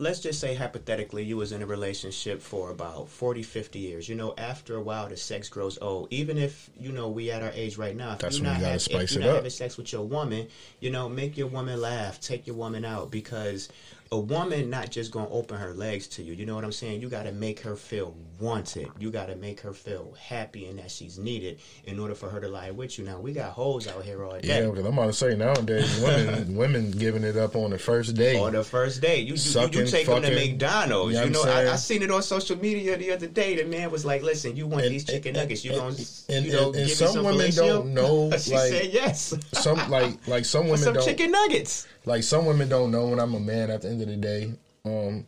let's 0.00 0.18
just 0.18 0.40
say 0.40 0.54
hypothetically 0.54 1.22
you 1.22 1.36
was 1.36 1.52
in 1.52 1.62
a 1.62 1.66
relationship 1.66 2.40
for 2.40 2.70
about 2.70 3.08
40 3.08 3.42
50 3.42 3.78
years. 3.78 4.08
You 4.08 4.14
know 4.16 4.34
after 4.38 4.76
a 4.76 4.80
while 4.80 5.08
the 5.08 5.16
sex 5.16 5.48
grows 5.48 5.78
old. 5.80 6.08
Even 6.10 6.38
if 6.38 6.70
you 6.78 6.90
know 6.90 7.08
we 7.08 7.30
at 7.30 7.42
our 7.42 7.52
age 7.52 7.76
right 7.76 7.94
now 7.94 8.14
if 8.14 8.20
That's 8.20 8.38
you're 8.38 8.46
when 8.46 8.54
not, 8.54 8.60
you 8.60 8.66
have, 8.66 8.82
spice 8.82 9.02
if 9.02 9.12
you're 9.12 9.22
it 9.22 9.26
not 9.26 9.34
having 9.36 9.50
sex 9.50 9.76
with 9.76 9.92
your 9.92 10.06
woman 10.06 10.48
you 10.80 10.90
know 10.90 11.08
make 11.08 11.36
your 11.36 11.46
woman 11.48 11.80
laugh 11.80 12.18
take 12.20 12.46
your 12.46 12.56
woman 12.56 12.84
out 12.84 13.10
because 13.10 13.68
a 14.12 14.18
woman 14.18 14.68
not 14.68 14.90
just 14.90 15.12
gonna 15.12 15.28
open 15.30 15.56
her 15.56 15.72
legs 15.72 16.08
to 16.08 16.20
you 16.22 16.32
you 16.32 16.44
know 16.44 16.56
what 16.56 16.64
i'm 16.64 16.72
saying 16.72 17.00
you 17.00 17.08
gotta 17.08 17.30
make 17.30 17.60
her 17.60 17.76
feel 17.76 18.16
wanted 18.40 18.88
you 18.98 19.08
gotta 19.08 19.36
make 19.36 19.60
her 19.60 19.72
feel 19.72 20.12
happy 20.20 20.66
and 20.66 20.80
that 20.80 20.90
she's 20.90 21.16
needed 21.16 21.60
in 21.84 21.96
order 22.00 22.12
for 22.14 22.28
her 22.28 22.40
to 22.40 22.48
lie 22.48 22.72
with 22.72 22.98
you 22.98 23.04
now 23.04 23.20
we 23.20 23.32
got 23.32 23.52
hoes 23.52 23.86
out 23.86 24.02
here 24.02 24.24
all 24.24 24.32
day 24.40 24.48
Yeah, 24.48 24.68
because 24.68 24.84
I'm 24.84 24.94
about 24.94 25.06
to 25.06 25.12
say 25.12 25.36
nowadays 25.36 26.00
women 26.00 26.56
women 26.62 26.90
giving 26.90 27.22
it 27.22 27.36
up 27.36 27.54
on 27.54 27.70
the 27.70 27.78
first 27.78 28.16
day. 28.16 28.36
on 28.36 28.52
the 28.52 28.64
first 28.64 29.00
day, 29.00 29.18
You 29.18 29.26
you, 29.26 29.30
you, 29.32 29.36
Sucking, 29.36 29.86
take 29.86 30.06
them 30.06 30.22
to 30.22 30.34
McDonald's. 30.34 31.14
You 31.14 31.20
know 31.20 31.24
You 31.26 31.30
know, 31.30 31.42
I'm 31.44 31.68
I, 31.68 31.76
seen 31.76 32.02
it 32.02 32.10
on 32.10 32.22
social 32.24 32.56
media 32.58 32.96
the 32.96 33.12
other 33.12 33.28
day. 33.28 33.54
The 33.62 33.64
man 33.64 33.90
was 33.92 34.04
like, 34.04 34.22
"Listen, 34.22 34.56
you 34.56 34.66
want 34.66 34.84
And- 34.86 34.94
these 34.94 35.04
chicken 35.04 35.28
and- 35.28 35.36
nuggets? 35.36 35.64
You 35.64 35.72
gonna, 35.72 35.94
and- 36.28 36.46
you 36.46 36.52
know, 36.52 36.72
give 36.72 36.82
me 36.82 36.88
some 36.88 37.08
some 37.12 37.24
women 37.26 37.50
don't 37.54 37.94
know, 37.94 38.30
she 38.38 38.54
like- 38.54 38.70
said 38.72 38.90
yes. 38.92 39.34
some 39.52 39.78
like 39.88 40.26
like 40.26 40.44
some 40.44 40.64
women 40.72 40.78
some 40.78 40.94
don't 40.94 41.04
chicken 41.04 41.30
nuggets. 41.30 41.86
Like 42.04 42.22
some 42.22 42.46
women 42.46 42.68
don't 42.68 42.90
know 42.90 43.08
when 43.08 43.18
I'm 43.20 43.34
a 43.34 43.40
man 43.40 43.70
at 43.70 43.82
the 43.82 43.88
end 43.88 44.02
of 44.02 44.08
the 44.08 44.16
day. 44.16 44.52
Um 44.84 45.26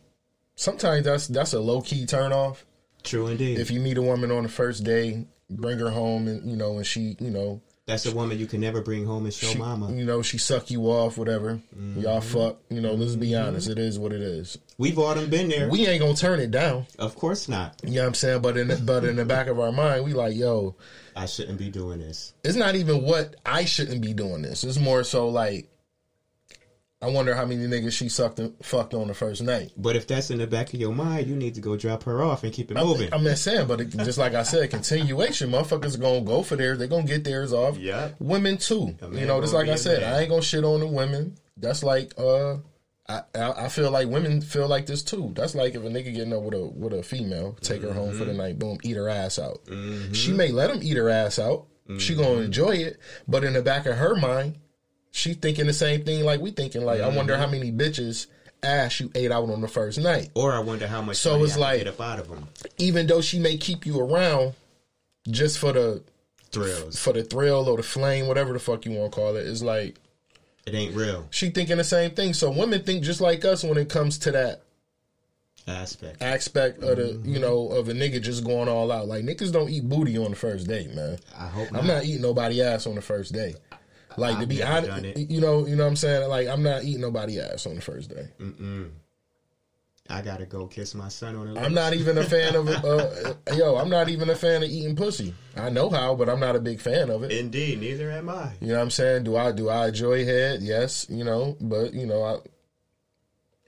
sometimes 0.55 1.05
that's 1.05 1.27
that's 1.27 1.53
a 1.53 1.59
low 1.59 1.81
key 1.81 2.05
turn 2.05 2.31
off. 2.33 2.65
True 3.03 3.27
indeed. 3.27 3.59
If 3.59 3.71
you 3.71 3.79
meet 3.79 3.97
a 3.97 4.01
woman 4.01 4.31
on 4.31 4.43
the 4.43 4.49
first 4.49 4.83
day, 4.83 5.25
bring 5.49 5.79
her 5.79 5.89
home 5.89 6.27
and 6.27 6.49
you 6.49 6.55
know, 6.55 6.77
and 6.77 6.85
she, 6.85 7.17
you 7.19 7.29
know, 7.31 7.61
That's 7.85 8.05
a 8.05 8.15
woman 8.15 8.39
you 8.39 8.45
can 8.47 8.61
never 8.61 8.81
bring 8.81 9.05
home 9.05 9.25
and 9.25 9.33
show 9.33 9.47
she, 9.47 9.57
mama. 9.57 9.91
you 9.91 10.05
know, 10.05 10.21
she 10.21 10.37
suck 10.37 10.71
you 10.71 10.83
off, 10.85 11.17
whatever. 11.17 11.59
Y'all 11.97 12.21
Mm-hmm. 12.21 12.39
fuck, 12.39 12.59
you 12.69 12.79
know, 12.79 12.93
let's 12.93 13.17
be 13.17 13.35
honest, 13.35 13.69
it 13.69 13.77
is 13.77 13.99
what 13.99 14.13
it 14.13 14.21
is. 14.21 14.57
We've 14.77 14.97
all 14.97 15.13
done 15.15 15.29
been 15.29 15.49
there. 15.49 15.69
We 15.69 15.85
ain't 15.85 15.99
gonna 16.01 16.15
turn 16.15 16.39
it 16.39 16.51
down. 16.51 16.87
of 16.97 17.15
course 17.15 17.49
not. 17.49 17.81
You 17.83 17.95
know 17.95 18.01
what 18.03 18.07
I'm 18.07 18.13
saying? 18.13 18.41
But 18.41 18.55
in 18.57 18.69
the, 18.69 18.77
but 18.77 19.03
in 19.03 19.17
the 19.17 19.25
back 19.25 19.47
of 19.47 19.59
our 19.59 19.73
mind, 19.73 20.05
we 20.05 20.13
like, 20.13 20.33
yo, 20.35 20.75
I 21.15 21.25
shouldn't 21.25 21.59
be 21.59 21.69
doing 21.69 21.99
this. 21.99 22.33
it's 22.45 22.55
not 22.55 22.75
even 22.75 23.03
what 23.03 23.35
I 23.45 23.65
shouldn't 23.65 24.01
be 24.01 24.13
doing 24.13 24.41
this. 24.43 24.63
It's 24.63 24.79
more 24.79 25.03
so 25.03 25.27
like 25.27 25.67
I 27.03 27.09
wonder 27.09 27.35
how 27.35 27.45
many 27.45 27.65
niggas 27.67 27.91
she 27.91 28.07
sucked 28.07 28.39
and 28.39 28.53
fucked 28.63 28.93
on 28.93 29.07
the 29.09 29.13
first 29.13 29.41
night. 29.43 29.71
But 29.75 29.97
if 29.97 30.07
that's 30.07 30.31
in 30.31 30.37
the 30.37 30.47
back 30.47 30.73
of 30.73 30.79
your 30.79 30.93
mind, 30.93 31.27
you 31.27 31.35
need 31.35 31.55
to 31.55 31.61
go 31.61 31.75
drop 31.75 32.03
her 32.03 32.23
off 32.23 32.43
and 32.43 32.53
keep 32.53 32.71
it 32.71 32.75
moving. 32.77 33.13
I'm 33.13 33.23
not 33.25 33.37
saying, 33.37 33.67
but 33.67 33.81
it, 33.81 33.89
just 33.89 34.17
like 34.17 34.33
I 34.35 34.43
said, 34.43 34.69
continuation. 34.69 35.51
Motherfuckers 35.51 35.99
gonna 35.99 36.21
go 36.21 36.43
for 36.43 36.55
theirs. 36.55 36.79
They 36.79 36.87
gonna 36.87 37.03
get 37.03 37.23
theirs 37.25 37.51
off. 37.51 37.77
Yeah. 37.77 38.11
Women 38.19 38.57
too. 38.57 38.95
You 39.11 39.25
know, 39.25 39.41
just 39.41 39.53
like 39.53 39.67
I 39.67 39.75
said, 39.75 40.01
man. 40.01 40.13
I 40.13 40.19
ain't 40.21 40.29
gonna 40.29 40.41
shit 40.41 40.63
on 40.63 40.79
the 40.79 40.87
women. 40.87 41.37
That's 41.57 41.83
like 41.83 42.13
uh. 42.17 42.57
I, 43.09 43.21
I 43.35 43.65
I 43.65 43.67
feel 43.67 43.91
like 43.91 44.07
women 44.07 44.39
feel 44.39 44.69
like 44.69 44.85
this 44.85 45.03
too. 45.03 45.33
That's 45.35 45.55
like 45.55 45.75
if 45.75 45.83
a 45.83 45.87
nigga 45.87 46.13
getting 46.13 46.31
up 46.31 46.41
with 46.43 46.53
a 46.53 46.65
with 46.65 46.93
a 46.93 47.03
female, 47.03 47.57
take 47.59 47.81
her 47.81 47.91
home 47.91 48.11
Mm-hmm. 48.11 48.17
for 48.17 48.23
the 48.23 48.33
night, 48.33 48.57
boom, 48.57 48.77
eat 48.81 48.95
her 48.95 49.09
ass 49.09 49.37
out. 49.39 49.59
She 50.13 50.31
may 50.31 50.51
let 50.53 50.69
him 50.69 50.79
eat 50.81 50.95
her 50.95 51.09
ass 51.09 51.37
out. 51.37 51.65
She 51.97 52.15
gonna 52.15 52.29
Mm-hmm. 52.29 52.43
enjoy 52.43 52.75
it, 52.77 52.97
but 53.27 53.43
in 53.43 53.51
the 53.51 53.61
back 53.61 53.87
of 53.87 53.97
her 53.97 54.15
mind, 54.15 54.55
she 55.15 55.35
thinking 55.35 55.67
the 55.67 55.73
same 55.73 56.03
thing 56.03 56.25
like 56.25 56.41
we 56.41 56.49
thinking. 56.51 56.83
Like 56.83 56.99
I 56.99 57.07
wonder 57.15 57.33
Mm-hmm. 57.33 57.41
how 57.43 57.47
many 57.49 57.71
bitches 57.71 58.25
ass 58.63 58.99
you 58.99 59.11
ate 59.13 59.31
out 59.31 59.47
on 59.49 59.61
the 59.61 59.67
first 59.67 59.99
night. 59.99 60.29
or 60.35 60.53
I 60.53 60.59
wonder 60.59 60.87
how 60.87 61.01
much 61.01 61.17
So 61.17 61.41
it's 61.43 61.55
like- 61.57 61.79
get 61.79 61.87
up 61.87 62.01
out 62.01 62.19
of 62.19 62.29
them. 62.29 62.47
Even 62.79 63.05
though 63.07 63.21
she 63.21 63.37
may 63.39 63.55
keep 63.57 63.85
you 63.85 63.99
around, 63.99 64.53
just 65.29 65.59
for 65.59 65.71
the 65.71 66.01
Thrills. 66.51 66.99
for 66.99 67.13
the 67.13 67.23
thrill 67.23 67.69
or 67.69 67.77
the 67.77 67.83
flame, 67.83 68.27
whatever 68.27 68.53
the 68.53 68.59
fuck 68.59 68.85
you 68.85 68.91
want 68.93 69.11
to 69.11 69.15
call 69.15 69.35
it, 69.35 69.45
it's 69.47 69.61
like 69.61 69.95
It 70.65 70.73
ain't 70.73 70.95
real 70.95 71.27
she 71.29 71.49
thinking 71.51 71.77
the 71.77 71.83
same 71.83 72.11
thing. 72.11 72.33
So 72.33 72.49
women 72.51 72.83
think 72.83 73.03
just 73.03 73.21
like 73.21 73.45
us 73.45 73.63
when 73.63 73.77
it 73.77 73.89
comes 73.89 74.17
to 74.19 74.31
that 74.31 74.61
aspect. 75.67 76.21
aspect 76.21 76.81
of 76.83 76.97
the 76.97 77.21
you 77.23 77.39
know 77.39 77.67
of 77.69 77.87
a 77.89 77.93
nigga 77.93 78.21
just 78.21 78.43
going 78.43 78.67
all 78.67 78.91
out. 78.91 79.07
Like 79.07 79.23
niggas 79.23 79.51
don't 79.51 79.69
eat 79.69 79.87
booty 79.87 80.17
on 80.17 80.31
the 80.31 80.35
first 80.35 80.67
date, 80.67 80.93
man. 80.93 81.19
I 81.37 81.47
hope 81.47 81.71
not. 81.71 81.81
I'm 81.81 81.87
not 81.87 82.03
eating 82.05 82.21
nobody 82.21 82.61
ass 82.61 82.87
on 82.87 82.95
the 82.95 83.01
first 83.01 83.33
day. 83.33 83.55
Like 84.17 84.35
to 84.37 84.41
I've 84.43 84.49
be 84.49 84.63
honest, 84.63 85.17
you 85.17 85.41
know, 85.41 85.65
you 85.65 85.75
know 85.75 85.83
what 85.83 85.89
I'm 85.89 85.95
saying. 85.95 86.29
Like 86.29 86.47
I'm 86.47 86.63
not 86.63 86.83
eating 86.83 87.01
nobody 87.01 87.39
ass 87.39 87.65
on 87.65 87.75
the 87.75 87.81
first 87.81 88.09
day. 88.09 88.27
I 90.09 90.21
gotta 90.21 90.45
go 90.45 90.67
kiss 90.67 90.93
my 90.95 91.07
son 91.07 91.35
on 91.37 91.45
the 91.47 91.53
lips. 91.53 91.65
I'm 91.65 91.73
not 91.73 91.93
even 91.93 92.17
a 92.17 92.23
fan 92.23 92.55
of 92.55 92.67
uh, 92.67 93.33
yo. 93.55 93.77
I'm 93.77 93.89
not 93.89 94.09
even 94.09 94.29
a 94.29 94.35
fan 94.35 94.61
of 94.61 94.69
eating 94.69 94.95
pussy. 94.97 95.33
I 95.55 95.69
know 95.69 95.89
how, 95.89 96.13
but 96.13 96.27
I'm 96.29 96.41
not 96.41 96.57
a 96.57 96.59
big 96.59 96.81
fan 96.81 97.09
of 97.09 97.23
it. 97.23 97.31
Indeed, 97.31 97.79
neither 97.79 98.11
am 98.11 98.29
I. 98.29 98.51
You 98.59 98.67
know 98.67 98.75
what 98.75 98.81
I'm 98.81 98.89
saying? 98.91 99.23
Do 99.23 99.37
I 99.37 99.53
do 99.53 99.69
I 99.69 99.87
enjoy 99.87 100.25
head? 100.25 100.61
Yes, 100.61 101.07
you 101.09 101.23
know, 101.23 101.55
but 101.61 101.93
you 101.93 102.05
know, 102.05 102.21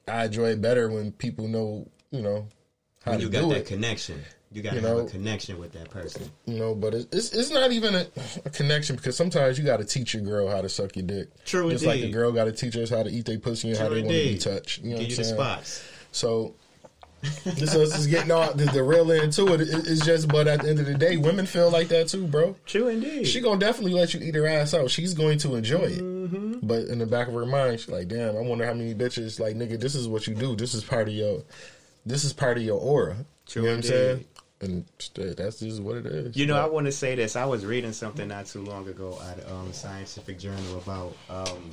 I 0.07 0.11
I 0.11 0.25
enjoy 0.25 0.49
it 0.49 0.61
better 0.61 0.89
when 0.89 1.13
people 1.13 1.47
know, 1.47 1.87
you 2.11 2.21
know, 2.21 2.47
how 3.05 3.11
When 3.11 3.21
to 3.21 3.25
you 3.25 3.31
got 3.31 3.41
do 3.43 3.49
that 3.49 3.59
it. 3.61 3.65
connection, 3.67 4.21
you 4.55 4.63
got 4.63 4.71
to 4.73 4.79
You 4.79 4.85
have 4.87 4.97
a 4.97 5.05
connection 5.05 5.59
with 5.59 5.73
that 5.73 5.89
person. 5.89 6.31
You 6.45 6.57
know, 6.57 6.73
but 6.73 6.93
it's 6.93 7.05
it's, 7.11 7.33
it's 7.33 7.51
not 7.51 7.71
even 7.71 7.93
a, 7.93 8.07
a 8.45 8.49
connection 8.49 8.95
because 8.95 9.15
sometimes 9.17 9.59
you 9.59 9.65
got 9.65 9.77
to 9.77 9.85
teach 9.85 10.13
your 10.13 10.23
girl 10.23 10.49
how 10.49 10.61
to 10.61 10.69
suck 10.69 10.95
your 10.95 11.05
dick. 11.05 11.27
True 11.45 11.63
indeed. 11.63 11.73
Just 11.75 11.85
like 11.85 12.01
a 12.01 12.09
girl 12.11 12.31
got 12.31 12.45
to 12.45 12.51
teach 12.51 12.75
us 12.77 12.89
how 12.89 13.03
to 13.03 13.09
eat 13.09 13.25
their 13.25 13.37
pussy 13.39 13.69
and 13.69 13.77
how 13.77 13.89
they 13.89 14.01
want 14.01 14.11
to 14.13 14.23
be 14.33 14.37
touched. 14.37 14.81
You 14.83 14.91
know 14.91 14.97
Give 14.97 15.07
what 15.07 15.11
I'm 15.11 15.17
the 15.17 15.23
saying? 15.23 15.35
spots. 15.35 15.83
So 16.11 16.55
this 17.43 17.73
is 17.75 18.07
getting 18.07 18.31
all 18.31 18.53
the, 18.53 18.65
the 18.65 18.83
real 18.83 19.09
into 19.11 19.53
it. 19.53 19.61
It- 19.61 19.87
It's 19.87 20.05
just, 20.05 20.27
but 20.27 20.47
at 20.47 20.61
the 20.61 20.69
end 20.69 20.79
of 20.79 20.85
the 20.85 20.93
day, 20.93 21.17
women 21.17 21.45
feel 21.45 21.69
like 21.71 21.87
that 21.89 22.07
too, 22.07 22.27
bro. 22.27 22.55
True 22.65 22.87
indeed. 22.87 23.25
She 23.25 23.41
gonna 23.41 23.59
definitely 23.59 23.93
let 23.93 24.13
you 24.13 24.19
eat 24.21 24.35
her 24.35 24.45
ass 24.47 24.73
out. 24.73 24.89
She's 24.91 25.13
going 25.13 25.37
to 25.39 25.55
enjoy 25.55 25.83
it. 25.85 26.01
Mm-hmm. 26.01 26.59
But 26.67 26.83
in 26.85 26.99
the 26.99 27.05
back 27.05 27.27
of 27.27 27.33
her 27.33 27.45
mind, 27.45 27.79
she's 27.79 27.89
like, 27.89 28.07
"Damn, 28.07 28.35
I 28.37 28.41
wonder 28.41 28.65
how 28.65 28.73
many 28.73 28.93
bitches 28.95 29.39
like 29.39 29.55
nigga. 29.55 29.79
This 29.79 29.95
is 29.95 30.07
what 30.07 30.27
you 30.27 30.35
do. 30.35 30.55
This 30.55 30.73
is 30.73 30.83
part 30.83 31.07
of 31.07 31.13
your. 31.13 31.43
This 32.05 32.23
is 32.23 32.33
part 32.33 32.57
of 32.57 32.63
your 32.63 32.79
aura. 32.79 33.17
True 33.47 33.61
you 33.63 33.67
know 33.67 33.73
what 33.75 33.77
I'm 33.77 33.83
saying? 33.83 34.25
And 34.61 34.85
that's 35.13 35.59
just 35.59 35.81
what 35.81 35.97
it 35.97 36.05
is. 36.05 36.37
You 36.37 36.45
know, 36.45 36.55
I 36.55 36.65
want 36.65 36.85
to 36.85 36.91
say 36.91 37.15
this. 37.15 37.35
I 37.35 37.45
was 37.45 37.65
reading 37.65 37.91
something 37.91 38.27
not 38.27 38.45
too 38.45 38.61
long 38.63 38.87
ago 38.87 39.19
at 39.29 39.49
um 39.51 39.73
scientific 39.73 40.39
journal 40.39 40.77
about 40.77 41.15
um 41.29 41.71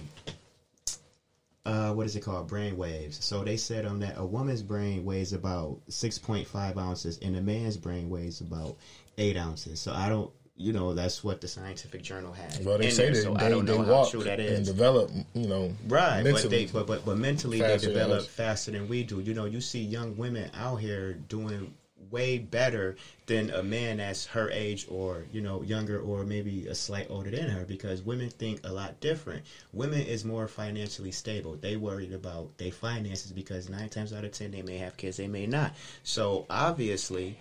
uh 1.65 1.93
what 1.93 2.07
is 2.07 2.17
it 2.17 2.21
called 2.21 2.49
brain 2.49 2.77
waves. 2.77 3.25
So 3.25 3.45
they 3.45 3.57
said 3.57 3.87
um 3.87 4.01
that 4.01 4.15
a 4.17 4.27
woman's 4.27 4.63
brain 4.63 5.05
weighs 5.05 5.33
about 5.33 5.81
six 5.89 6.19
point 6.19 6.47
five 6.47 6.77
ounces 6.77 7.19
and 7.23 7.37
a 7.37 7.41
man's 7.41 7.77
brain 7.77 8.11
weighs 8.11 8.41
about 8.41 8.77
eight 9.17 9.37
ounces. 9.37 9.81
So 9.81 9.93
I 9.93 10.09
don't. 10.09 10.31
You 10.55 10.73
know, 10.73 10.93
that's 10.93 11.25
what 11.25 11.41
the 11.41 11.49
scientific 11.49 12.03
journal 12.03 12.33
has. 12.35 12.61
Well, 12.61 12.77
they 12.77 12.91
say 12.91 13.05
there, 13.05 13.15
that 13.15 13.23
so 13.23 13.35
they, 13.35 13.47
I 13.47 13.49
don't 13.49 13.65
know 13.65 13.83
how 13.83 13.91
walk 13.91 14.11
true 14.11 14.23
that 14.23 14.39
and 14.39 14.65
develop. 14.65 15.11
You 15.35 15.49
know, 15.49 15.73
Right, 15.89 16.23
but 16.23 16.51
they 16.51 16.67
but, 16.67 16.87
but 16.87 17.05
but 17.07 17.17
mentally 17.17 17.61
they 17.61 17.79
develop 17.79 18.27
faster 18.27 18.71
than 18.71 18.87
we 18.87 19.03
do. 19.03 19.21
You 19.21 19.33
know, 19.33 19.47
you 19.47 19.61
see 19.63 19.81
young 19.81 20.17
women 20.17 20.51
out 20.55 20.77
here 20.77 21.15
doing 21.15 21.73
way 22.13 22.39
better 22.39 22.95
than 23.27 23.51
a 23.51 23.63
man 23.63 23.97
that's 23.97 24.27
her 24.27 24.49
age 24.53 24.85
or 24.89 25.25
you 25.33 25.41
know 25.41 25.63
younger 25.63 25.99
or 25.99 26.25
maybe 26.25 26.67
a 26.67 26.75
slight 26.75 27.07
older 27.09 27.31
than 27.31 27.49
her 27.49 27.65
because 27.65 28.03
women 28.03 28.29
think 28.29 28.61
a 28.65 28.73
lot 28.73 29.01
different. 29.01 29.43
Women 29.73 30.03
is 30.03 30.25
more 30.25 30.47
financially 30.47 31.11
stable. 31.11 31.57
They 31.61 31.77
worried 31.77 32.13
about 32.13 32.57
their 32.59 32.71
finances 32.71 33.33
because 33.33 33.69
nine 33.69 33.89
times 33.89 34.13
out 34.13 34.25
of 34.25 34.33
ten 34.33 34.51
they 34.51 34.63
may 34.63 34.77
have 34.77 34.97
kids, 34.97 35.17
they 35.17 35.27
may 35.29 35.47
not. 35.47 35.73
So 36.03 36.45
obviously 36.51 37.37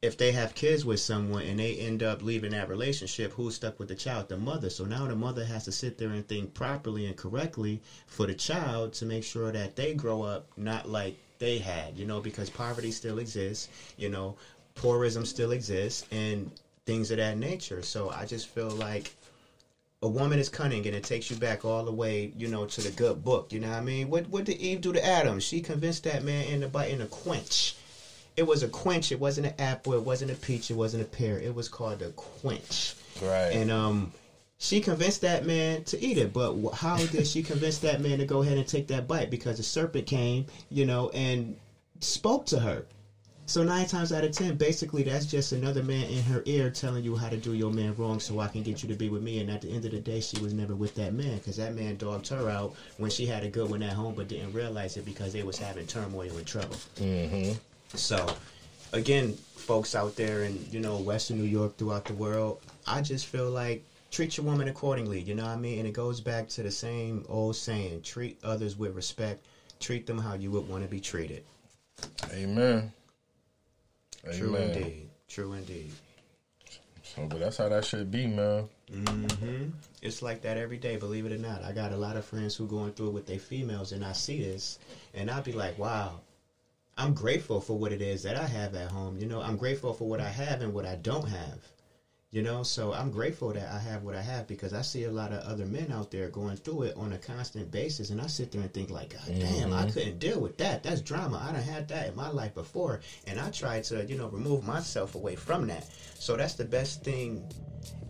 if 0.00 0.16
they 0.16 0.30
have 0.30 0.54
kids 0.54 0.84
with 0.84 1.00
someone 1.00 1.42
and 1.42 1.58
they 1.58 1.74
end 1.74 2.02
up 2.02 2.22
leaving 2.22 2.52
that 2.52 2.68
relationship, 2.68 3.32
who's 3.32 3.54
stuck 3.54 3.78
with 3.80 3.88
the 3.88 3.96
child? 3.96 4.28
The 4.28 4.36
mother. 4.36 4.70
So 4.70 4.84
now 4.84 5.06
the 5.08 5.14
mother 5.16 5.44
has 5.44 5.64
to 5.64 5.72
sit 5.72 5.98
there 5.98 6.10
and 6.10 6.26
think 6.26 6.54
properly 6.54 7.06
and 7.06 7.16
correctly 7.16 7.80
for 8.06 8.24
the 8.24 8.34
child 8.34 8.92
to 8.94 9.06
make 9.06 9.24
sure 9.24 9.50
that 9.50 9.74
they 9.74 9.92
grow 9.92 10.22
up 10.22 10.44
not 10.56 10.88
like 10.88 11.16
they 11.38 11.58
had, 11.58 11.96
you 11.96 12.04
know, 12.04 12.20
because 12.20 12.50
poverty 12.50 12.90
still 12.90 13.18
exists, 13.18 13.68
you 13.96 14.08
know, 14.08 14.36
tourism 14.74 15.24
still 15.24 15.52
exists, 15.52 16.04
and 16.10 16.50
things 16.86 17.10
of 17.10 17.18
that 17.18 17.36
nature. 17.36 17.82
So 17.82 18.10
I 18.10 18.24
just 18.24 18.48
feel 18.48 18.70
like 18.70 19.12
a 20.02 20.08
woman 20.08 20.38
is 20.38 20.48
cunning 20.48 20.86
and 20.86 20.94
it 20.94 21.02
takes 21.02 21.30
you 21.30 21.36
back 21.36 21.64
all 21.64 21.82
the 21.84 21.92
way, 21.92 22.32
you 22.36 22.48
know, 22.48 22.64
to 22.66 22.80
the 22.80 22.90
good 22.90 23.24
book. 23.24 23.52
You 23.52 23.60
know 23.60 23.68
what 23.68 23.76
I 23.76 23.80
mean? 23.80 24.08
What 24.08 24.28
what 24.28 24.44
did 24.44 24.58
Eve 24.60 24.80
do 24.80 24.92
to 24.92 25.04
Adam? 25.04 25.40
She 25.40 25.60
convinced 25.60 26.04
that 26.04 26.22
man 26.22 26.46
in 26.46 26.60
the 26.60 26.68
bite 26.68 26.90
in 26.90 27.00
a 27.00 27.06
quench. 27.06 27.74
It 28.36 28.42
was 28.42 28.62
a 28.62 28.68
quench. 28.68 29.10
It 29.10 29.18
wasn't 29.18 29.48
an 29.48 29.54
apple. 29.58 29.94
It 29.94 30.02
wasn't 30.02 30.30
a 30.30 30.34
peach. 30.34 30.70
It 30.70 30.74
wasn't 30.74 31.02
a 31.02 31.06
pear. 31.06 31.38
It 31.40 31.54
was 31.54 31.68
called 31.68 32.02
a 32.02 32.10
quench. 32.10 32.94
Right. 33.20 33.50
And 33.50 33.70
um, 33.70 34.12
she 34.58 34.80
convinced 34.80 35.20
that 35.20 35.46
man 35.46 35.84
to 35.84 36.00
eat 36.04 36.18
it. 36.18 36.32
But 36.32 36.54
how 36.72 36.96
did 36.96 37.26
she 37.26 37.42
convince 37.42 37.78
that 37.78 38.00
man 38.00 38.18
to 38.18 38.26
go 38.26 38.42
ahead 38.42 38.58
and 38.58 38.66
take 38.66 38.88
that 38.88 39.06
bite? 39.06 39.30
Because 39.30 39.56
the 39.56 39.62
serpent 39.62 40.06
came, 40.06 40.46
you 40.70 40.84
know, 40.84 41.10
and 41.10 41.56
spoke 42.00 42.44
to 42.46 42.58
her. 42.58 42.84
So 43.46 43.62
nine 43.62 43.86
times 43.86 44.12
out 44.12 44.24
of 44.24 44.32
ten, 44.32 44.56
basically, 44.56 45.04
that's 45.04 45.24
just 45.24 45.52
another 45.52 45.82
man 45.82 46.04
in 46.10 46.22
her 46.24 46.42
ear 46.44 46.68
telling 46.68 47.02
you 47.02 47.16
how 47.16 47.30
to 47.30 47.36
do 47.38 47.54
your 47.54 47.72
man 47.72 47.94
wrong, 47.96 48.20
so 48.20 48.40
I 48.40 48.48
can 48.48 48.62
get 48.62 48.82
you 48.82 48.90
to 48.90 48.94
be 48.94 49.08
with 49.08 49.22
me. 49.22 49.40
And 49.40 49.48
at 49.48 49.62
the 49.62 49.70
end 49.70 49.86
of 49.86 49.92
the 49.92 50.00
day, 50.00 50.20
she 50.20 50.38
was 50.42 50.52
never 50.52 50.74
with 50.74 50.94
that 50.96 51.14
man 51.14 51.38
because 51.38 51.56
that 51.56 51.74
man 51.74 51.96
dogged 51.96 52.28
her 52.28 52.50
out 52.50 52.74
when 52.98 53.10
she 53.10 53.24
had 53.24 53.44
a 53.44 53.48
good 53.48 53.70
one 53.70 53.82
at 53.82 53.94
home, 53.94 54.12
but 54.14 54.28
didn't 54.28 54.52
realize 54.52 54.98
it 54.98 55.06
because 55.06 55.32
they 55.32 55.44
was 55.44 55.56
having 55.56 55.86
turmoil 55.86 56.36
and 56.36 56.46
trouble. 56.46 56.76
Mm-hmm. 56.96 57.52
So, 57.96 58.36
again, 58.92 59.32
folks 59.32 59.94
out 59.94 60.14
there 60.14 60.42
in 60.42 60.62
you 60.70 60.80
know 60.80 60.98
Western 60.98 61.38
New 61.38 61.48
York, 61.48 61.78
throughout 61.78 62.04
the 62.04 62.14
world, 62.14 62.60
I 62.86 63.00
just 63.00 63.26
feel 63.26 63.50
like 63.50 63.82
treat 64.10 64.36
your 64.36 64.44
woman 64.46 64.68
accordingly. 64.68 65.20
You 65.20 65.34
know 65.34 65.44
what 65.44 65.50
I 65.52 65.56
mean? 65.56 65.78
And 65.78 65.86
it 65.86 65.92
goes 65.92 66.20
back 66.20 66.48
to 66.48 66.62
the 66.62 66.70
same 66.70 67.24
old 67.28 67.56
saying: 67.56 68.00
treat 68.02 68.36
others 68.42 68.76
with 68.76 68.94
respect. 68.94 69.44
Treat 69.80 70.06
them 70.06 70.18
how 70.18 70.32
you 70.34 70.50
would 70.50 70.68
want 70.68 70.82
to 70.82 70.88
be 70.88 71.00
treated. 71.00 71.42
Amen. 72.32 72.90
True 74.30 74.56
Amen. 74.56 74.62
indeed. 74.62 75.08
True 75.28 75.52
indeed. 75.52 75.92
So, 77.02 77.26
but 77.26 77.40
that's 77.40 77.56
how 77.56 77.68
that 77.68 77.84
should 77.84 78.10
be, 78.10 78.26
man. 78.26 78.66
hmm 78.90 79.66
It's 80.02 80.22
like 80.22 80.42
that 80.42 80.56
every 80.56 80.76
day, 80.78 80.96
believe 80.96 81.24
it 81.26 81.32
or 81.32 81.36
not. 81.36 81.62
I 81.62 81.72
got 81.72 81.92
a 81.92 81.96
lot 81.96 82.16
of 82.16 82.24
friends 82.24 82.54
who 82.56 82.66
going 82.66 82.92
through 82.92 83.08
it 83.08 83.12
with 83.12 83.26
their 83.26 83.38
females, 83.38 83.92
and 83.92 84.04
I 84.04 84.12
see 84.12 84.40
this, 84.40 84.78
and 85.14 85.30
I'll 85.30 85.40
be 85.40 85.52
like, 85.52 85.78
wow, 85.78 86.20
I'm 86.96 87.12
grateful 87.12 87.60
for 87.60 87.76
what 87.76 87.92
it 87.92 88.00
is 88.00 88.22
that 88.22 88.36
I 88.36 88.46
have 88.46 88.74
at 88.74 88.90
home. 88.90 89.18
You 89.18 89.26
know, 89.26 89.40
I'm 89.40 89.56
grateful 89.56 89.92
for 89.92 90.08
what 90.08 90.20
I 90.20 90.28
have 90.30 90.60
and 90.60 90.72
what 90.72 90.84
I 90.84 90.94
don't 90.96 91.28
have. 91.28 91.58
You 92.30 92.42
know, 92.42 92.62
so 92.62 92.92
I'm 92.92 93.10
grateful 93.10 93.54
that 93.54 93.72
I 93.72 93.78
have 93.78 94.02
what 94.02 94.14
I 94.14 94.20
have 94.20 94.46
because 94.46 94.74
I 94.74 94.82
see 94.82 95.04
a 95.04 95.10
lot 95.10 95.32
of 95.32 95.42
other 95.44 95.64
men 95.64 95.90
out 95.90 96.10
there 96.10 96.28
going 96.28 96.58
through 96.58 96.82
it 96.82 96.96
on 96.96 97.14
a 97.14 97.18
constant 97.18 97.70
basis, 97.70 98.10
and 98.10 98.20
I 98.20 98.26
sit 98.26 98.52
there 98.52 98.60
and 98.60 98.72
think 98.74 98.90
like, 98.90 99.14
God 99.14 99.40
damn, 99.40 99.72
I 99.72 99.84
mm-hmm. 99.84 99.90
couldn't 99.92 100.18
deal 100.18 100.38
with 100.38 100.58
that. 100.58 100.82
That's 100.82 101.00
drama. 101.00 101.42
I 101.42 101.52
done 101.52 101.62
had 101.62 101.88
that 101.88 102.08
in 102.08 102.16
my 102.16 102.28
life 102.28 102.54
before, 102.54 103.00
and 103.26 103.40
I 103.40 103.50
tried 103.50 103.84
to, 103.84 104.04
you 104.04 104.18
know, 104.18 104.28
remove 104.28 104.66
myself 104.66 105.14
away 105.14 105.36
from 105.36 105.68
that. 105.68 105.86
So 106.18 106.36
that's 106.36 106.52
the 106.52 106.66
best 106.66 107.02
thing 107.02 107.42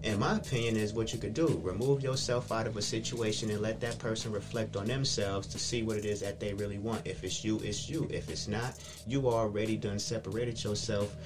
in 0.02 0.18
my 0.18 0.37
opinion, 0.37 0.76
is 0.76 0.92
what 0.92 1.12
you 1.12 1.18
could 1.18 1.35
do. 1.35 1.61
Remove 1.62 2.02
yourself 2.02 2.52
out 2.52 2.66
of 2.66 2.76
a 2.76 2.83
situation 2.83 3.50
and 3.50 3.61
let 3.61 3.81
that 3.81 3.98
person 3.98 4.31
reflect 4.31 4.76
on 4.76 4.87
themselves 4.87 5.48
to 5.48 5.59
see 5.59 5.83
what 5.83 5.96
it 5.96 6.04
is 6.04 6.20
that 6.20 6.38
they 6.38 6.54
really 6.54 6.78
want. 6.78 7.04
If 7.04 7.24
it's 7.24 7.44
you, 7.44 7.59
it's 7.64 7.88
you. 7.88 8.07
If 8.11 8.31
it's 8.31 8.46
not, 8.46 8.78
you 9.07 9.28
already 9.28 9.76
done 9.76 9.98
separated 9.98 10.62
yourself 10.62 11.16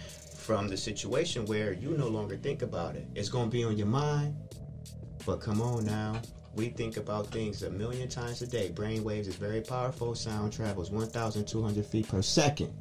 from 0.42 0.66
the 0.66 0.76
situation 0.76 1.46
where 1.46 1.72
you 1.72 1.90
no 1.96 2.08
longer 2.08 2.36
think 2.36 2.62
about 2.62 2.96
it. 2.96 3.06
It's 3.14 3.28
gonna 3.28 3.50
be 3.50 3.62
on 3.62 3.78
your 3.78 3.86
mind, 3.86 4.34
but 5.24 5.40
come 5.40 5.60
on 5.60 5.86
now. 5.86 6.20
We 6.54 6.68
think 6.68 6.96
about 6.96 7.28
things 7.28 7.62
a 7.62 7.70
million 7.70 8.08
times 8.08 8.42
a 8.42 8.46
day. 8.46 8.70
Brain 8.70 9.04
waves 9.04 9.28
is 9.28 9.36
very 9.36 9.60
powerful. 9.60 10.14
Sound 10.14 10.52
travels 10.52 10.90
1,200 10.90 11.86
feet 11.86 12.08
per 12.08 12.20
second. 12.20 12.74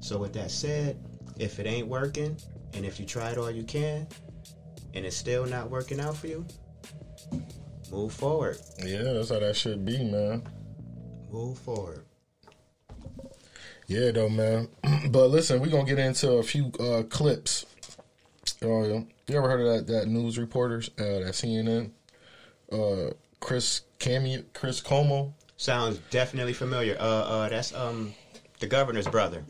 So 0.00 0.18
with 0.18 0.32
that 0.32 0.50
said, 0.50 0.98
if 1.38 1.60
it 1.60 1.66
ain't 1.66 1.86
working, 1.86 2.36
and 2.72 2.84
if 2.84 2.98
you 2.98 3.06
tried 3.06 3.36
all 3.38 3.50
you 3.50 3.64
can, 3.64 4.08
and 4.94 5.04
it's 5.04 5.16
still 5.16 5.44
not 5.46 5.70
working 5.70 6.00
out 6.00 6.16
for 6.16 6.26
you, 6.26 6.44
move 7.92 8.12
forward. 8.12 8.58
Yeah, 8.84 9.12
that's 9.12 9.28
how 9.28 9.40
that 9.40 9.56
should 9.56 9.84
be, 9.84 10.02
man. 10.02 10.42
Move 11.30 11.58
forward. 11.58 12.04
Yeah, 13.86 14.10
though, 14.12 14.28
man. 14.28 14.68
but 15.10 15.28
listen, 15.28 15.60
we're 15.60 15.68
gonna 15.68 15.84
get 15.84 15.98
into 15.98 16.32
a 16.32 16.42
few 16.42 16.72
uh, 16.80 17.02
clips. 17.08 17.66
Uh, 18.62 18.66
you 18.66 19.06
ever 19.30 19.48
heard 19.48 19.60
of 19.60 19.86
that, 19.86 19.92
that 19.92 20.08
news 20.08 20.38
reporters 20.38 20.90
uh, 20.98 21.02
that 21.02 21.32
CNN? 21.32 21.90
Uh, 22.72 23.12
Chris 23.40 23.82
Cameo, 23.98 24.42
Chris 24.54 24.80
Cuomo. 24.80 25.32
Sounds 25.56 25.98
definitely 26.10 26.52
familiar. 26.52 26.96
Uh, 26.98 27.04
uh, 27.04 27.48
that's 27.48 27.74
um, 27.74 28.14
the 28.58 28.66
governor's 28.66 29.06
brother. 29.06 29.44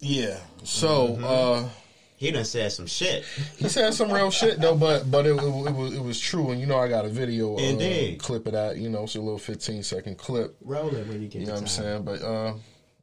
Yeah. 0.00 0.38
So 0.64 1.16
uh, 1.22 1.68
He 2.16 2.30
done 2.30 2.44
said 2.44 2.72
some 2.72 2.86
shit. 2.86 3.24
he 3.58 3.68
said 3.68 3.92
some 3.94 4.10
real 4.10 4.30
shit 4.30 4.60
though, 4.60 4.74
but 4.76 5.10
but 5.10 5.26
it, 5.26 5.32
it, 5.32 5.42
it 5.42 5.74
was 5.74 5.94
it 5.94 6.02
was 6.02 6.18
true, 6.18 6.50
and 6.50 6.60
you 6.60 6.66
know 6.66 6.78
I 6.78 6.88
got 6.88 7.04
a 7.04 7.08
video 7.08 7.56
uh, 7.56 8.16
clip 8.18 8.46
of 8.46 8.52
that. 8.52 8.78
You 8.78 8.88
know, 8.88 9.04
it's 9.04 9.16
a 9.16 9.20
little 9.20 9.38
fifteen 9.38 9.82
second 9.82 10.16
clip. 10.18 10.56
Roll 10.62 10.94
it 10.94 11.06
when 11.06 11.22
you 11.22 11.28
get 11.28 11.40
You 11.40 11.46
know 11.46 11.54
what 11.54 11.62
I'm 11.62 11.68
saying? 11.68 12.02
But 12.04 12.22
uh, 12.22 12.54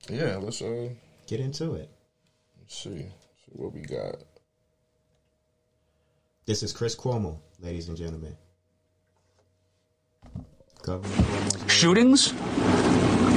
yeah, 0.09 0.37
let's 0.37 0.61
uh 0.61 0.89
Get 1.27 1.39
into 1.41 1.73
it. 1.73 1.89
let's 2.59 2.77
see, 2.77 2.99
see 2.99 3.51
what 3.53 3.73
we 3.73 3.81
got. 3.81 4.15
This 6.45 6.63
is 6.63 6.71
Chris 6.71 6.95
Cuomo, 6.95 7.39
ladies 7.59 7.89
and 7.89 7.97
gentlemen. 7.97 8.37
Governor 10.83 11.67
shootings, 11.67 12.31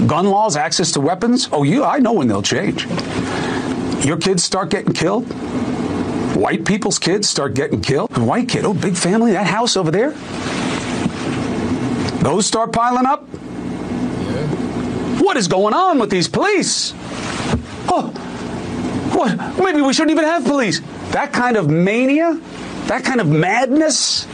gun 0.07 0.27
laws, 0.27 0.57
access 0.57 0.93
to 0.93 1.01
weapons. 1.01 1.49
Oh, 1.51 1.65
you, 1.65 1.85
I 1.85 1.99
know 1.99 2.13
when 2.13 2.29
they'll 2.29 2.43
change. 2.43 2.87
Your 4.05 4.17
kids 4.17 4.45
start 4.45 4.71
getting 4.71 4.93
killed. 4.93 5.27
White 6.37 6.65
people's 6.65 7.01
kids 7.01 7.29
start 7.29 7.55
getting 7.55 7.83
killed. 7.83 8.17
A 8.17 8.21
white 8.23 8.49
kid, 8.49 8.65
oh, 8.65 8.73
big 8.73 8.95
family, 8.95 9.33
that 9.33 9.47
house 9.47 9.77
over 9.77 9.91
there. 9.91 10.13
Those 12.23 12.47
start 12.47 12.73
piling 12.73 13.07
up. 13.07 13.27
What 15.31 15.37
is 15.37 15.47
going 15.47 15.75
on 15.75 16.01
with 16.01 16.11
these 16.11 16.27
police? 16.27 16.93
Oh, 17.87 18.11
what? 19.15 19.37
Maybe 19.65 19.81
we 19.81 19.93
shouldn't 19.93 20.11
even 20.11 20.25
have 20.25 20.45
police. 20.45 20.81
That 21.13 21.33
kind 21.33 21.57
of 21.57 21.71
mania, 21.71 22.35
that 22.87 23.05
kind 23.05 23.21
of 23.21 23.29
madness, 23.29 24.25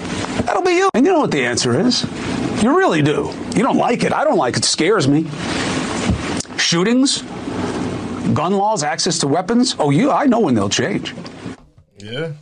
that'll 0.47 0.63
be 0.63 0.71
you. 0.71 0.89
And 0.95 1.05
you 1.05 1.13
know 1.13 1.21
what 1.21 1.33
the 1.33 1.45
answer 1.45 1.79
is? 1.79 2.03
You 2.63 2.79
really 2.79 3.03
do. 3.03 3.31
You 3.55 3.63
don't 3.63 3.77
like 3.77 4.05
it. 4.05 4.15
I 4.15 4.25
don't 4.25 4.39
like 4.39 4.57
it. 4.57 4.61
It 4.61 4.65
scares 4.65 5.07
me. 5.07 5.27
shootings, 6.57 7.21
gun 8.33 8.55
laws, 8.55 8.83
access 8.83 9.19
to 9.19 9.29
weapons. 9.29 9.77
Oh, 9.79 9.91
you, 9.91 10.11
I 10.11 10.25
know 10.25 10.41
when 10.41 10.55
they'll 10.55 10.71
change. 10.71 11.15
Yeah. 11.99 12.33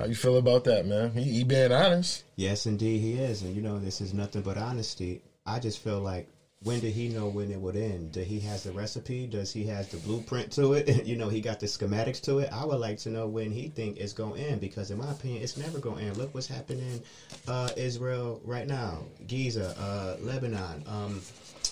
How 0.00 0.06
you 0.06 0.16
feel 0.16 0.38
about 0.38 0.64
that, 0.64 0.84
man? 0.84 1.12
He, 1.12 1.22
he 1.22 1.44
being 1.44 1.70
honest. 1.70 2.24
Yes, 2.34 2.66
indeed, 2.66 2.98
he 2.98 3.12
is. 3.12 3.42
And 3.42 3.54
you 3.54 3.62
know, 3.62 3.78
this 3.78 4.00
is 4.00 4.12
nothing 4.12 4.42
but 4.42 4.58
honesty. 4.58 5.22
I 5.46 5.60
just 5.60 5.78
feel 5.78 6.00
like 6.00 6.28
when 6.64 6.80
did 6.80 6.92
he 6.92 7.08
know 7.08 7.28
when 7.28 7.52
it 7.52 7.60
would 7.60 7.76
end? 7.76 8.12
Did 8.12 8.26
he 8.26 8.40
has 8.40 8.64
the 8.64 8.72
recipe? 8.72 9.28
Does 9.28 9.52
he 9.52 9.64
has 9.66 9.88
the 9.88 9.96
blueprint 9.98 10.50
to 10.52 10.72
it? 10.72 11.04
you 11.06 11.16
know, 11.16 11.28
he 11.28 11.40
got 11.40 11.60
the 11.60 11.66
schematics 11.66 12.20
to 12.22 12.40
it. 12.40 12.52
I 12.52 12.64
would 12.64 12.80
like 12.80 12.98
to 12.98 13.10
know 13.10 13.28
when 13.28 13.52
he 13.52 13.68
think 13.68 13.98
it's 13.98 14.12
gonna 14.12 14.40
end 14.40 14.60
because, 14.60 14.90
in 14.90 14.98
my 14.98 15.10
opinion, 15.10 15.42
it's 15.42 15.56
never 15.56 15.78
gonna 15.78 16.02
end. 16.02 16.16
Look 16.16 16.34
what's 16.34 16.48
happening 16.48 17.00
uh, 17.46 17.70
Israel 17.76 18.40
right 18.44 18.66
now, 18.66 18.98
Gaza, 19.28 19.76
uh, 19.78 20.16
Lebanon, 20.20 20.82
um, 20.88 21.20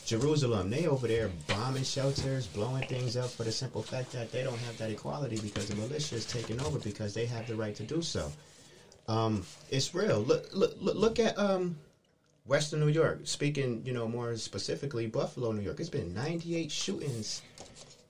Jerusalem. 0.04 0.70
They 0.70 0.86
over 0.86 1.08
there 1.08 1.30
bombing 1.48 1.82
shelters, 1.82 2.46
blowing 2.46 2.86
things 2.86 3.16
up 3.16 3.30
for 3.30 3.42
the 3.42 3.52
simple 3.52 3.82
fact 3.82 4.12
that 4.12 4.30
they 4.30 4.44
don't 4.44 4.58
have 4.58 4.78
that 4.78 4.90
equality 4.90 5.40
because 5.40 5.66
the 5.66 5.74
militia 5.74 6.14
is 6.14 6.26
taking 6.26 6.60
over 6.60 6.78
because 6.78 7.12
they 7.12 7.26
have 7.26 7.48
the 7.48 7.56
right 7.56 7.74
to 7.74 7.82
do 7.82 8.02
so. 8.02 8.30
Um, 9.08 9.44
it's 9.68 9.94
real. 9.94 10.20
Look, 10.20 10.48
look, 10.52 10.76
look, 10.80 11.18
at 11.18 11.38
um, 11.38 11.76
Western 12.46 12.80
New 12.80 12.88
York. 12.88 13.20
Speaking, 13.24 13.82
you 13.84 13.92
know, 13.92 14.06
more 14.06 14.36
specifically, 14.36 15.06
Buffalo, 15.06 15.52
New 15.52 15.62
York. 15.62 15.80
It's 15.80 15.88
been 15.88 16.14
98 16.14 16.70
shootings 16.70 17.42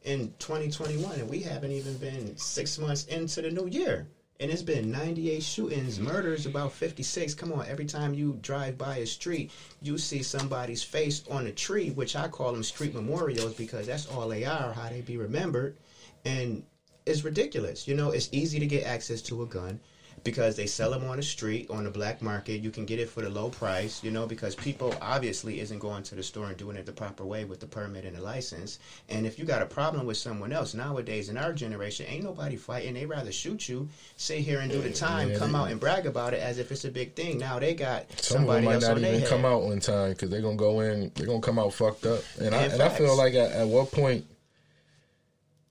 in 0.05 0.33
2021, 0.39 1.21
and 1.21 1.29
we 1.29 1.41
haven't 1.41 1.73
even 1.73 1.97
been 1.97 2.37
six 2.37 2.79
months 2.79 3.05
into 3.05 3.43
the 3.43 3.51
new 3.51 3.67
year. 3.67 4.07
And 4.39 4.51
it's 4.51 4.63
been 4.63 4.93
98 4.93 5.43
shootings, 5.43 5.99
murders 5.99 6.45
about 6.45 6.73
56. 6.73 7.33
Come 7.35 7.53
on, 7.53 7.67
every 7.67 7.87
time 7.87 8.13
you 8.13 8.39
drive 8.43 8.77
by 8.77 8.97
a 8.97 9.07
street, 9.07 9.51
you 9.81 9.97
see 9.97 10.23
somebody's 10.23 10.83
face 10.83 11.25
on 11.31 11.47
a 11.47 11.53
tree, 11.53 11.91
which 11.91 12.15
I 12.15 12.29
call 12.29 12.53
them 12.53 12.63
street 12.63 12.95
memorials 12.95 13.55
because 13.55 13.87
that's 13.87 14.07
all 14.07 14.29
they 14.29 14.45
are, 14.45 14.75
how 14.75 14.91
they 14.91 15.01
be 15.01 15.17
remembered. 15.17 15.79
And 16.27 16.63
it's 17.07 17.25
ridiculous. 17.25 17.89
You 17.89 17.95
know, 17.95 18.11
it's 18.11 18.29
easy 18.31 18.59
to 18.59 18.67
get 18.67 18.85
access 18.85 19.23
to 19.23 19.43
a 19.43 19.47
gun 19.47 19.81
because 20.27 20.57
they 20.57 20.67
sell 20.67 20.91
them 20.91 21.05
on 21.09 21.17
the 21.17 21.23
street 21.23 21.71
on 21.71 21.85
the 21.85 21.91
black 21.91 22.21
market. 22.21 22.61
You 22.61 22.71
can 22.71 22.85
get 22.85 22.99
it 22.99 23.09
for 23.09 23.23
the 23.23 23.31
low 23.31 23.49
price 23.49 24.05
you 24.05 24.11
know 24.11 24.27
because 24.27 24.55
people 24.55 24.95
obviously 25.01 25.61
isn't 25.61 25.79
going 25.79 26.03
to 26.05 26.15
the 26.15 26.23
store 26.23 26.47
and 26.49 26.57
doing 26.57 26.77
it 26.77 26.85
the 26.85 26.93
proper 26.93 27.25
way 27.25 27.45
with 27.45 27.61
the 27.61 27.67
permit 27.67 28.05
and 28.05 28.17
the 28.17 28.21
license. 28.23 28.79
And 29.09 29.27
if 29.27 29.39
you 29.39 29.45
got 29.45 29.63
a 29.63 29.67
problem 29.67 30.05
with 30.07 30.17
someone 30.17 30.53
else 30.53 30.75
nowadays 30.75 31.29
in 31.29 31.37
our 31.37 31.53
generation 31.53 32.07
ain't 32.09 32.25
nobody 32.25 32.57
fighting. 32.57 32.95
They 32.95 33.07
rather 33.07 33.33
shoot 33.33 33.69
you 33.69 33.89
sit 34.17 34.39
here 34.41 34.61
and 34.61 34.71
do 34.71 34.83
the 34.83 34.93
time 34.93 35.31
Yeah, 35.31 35.39
come 35.39 35.55
out 35.55 35.71
and 35.71 35.81
brag 35.81 36.07
about 36.07 36.35
it 36.35 36.41
as 36.41 36.59
if 36.59 36.71
it's 36.73 36.85
a 36.85 36.91
big 36.91 37.15
thing. 37.15 37.39
Now 37.39 37.59
they 37.59 37.75
got 37.75 38.05
Some 38.21 38.39
somebody 38.39 38.67
might 38.67 38.75
else 38.75 38.83
not 38.85 38.97
on 38.97 39.03
their 39.03 39.11
even 39.13 39.21
head. 39.21 39.29
come 39.31 39.45
out 39.45 39.63
in 39.73 39.81
time 39.81 40.11
because 40.11 40.31
they're 40.31 40.43
gonna 40.43 40.57
go 40.57 40.81
in. 40.81 41.11
They're 41.15 41.27
gonna 41.27 41.41
come 41.41 41.59
out 41.59 41.73
fucked 41.73 42.07
up. 42.07 42.23
And 42.41 42.55
I 42.55 42.63
And 42.65 42.73
and 42.75 42.83
I 42.83 42.89
feel 42.89 43.17
like 43.17 43.35
at, 43.35 43.53
at 43.53 43.67
what 43.69 43.91
point, 43.93 44.25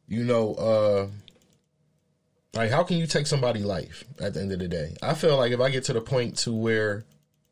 you 0.08 0.24
know, 0.24 0.54
uh 0.56 1.08
like 2.56 2.72
how 2.72 2.84
can 2.84 2.98
you 2.98 3.06
take 3.06 3.28
somebody's 3.28 3.66
life 3.66 4.04
at 4.20 4.34
the 4.34 4.42
end 4.42 4.52
of 4.52 4.60
the 4.60 4.68
day? 4.68 4.96
I 5.02 5.14
feel 5.14 5.38
like 5.38 5.52
if 5.52 5.60
I 5.60 5.70
get 5.70 5.84
to 5.86 5.94
the 5.94 6.02
point 6.02 6.38
to 6.40 6.54
where 6.54 7.04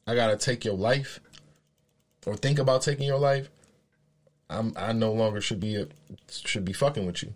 I 0.07 0.15
gotta 0.15 0.37
take 0.37 0.65
your 0.65 0.75
life 0.75 1.19
or 2.25 2.35
think 2.35 2.59
about 2.59 2.81
taking 2.81 3.05
your 3.05 3.19
life, 3.19 3.49
I'm 4.49 4.73
I 4.77 4.93
no 4.93 5.11
longer 5.11 5.41
should 5.41 5.59
be 5.59 5.75
a, 5.75 5.87
should 6.29 6.65
be 6.65 6.73
fucking 6.73 7.05
with 7.05 7.23
you. 7.23 7.33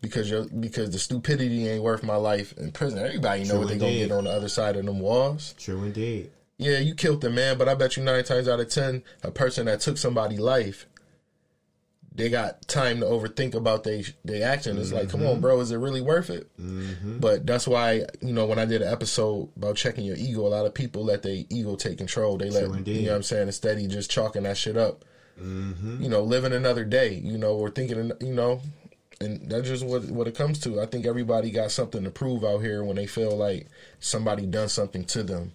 Because 0.00 0.28
you're 0.28 0.44
because 0.44 0.90
the 0.90 0.98
stupidity 0.98 1.68
ain't 1.68 1.82
worth 1.82 2.02
my 2.02 2.16
life 2.16 2.56
in 2.56 2.72
prison. 2.72 3.04
Everybody 3.04 3.44
know 3.44 3.50
True 3.50 3.58
what 3.60 3.68
they 3.68 3.78
gonna 3.78 3.92
get 3.92 4.12
on 4.12 4.24
the 4.24 4.30
other 4.30 4.48
side 4.48 4.76
of 4.76 4.84
them 4.84 5.00
walls. 5.00 5.54
true 5.58 5.84
indeed 5.84 6.30
Yeah, 6.58 6.78
you 6.78 6.94
killed 6.94 7.20
the 7.20 7.30
man, 7.30 7.58
but 7.58 7.68
I 7.68 7.74
bet 7.74 7.96
you 7.96 8.02
nine 8.02 8.24
times 8.24 8.48
out 8.48 8.60
of 8.60 8.68
ten, 8.68 9.02
a 9.22 9.30
person 9.30 9.66
that 9.66 9.80
took 9.80 9.98
somebody's 9.98 10.40
life, 10.40 10.86
they 12.14 12.28
got 12.28 12.66
time 12.68 13.00
to 13.00 13.06
overthink 13.06 13.54
about 13.54 13.84
they 13.84 14.04
their 14.24 14.50
action. 14.50 14.78
It's 14.78 14.92
like, 14.92 15.08
come 15.08 15.24
on, 15.26 15.40
bro, 15.40 15.60
is 15.60 15.70
it 15.70 15.76
really 15.76 16.00
worth 16.00 16.30
it? 16.30 16.50
mm-hmm. 16.60 17.18
But 17.18 17.46
that's 17.46 17.66
why 17.66 18.04
you 18.20 18.32
know 18.32 18.46
when 18.46 18.58
I 18.58 18.64
did 18.64 18.82
an 18.82 18.92
episode 18.92 19.48
about 19.56 19.76
checking 19.76 20.04
your 20.04 20.16
ego, 20.16 20.46
a 20.46 20.48
lot 20.48 20.66
of 20.66 20.74
people 20.74 21.04
let 21.04 21.22
their 21.22 21.44
ego 21.48 21.76
take 21.76 21.98
control. 21.98 22.36
They 22.36 22.50
let 22.50 22.86
you 22.86 23.02
know 23.02 23.10
what 23.10 23.16
I'm 23.16 23.22
saying 23.22 23.46
instead 23.46 23.78
of 23.78 23.88
just 23.88 24.10
chalking 24.10 24.42
that 24.42 24.56
shit 24.56 24.76
up. 24.76 25.04
Mm-hmm. 25.40 26.02
You 26.02 26.08
know, 26.08 26.22
living 26.22 26.52
another 26.52 26.84
day. 26.84 27.14
You 27.14 27.38
know, 27.38 27.54
or 27.54 27.70
thinking, 27.70 28.12
you 28.20 28.34
know, 28.34 28.60
and 29.20 29.48
that's 29.50 29.68
just 29.68 29.84
what 29.86 30.04
what 30.06 30.28
it 30.28 30.36
comes 30.36 30.58
to. 30.60 30.80
I 30.80 30.86
think 30.86 31.06
everybody 31.06 31.50
got 31.50 31.70
something 31.70 32.04
to 32.04 32.10
prove 32.10 32.44
out 32.44 32.58
here 32.58 32.84
when 32.84 32.96
they 32.96 33.06
feel 33.06 33.36
like 33.36 33.68
somebody 34.00 34.46
done 34.46 34.68
something 34.68 35.04
to 35.06 35.22
them. 35.22 35.52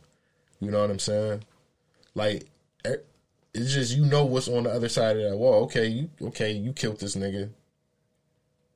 You 0.60 0.72
know 0.72 0.82
what 0.82 0.90
I'm 0.90 1.00
saying? 1.00 1.44
Like 2.16 2.48
it's 3.58 3.74
just 3.74 3.96
you 3.96 4.06
know 4.06 4.26
what's 4.26 4.48
on 4.48 4.64
the 4.64 4.72
other 4.72 4.90
side 4.90 5.18
of 5.18 5.30
that 5.30 5.38
wall. 5.38 5.64
Okay, 5.64 5.88
you 5.88 6.10
okay, 6.22 6.52
you 6.52 6.74
killed 6.74 7.00
this 7.00 7.16
nigga. 7.16 7.50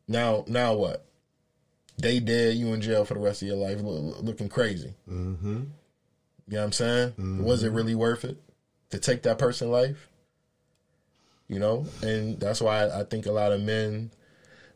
Now 0.07 0.43
now 0.47 0.73
what? 0.73 1.05
They 1.97 2.19
dead, 2.19 2.55
you 2.55 2.73
in 2.73 2.81
jail 2.81 3.05
for 3.05 3.13
the 3.13 3.19
rest 3.19 3.41
of 3.43 3.47
your 3.47 3.57
life 3.57 3.79
loo- 3.81 4.15
looking 4.21 4.49
crazy. 4.49 4.93
Mm-hmm. 5.09 5.47
You 6.47 6.57
know 6.57 6.57
what 6.57 6.63
I'm 6.63 6.71
saying? 6.71 7.13
Was 7.43 7.63
it 7.63 7.71
really 7.71 7.95
worth 7.95 8.25
it 8.25 8.37
to 8.89 8.99
take 8.99 9.21
that 9.23 9.37
person's 9.37 9.71
life? 9.71 10.09
You 11.47 11.59
know, 11.59 11.85
and 12.01 12.39
that's 12.39 12.61
why 12.61 12.87
I 12.87 13.03
think 13.03 13.25
a 13.25 13.31
lot 13.31 13.51
of 13.51 13.61
men, 13.61 14.09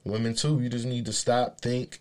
women 0.03 0.35
too, 0.35 0.59
you 0.61 0.69
just 0.69 0.85
need 0.85 1.05
to 1.05 1.13
stop, 1.13 1.61
think, 1.61 1.99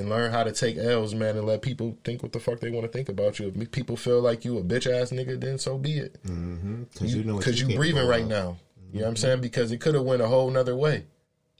and 0.00 0.08
learn 0.08 0.32
how 0.32 0.42
to 0.42 0.50
take 0.52 0.76
L's, 0.76 1.14
man, 1.14 1.36
and 1.36 1.46
let 1.46 1.62
people 1.62 1.96
think 2.04 2.22
what 2.22 2.32
the 2.32 2.40
fuck 2.40 2.58
they 2.60 2.70
want 2.70 2.84
to 2.86 2.92
think 2.92 3.08
about 3.08 3.38
you. 3.38 3.52
If 3.54 3.70
people 3.70 3.96
feel 3.96 4.20
like 4.20 4.44
you 4.44 4.58
a 4.58 4.62
bitch 4.62 4.90
ass 4.90 5.10
nigga, 5.10 5.40
then 5.40 5.58
so 5.58 5.78
be 5.78 5.98
it. 5.98 6.20
Mm-hmm. 6.24 6.84
Because 6.92 7.14
you, 7.14 7.22
know 7.22 7.40
you, 7.40 7.52
you 7.68 7.76
breathing 7.76 8.06
right 8.06 8.22
of. 8.22 8.28
now. 8.28 8.56
You 8.92 8.98
know 9.00 9.04
what 9.04 9.10
I'm 9.10 9.16
saying? 9.16 9.40
Because 9.40 9.70
it 9.70 9.80
could 9.80 9.94
have 9.94 10.02
went 10.04 10.20
a 10.22 10.26
whole 10.26 10.50
nother 10.50 10.74
way. 10.74 11.04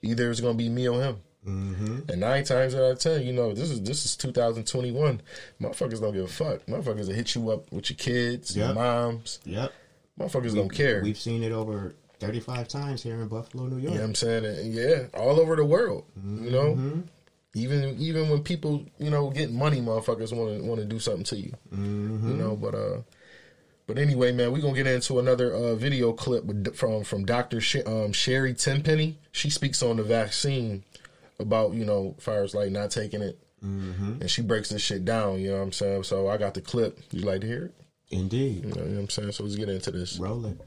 Either 0.01 0.29
it's 0.29 0.41
gonna 0.41 0.55
be 0.55 0.67
me 0.67 0.89
or 0.89 1.01
him. 1.01 1.17
Mm-hmm. 1.47 2.09
And 2.11 2.19
nine 2.21 2.43
times 2.43 2.75
out 2.75 2.81
of 2.91 2.99
ten, 2.99 3.23
you 3.25 3.33
know, 3.33 3.53
this 3.53 3.69
is 3.71 3.81
this 3.81 4.05
is 4.05 4.15
2021. 4.15 5.21
Motherfuckers 5.61 6.01
don't 6.01 6.13
give 6.13 6.25
a 6.25 6.27
fuck. 6.27 6.65
Motherfuckers 6.65 7.07
will 7.07 7.13
hit 7.15 7.33
you 7.35 7.49
up 7.51 7.71
with 7.71 7.89
your 7.89 7.97
kids, 7.97 8.55
your 8.57 8.67
Yep. 8.67 8.75
moms. 8.75 9.39
Yep. 9.45 9.71
Motherfuckers 10.19 10.53
don't 10.55 10.69
care. 10.69 11.01
We've 11.01 11.17
seen 11.17 11.41
it 11.43 11.51
over 11.51 11.95
35 12.19 12.67
times 12.67 13.01
here 13.01 13.15
in 13.21 13.27
Buffalo, 13.27 13.65
New 13.65 13.77
York. 13.77 13.83
You 13.83 13.89
know 13.89 13.95
what 14.01 14.03
I'm 14.09 14.15
saying? 14.15 14.45
And 14.45 14.73
yeah, 14.73 15.03
all 15.13 15.39
over 15.39 15.55
the 15.55 15.65
world. 15.65 16.03
You 16.23 16.51
know, 16.51 16.75
Mm-hmm. 16.75 17.01
Even 17.53 17.97
even 17.99 18.29
when 18.29 18.43
people 18.43 18.85
you 18.97 19.09
know 19.09 19.29
get 19.29 19.51
money, 19.51 19.81
motherfuckers 19.81 20.31
want 20.35 20.61
to 20.61 20.67
want 20.67 20.79
to 20.79 20.85
do 20.85 20.99
something 20.99 21.23
to 21.25 21.35
you. 21.37 21.53
Mm-hmm. 21.73 22.29
You 22.31 22.35
know, 22.37 22.55
but 22.55 22.73
uh, 22.75 23.01
but 23.87 23.97
anyway, 23.97 24.31
man, 24.31 24.51
we're 24.51 24.61
gonna 24.61 24.73
get 24.75 24.87
into 24.87 25.19
another 25.19 25.53
uh, 25.53 25.75
video 25.75 26.13
clip 26.13 26.45
with, 26.45 26.75
from 26.75 27.03
from 27.03 27.25
Doctor 27.25 27.59
Sh- 27.59 27.85
um, 27.85 28.13
Sherry 28.13 28.53
Tenpenny. 28.53 29.17
She 29.31 29.49
speaks 29.49 29.83
on 29.83 29.97
the 29.97 30.03
vaccine 30.03 30.83
about 31.39 31.73
you 31.73 31.83
know, 31.85 32.15
far 32.19 32.43
as 32.43 32.53
like 32.55 32.71
not 32.71 32.91
taking 32.91 33.21
it, 33.21 33.37
Mm-hmm. 33.65 34.21
and 34.21 34.29
she 34.31 34.41
breaks 34.41 34.69
this 34.69 34.81
shit 34.81 35.05
down. 35.05 35.39
You 35.39 35.49
know 35.49 35.57
what 35.57 35.63
I'm 35.63 35.71
saying? 35.71 36.03
So 36.03 36.27
I 36.29 36.37
got 36.37 36.53
the 36.55 36.61
clip. 36.61 36.97
You 37.11 37.21
like 37.21 37.41
to 37.41 37.47
hear 37.47 37.65
it? 37.65 37.73
Indeed. 38.09 38.63
You 38.65 38.69
know, 38.71 38.81
you 38.81 38.87
know 38.89 38.95
what 38.95 38.99
I'm 39.01 39.09
saying? 39.09 39.31
So 39.33 39.43
let's 39.43 39.55
get 39.55 39.69
into 39.69 39.91
this. 39.91 40.17
Roll 40.17 40.45
it. 40.47 40.57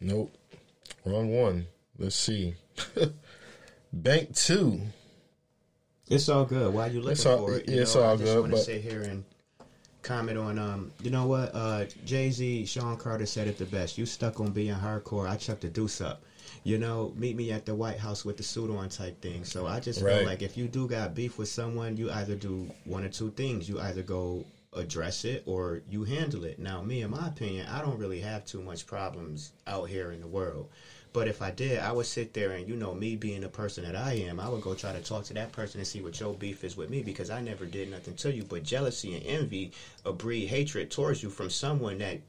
Nope. 0.00 0.34
Wrong 1.04 1.30
one. 1.34 1.66
Let's 1.98 2.16
see. 2.16 2.54
Bank 3.92 4.34
two. 4.34 4.80
It's 6.08 6.28
all 6.28 6.44
good. 6.44 6.72
While 6.72 6.90
you 6.90 7.00
looking 7.00 7.12
It's 7.12 7.26
all- 7.26 7.46
for 7.46 7.56
it, 7.56 7.68
yeah, 7.68 7.74
you 7.76 7.82
it's 7.82 7.94
know, 7.94 8.02
all 8.02 8.12
I 8.14 8.16
just 8.16 8.24
good, 8.32 8.40
want 8.40 8.52
to 8.54 8.58
sit 8.60 8.82
here 8.82 9.02
and 9.02 9.24
comment 10.02 10.38
on 10.38 10.58
um. 10.58 10.92
You 11.02 11.10
know 11.10 11.26
what? 11.26 11.54
Uh, 11.54 11.84
Jay 12.04 12.30
Z, 12.30 12.66
Shawn 12.66 12.96
Carter 12.96 13.26
said 13.26 13.46
it 13.48 13.58
the 13.58 13.66
best. 13.66 13.98
You 13.98 14.06
stuck 14.06 14.40
on 14.40 14.52
being 14.52 14.74
hardcore. 14.74 15.28
I 15.28 15.36
chucked 15.36 15.62
the 15.62 15.68
deuce 15.68 16.00
up. 16.00 16.22
You 16.64 16.78
know, 16.78 17.12
meet 17.16 17.36
me 17.36 17.52
at 17.52 17.66
the 17.66 17.74
White 17.74 17.98
House 17.98 18.24
with 18.24 18.36
the 18.36 18.42
suit 18.42 18.70
on 18.74 18.88
type 18.88 19.20
thing. 19.20 19.44
So 19.44 19.66
I 19.66 19.80
just 19.80 20.00
Right. 20.02 20.18
feel 20.18 20.26
like 20.26 20.42
if 20.42 20.56
you 20.56 20.66
do 20.66 20.88
got 20.88 21.14
beef 21.14 21.38
with 21.38 21.48
someone, 21.48 21.96
you 21.96 22.10
either 22.10 22.34
do 22.34 22.70
one 22.84 23.04
or 23.04 23.08
two 23.08 23.30
things. 23.30 23.68
You 23.68 23.80
either 23.80 24.02
go 24.02 24.44
address 24.74 25.24
it 25.24 25.42
or 25.46 25.82
you 25.90 26.04
handle 26.04 26.44
it. 26.44 26.58
Now, 26.58 26.82
me, 26.82 27.02
in 27.02 27.10
my 27.10 27.28
opinion, 27.28 27.66
I 27.68 27.80
don't 27.82 27.98
really 27.98 28.20
have 28.20 28.44
too 28.44 28.60
much 28.62 28.86
problems 28.86 29.52
out 29.66 29.88
here 29.88 30.10
in 30.12 30.20
the 30.20 30.26
world. 30.26 30.68
But 31.12 31.28
if 31.28 31.40
I 31.40 31.50
did, 31.50 31.80
I 31.80 31.92
would 31.92 32.06
sit 32.06 32.34
there 32.34 32.52
and, 32.52 32.68
you 32.68 32.76
know, 32.76 32.94
me 32.94 33.16
being 33.16 33.40
the 33.40 33.48
person 33.48 33.84
that 33.84 33.96
I 33.96 34.12
am, 34.14 34.38
I 34.38 34.48
would 34.48 34.62
go 34.62 34.74
try 34.74 34.92
to 34.92 35.00
talk 35.00 35.24
to 35.24 35.34
that 35.34 35.52
person 35.52 35.80
and 35.80 35.86
see 35.86 36.02
what 36.02 36.20
your 36.20 36.34
beef 36.34 36.64
is 36.64 36.76
with 36.76 36.90
me 36.90 37.02
because 37.02 37.30
I 37.30 37.40
never 37.40 37.66
did 37.66 37.90
nothing 37.90 38.14
to 38.14 38.32
you. 38.32 38.44
But 38.44 38.62
jealousy 38.62 39.14
and 39.14 39.24
envy 39.24 39.72
breed 40.04 40.46
hatred 40.46 40.90
towards 40.90 41.22
you 41.22 41.30
from 41.30 41.50
someone 41.50 41.98
that 41.98 42.20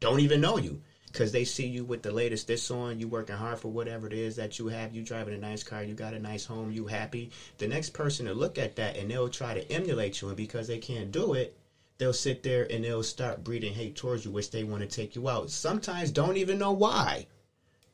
don't 0.00 0.20
even 0.20 0.40
know 0.40 0.56
you. 0.56 0.80
Because 1.06 1.30
they 1.30 1.44
see 1.44 1.66
you 1.66 1.84
with 1.84 2.02
the 2.02 2.10
latest 2.10 2.48
this 2.48 2.72
on 2.72 2.98
you 2.98 3.06
working 3.06 3.36
hard 3.36 3.60
for 3.60 3.70
whatever 3.70 4.08
it 4.08 4.12
is 4.12 4.34
that 4.34 4.58
you 4.58 4.66
have 4.66 4.92
you 4.92 5.02
driving 5.02 5.32
a 5.32 5.38
nice 5.38 5.62
car 5.62 5.84
you 5.84 5.94
got 5.94 6.12
a 6.12 6.18
nice 6.18 6.44
home 6.44 6.72
you 6.72 6.86
happy. 6.86 7.30
The 7.58 7.68
next 7.68 7.90
person 7.90 8.26
to 8.26 8.34
look 8.34 8.58
at 8.58 8.74
that 8.76 8.96
and 8.96 9.08
they'll 9.08 9.28
try 9.28 9.54
to 9.54 9.72
emulate 9.72 10.20
you 10.20 10.28
and 10.28 10.36
because 10.36 10.66
they 10.66 10.78
can't 10.78 11.12
do 11.12 11.34
it 11.34 11.56
they'll 11.98 12.12
sit 12.12 12.42
there 12.42 12.66
and 12.68 12.82
they'll 12.82 13.04
start 13.04 13.44
breeding 13.44 13.72
hate 13.72 13.94
towards 13.94 14.24
you 14.24 14.30
which 14.32 14.50
they 14.50 14.64
want 14.64 14.80
to 14.82 14.88
take 14.88 15.14
you 15.14 15.28
out. 15.28 15.50
Sometimes 15.50 16.10
don't 16.10 16.36
even 16.36 16.58
know 16.58 16.72
why 16.72 17.26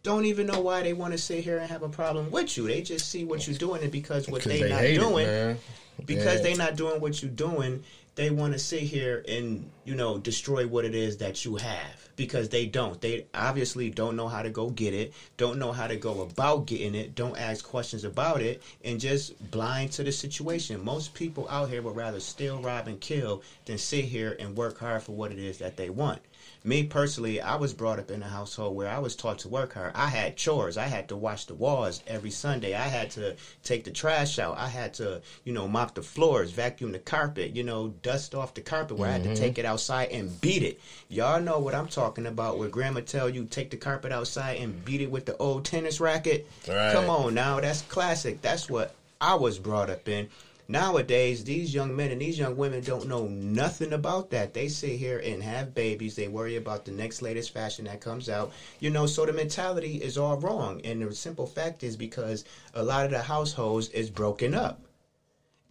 don't 0.02 0.24
even 0.24 0.46
know 0.46 0.60
why 0.60 0.82
they 0.82 0.92
want 0.92 1.12
to 1.12 1.18
sit 1.18 1.44
here 1.44 1.58
and 1.58 1.70
have 1.70 1.82
a 1.82 1.88
problem 1.88 2.30
with 2.30 2.56
you. 2.56 2.66
They 2.66 2.82
just 2.82 3.10
see 3.10 3.24
what 3.24 3.46
you're 3.46 3.56
doing 3.56 3.82
and 3.82 3.92
because 3.92 4.28
what 4.28 4.42
they, 4.42 4.62
they, 4.62 4.68
not 4.68 5.08
doing 5.08 5.26
it, 5.26 5.60
because 6.04 6.36
And- 6.36 6.44
they 6.44 6.54
not 6.54 6.76
doing 6.76 7.00
what 7.00 7.22
you're 7.22 7.30
doing 7.30 7.82
they 8.20 8.30
want 8.30 8.52
to 8.52 8.58
sit 8.58 8.82
here 8.82 9.24
and 9.28 9.70
you 9.84 9.94
know 9.94 10.18
destroy 10.18 10.66
what 10.66 10.84
it 10.84 10.94
is 10.94 11.16
that 11.18 11.44
you 11.44 11.56
have 11.56 12.08
because 12.16 12.50
they 12.50 12.66
don't. 12.66 13.00
They 13.00 13.24
obviously 13.32 13.88
don't 13.88 14.14
know 14.14 14.28
how 14.28 14.42
to 14.42 14.50
go 14.50 14.68
get 14.68 14.92
it 14.92 15.14
don't 15.36 15.58
know 15.58 15.72
how 15.72 15.86
to 15.86 15.96
go 15.96 16.20
about 16.22 16.66
getting 16.66 16.94
it 16.94 17.14
don't 17.14 17.38
ask 17.38 17.64
questions 17.64 18.04
about 18.04 18.42
it 18.42 18.62
and 18.84 19.00
just 19.00 19.50
blind 19.50 19.92
to 19.92 20.02
the 20.02 20.12
situation. 20.12 20.84
Most 20.84 21.14
people 21.14 21.48
out 21.48 21.70
here 21.70 21.82
would 21.82 21.96
rather 21.96 22.20
steal 22.20 22.60
rob 22.60 22.88
and 22.88 23.00
kill 23.00 23.42
than 23.64 23.78
sit 23.78 24.04
here 24.04 24.36
and 24.38 24.56
work 24.56 24.78
hard 24.78 25.02
for 25.02 25.12
what 25.12 25.32
it 25.32 25.38
is 25.38 25.58
that 25.58 25.76
they 25.76 25.88
want 25.88 26.20
me 26.62 26.84
personally, 26.84 27.40
I 27.40 27.56
was 27.56 27.72
brought 27.72 27.98
up 27.98 28.10
in 28.10 28.22
a 28.22 28.28
household 28.28 28.76
where 28.76 28.88
I 28.88 28.98
was 28.98 29.16
taught 29.16 29.38
to 29.40 29.48
work 29.48 29.74
hard. 29.74 29.92
I 29.94 30.08
had 30.08 30.36
chores. 30.36 30.76
I 30.76 30.86
had 30.86 31.08
to 31.08 31.16
wash 31.16 31.46
the 31.46 31.54
walls 31.54 32.02
every 32.06 32.30
Sunday. 32.30 32.74
I 32.74 32.88
had 32.88 33.10
to 33.12 33.36
take 33.64 33.84
the 33.84 33.90
trash 33.90 34.38
out. 34.38 34.58
I 34.58 34.68
had 34.68 34.92
to, 34.94 35.22
you 35.44 35.52
know, 35.52 35.66
mop 35.66 35.94
the 35.94 36.02
floors, 36.02 36.50
vacuum 36.50 36.92
the 36.92 36.98
carpet, 36.98 37.56
you 37.56 37.62
know, 37.62 37.88
dust 38.02 38.34
off 38.34 38.54
the 38.54 38.60
carpet 38.60 38.98
where 38.98 39.08
I 39.08 39.12
had 39.12 39.22
to 39.22 39.30
mm-hmm. 39.30 39.38
take 39.42 39.58
it 39.58 39.64
outside 39.64 40.10
and 40.10 40.38
beat 40.40 40.62
it. 40.62 40.80
Y'all 41.08 41.40
know 41.40 41.58
what 41.58 41.74
I'm 41.74 41.88
talking 41.88 42.26
about 42.26 42.58
where 42.58 42.68
grandma 42.68 43.00
tell 43.00 43.30
you 43.30 43.44
take 43.44 43.70
the 43.70 43.76
carpet 43.76 44.12
outside 44.12 44.58
and 44.58 44.84
beat 44.84 45.00
it 45.00 45.10
with 45.10 45.24
the 45.24 45.36
old 45.38 45.64
tennis 45.64 45.98
racket. 45.98 46.46
Right. 46.68 46.92
Come 46.92 47.08
on 47.08 47.34
now, 47.34 47.60
that's 47.60 47.82
classic. 47.82 48.42
That's 48.42 48.68
what 48.68 48.94
I 49.20 49.34
was 49.34 49.58
brought 49.58 49.88
up 49.88 50.08
in. 50.08 50.28
Nowadays, 50.70 51.42
these 51.42 51.74
young 51.74 51.96
men 51.96 52.12
and 52.12 52.20
these 52.20 52.38
young 52.38 52.56
women 52.56 52.80
don't 52.80 53.08
know 53.08 53.26
nothing 53.26 53.92
about 53.92 54.30
that. 54.30 54.54
They 54.54 54.68
sit 54.68 54.92
here 54.92 55.18
and 55.18 55.42
have 55.42 55.74
babies. 55.74 56.14
They 56.14 56.28
worry 56.28 56.54
about 56.54 56.84
the 56.84 56.92
next 56.92 57.22
latest 57.22 57.52
fashion 57.52 57.86
that 57.86 58.00
comes 58.00 58.28
out. 58.28 58.52
You 58.78 58.90
know, 58.90 59.06
so 59.06 59.26
the 59.26 59.32
mentality 59.32 59.96
is 59.96 60.16
all 60.16 60.36
wrong. 60.36 60.80
And 60.84 61.02
the 61.02 61.12
simple 61.12 61.44
fact 61.44 61.82
is 61.82 61.96
because 61.96 62.44
a 62.72 62.84
lot 62.84 63.04
of 63.04 63.10
the 63.10 63.20
households 63.20 63.88
is 63.88 64.10
broken 64.10 64.54
up. 64.54 64.80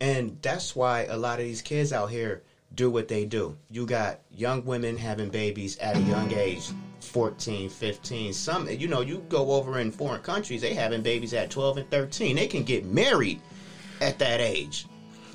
And 0.02 0.38
that's 0.41 0.76
why 0.76 1.06
a 1.06 1.16
lot 1.16 1.39
of 1.39 1.45
these 1.45 1.62
kids 1.62 1.93
out 1.93 2.10
here 2.10 2.41
do 2.76 2.89
what 2.89 3.08
they 3.08 3.24
do. 3.24 3.56
You 3.72 3.86
got 3.86 4.20
young 4.30 4.66
women 4.66 4.97
having 4.97 5.30
babies 5.30 5.78
at 5.78 5.95
a 5.95 6.02
young 6.02 6.34
age, 6.34 6.72
14, 7.00 7.70
15. 7.70 8.34
Some, 8.34 8.70
you 8.70 8.89
know, 8.89 9.00
you 9.00 9.24
go 9.30 9.52
over 9.54 9.80
in 9.80 9.91
foreign 9.91 10.22
countries, 10.24 10.60
they 10.60 10.74
having 10.74 11.02
babies 11.02 11.34
at 11.34 11.50
12 11.50 11.78
and 11.78 11.89
13. 11.89 12.36
They 12.36 12.47
can 12.47 12.64
get 12.64 12.84
married 12.84 13.39
at 14.02 14.20
that 14.20 14.39
age 14.41 14.86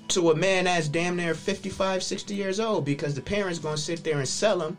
to 0.09 0.31
a 0.31 0.37
man 0.37 0.65
that's 0.65 0.89
damn 0.89 1.17
near 1.17 1.35
55, 1.35 2.03
60 2.03 2.35
years 2.35 2.61
old 2.61 2.85
because 2.85 3.15
the 3.15 3.21
parents 3.21 3.59
going 3.59 3.77
to 3.77 3.83
sit 3.83 4.05
there 4.05 4.19
and 4.19 4.29
sell 4.29 4.59
them 4.59 4.77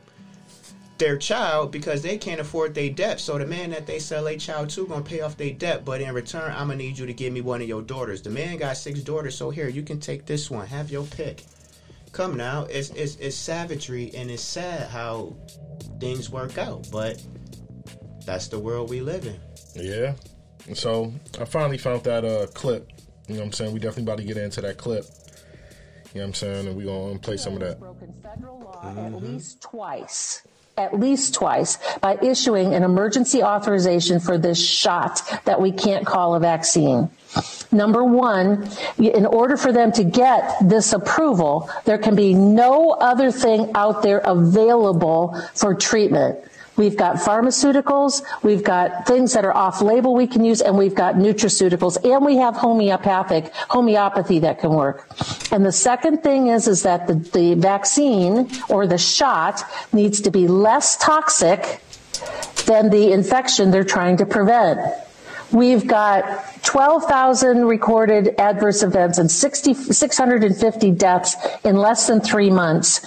their 0.98 1.18
child 1.18 1.72
because 1.72 2.02
they 2.02 2.18
can't 2.18 2.40
afford 2.40 2.74
their 2.74 2.90
debt. 2.90 3.20
So 3.20 3.38
the 3.38 3.46
man 3.46 3.70
that 3.72 3.86
they 3.86 4.00
sell 4.00 4.24
their 4.24 4.38
child 4.38 4.70
to 4.72 4.88
gonna 4.88 5.02
pay 5.04 5.22
off 5.22 5.36
their 5.38 5.52
debt, 5.52 5.84
but 5.84 6.02
in 6.02 6.14
return, 6.14 6.52
I'm 6.52 6.68
gonna 6.68 6.78
need 6.78 6.98
you 6.98 7.06
to 7.06 7.14
give 7.14 7.34
me 7.34 7.42
one 7.42 7.62
of 7.62 7.68
your 7.68 7.82
daughters. 7.82 8.22
The 8.22 8.30
man 8.30 8.58
got 8.58 8.78
six 8.78 9.02
daughters, 9.02 9.36
so 9.36 9.50
here 9.50 9.68
you 9.68 9.84
can 9.84 10.00
take 10.00 10.26
this 10.26 10.50
one. 10.50 10.66
Have 10.68 10.92
your 10.92 11.04
pick. 11.06 11.44
Come 12.12 12.38
now, 12.38 12.64
it's 12.70 12.92
it's, 12.92 13.16
it's 13.18 13.36
savagery 13.36 14.12
and 14.16 14.32
it's 14.32 14.42
sad 14.42 14.90
how 14.90 15.36
things 16.00 16.30
work 16.30 16.58
out, 16.58 16.88
but 16.92 17.22
that's 18.26 18.48
the 18.48 18.58
world 18.58 18.90
we 18.90 19.02
live 19.02 19.26
in. 19.26 19.40
Yeah. 19.76 20.14
So 20.74 21.14
I 21.40 21.46
finally 21.46 21.78
found 21.78 22.06
that 22.06 22.24
uh 22.24 22.48
clip. 22.54 22.90
You 23.28 23.36
know 23.36 23.40
what 23.42 23.46
I'm 23.48 23.54
saying? 23.54 23.74
We 23.74 23.80
definitely 23.80 24.04
about 24.04 24.18
to 24.18 24.24
get 24.24 24.38
into 24.38 24.62
that 24.62 24.78
clip. 24.78 25.06
You 26.14 26.22
know 26.22 26.28
what 26.28 26.28
I'm 26.28 26.34
saying? 26.36 26.68
And 26.68 26.78
we're 26.78 26.86
gonna 26.86 27.20
play 27.20 27.38
some 27.38 27.54
of 27.54 27.60
that. 27.60 27.80
broken 27.80 28.14
federal 28.22 28.60
law 28.60 28.94
at 28.98 29.22
least 29.22 29.62
twice. 29.62 30.44
At 30.78 31.00
least 31.00 31.34
twice 31.34 31.78
by 32.02 32.18
issuing 32.22 32.74
an 32.76 32.84
emergency 32.84 33.42
authorization 33.42 34.20
for 34.20 34.38
this 34.38 34.62
shot 34.64 35.22
that 35.46 35.60
we 35.60 35.72
can't 35.72 36.06
call 36.06 36.36
a 36.36 36.40
vaccine. 36.40 37.10
Number 37.72 38.04
one, 38.04 38.70
in 38.98 39.26
order 39.26 39.58
for 39.58 39.72
them 39.72 39.92
to 39.94 40.04
get 40.04 40.56
this 40.62 40.94
approval, 40.94 41.70
there 41.86 41.98
can 41.98 42.16
be 42.16 42.34
no 42.34 42.92
other 42.92 43.32
thing 43.32 43.72
out 43.74 44.04
there 44.04 44.20
available 44.20 45.42
for 45.54 45.74
treatment. 45.74 46.40
We've 46.78 46.98
got 46.98 47.16
pharmaceuticals, 47.16 48.22
we've 48.44 48.64
got 48.64 49.08
things 49.08 49.34
that 49.34 49.46
are 49.46 49.56
off 49.56 49.82
label 49.82 50.14
we 50.14 50.28
can 50.28 50.44
use, 50.44 50.62
and 50.62 50.78
we've 50.78 50.96
got 50.96 51.16
nutraceuticals, 51.16 52.04
and 52.04 52.26
we 52.26 52.36
have 52.38 52.56
homeopathic, 52.56 53.54
homeopathy 53.70 54.40
that 54.40 54.60
can 54.60 54.72
work. 54.72 55.08
And 55.52 55.66
the 55.66 55.72
second 55.72 56.22
thing 56.22 56.48
is, 56.48 56.68
is 56.68 56.84
that 56.84 57.08
the, 57.08 57.14
the 57.14 57.54
vaccine 57.56 58.50
or 58.70 58.88
the 58.88 58.98
shot 58.98 59.64
needs 59.94 60.20
to 60.22 60.32
be 60.32 60.48
less 60.48 60.98
toxic 60.98 61.82
than 62.66 62.90
the 62.90 63.12
infection 63.12 63.72
they're 63.72 63.84
trying 63.84 64.18
to 64.18 64.26
prevent. 64.26 64.80
We've 65.52 65.88
got 65.88 66.64
12,000 66.64 67.66
recorded 67.66 68.36
adverse 68.38 68.84
events 68.84 69.18
and 69.18 69.32
60, 69.32 69.74
650 69.74 70.92
deaths 70.92 71.36
in 71.64 71.78
less 71.78 72.08
than 72.08 72.20
three 72.20 72.50
months 72.50 73.06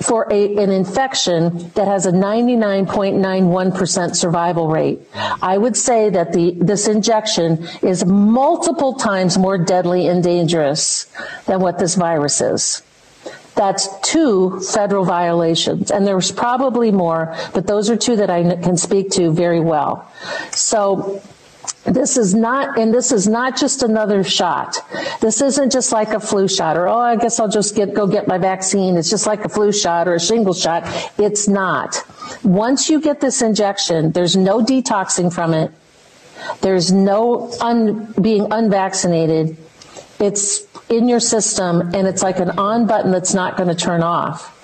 for 0.00 0.26
a, 0.30 0.56
an 0.58 0.70
infection 0.70 1.70
that 1.70 1.86
has 1.86 2.06
a 2.06 2.12
99.91% 2.12 4.14
survival 4.14 4.68
rate. 4.68 5.00
I 5.14 5.58
would 5.58 5.76
say 5.76 6.08
that 6.10 6.32
the, 6.32 6.54
this 6.58 6.86
injection 6.88 7.66
is 7.82 8.04
multiple 8.04 8.94
times 8.94 9.36
more 9.36 9.58
deadly 9.58 10.06
and 10.06 10.22
dangerous 10.22 11.12
than 11.46 11.60
what 11.60 11.78
this 11.78 11.96
virus 11.96 12.40
is. 12.40 12.82
That's 13.54 13.88
two 14.02 14.60
federal 14.60 15.04
violations, 15.04 15.90
and 15.90 16.06
there's 16.06 16.30
probably 16.30 16.92
more, 16.92 17.34
but 17.52 17.66
those 17.66 17.90
are 17.90 17.96
two 17.96 18.14
that 18.16 18.30
I 18.30 18.54
can 18.54 18.76
speak 18.76 19.10
to 19.12 19.32
very 19.32 19.58
well. 19.58 20.08
So 20.52 21.20
this 21.94 22.16
is 22.16 22.34
not, 22.34 22.78
and 22.78 22.92
this 22.92 23.12
is 23.12 23.26
not 23.26 23.56
just 23.56 23.82
another 23.82 24.22
shot. 24.22 24.76
This 25.20 25.40
isn't 25.40 25.72
just 25.72 25.92
like 25.92 26.10
a 26.10 26.20
flu 26.20 26.48
shot, 26.48 26.76
or 26.76 26.88
oh, 26.88 26.98
I 26.98 27.16
guess 27.16 27.40
I'll 27.40 27.48
just 27.48 27.74
get 27.74 27.94
go 27.94 28.06
get 28.06 28.28
my 28.28 28.38
vaccine. 28.38 28.96
It's 28.96 29.10
just 29.10 29.26
like 29.26 29.44
a 29.44 29.48
flu 29.48 29.72
shot 29.72 30.08
or 30.08 30.14
a 30.14 30.20
shingle 30.20 30.54
shot. 30.54 30.84
It's 31.18 31.48
not. 31.48 32.04
Once 32.44 32.88
you 32.90 33.00
get 33.00 33.20
this 33.20 33.42
injection, 33.42 34.12
there's 34.12 34.36
no 34.36 34.60
detoxing 34.62 35.32
from 35.32 35.54
it. 35.54 35.72
There's 36.60 36.92
no 36.92 37.52
un, 37.60 38.12
being 38.20 38.48
unvaccinated. 38.50 39.56
It's 40.20 40.66
in 40.88 41.08
your 41.08 41.20
system 41.20 41.94
and 41.94 42.06
it's 42.06 42.22
like 42.22 42.38
an 42.38 42.50
on 42.58 42.86
button 42.86 43.10
that's 43.10 43.34
not 43.34 43.56
going 43.56 43.68
to 43.68 43.74
turn 43.74 44.02
off. 44.02 44.54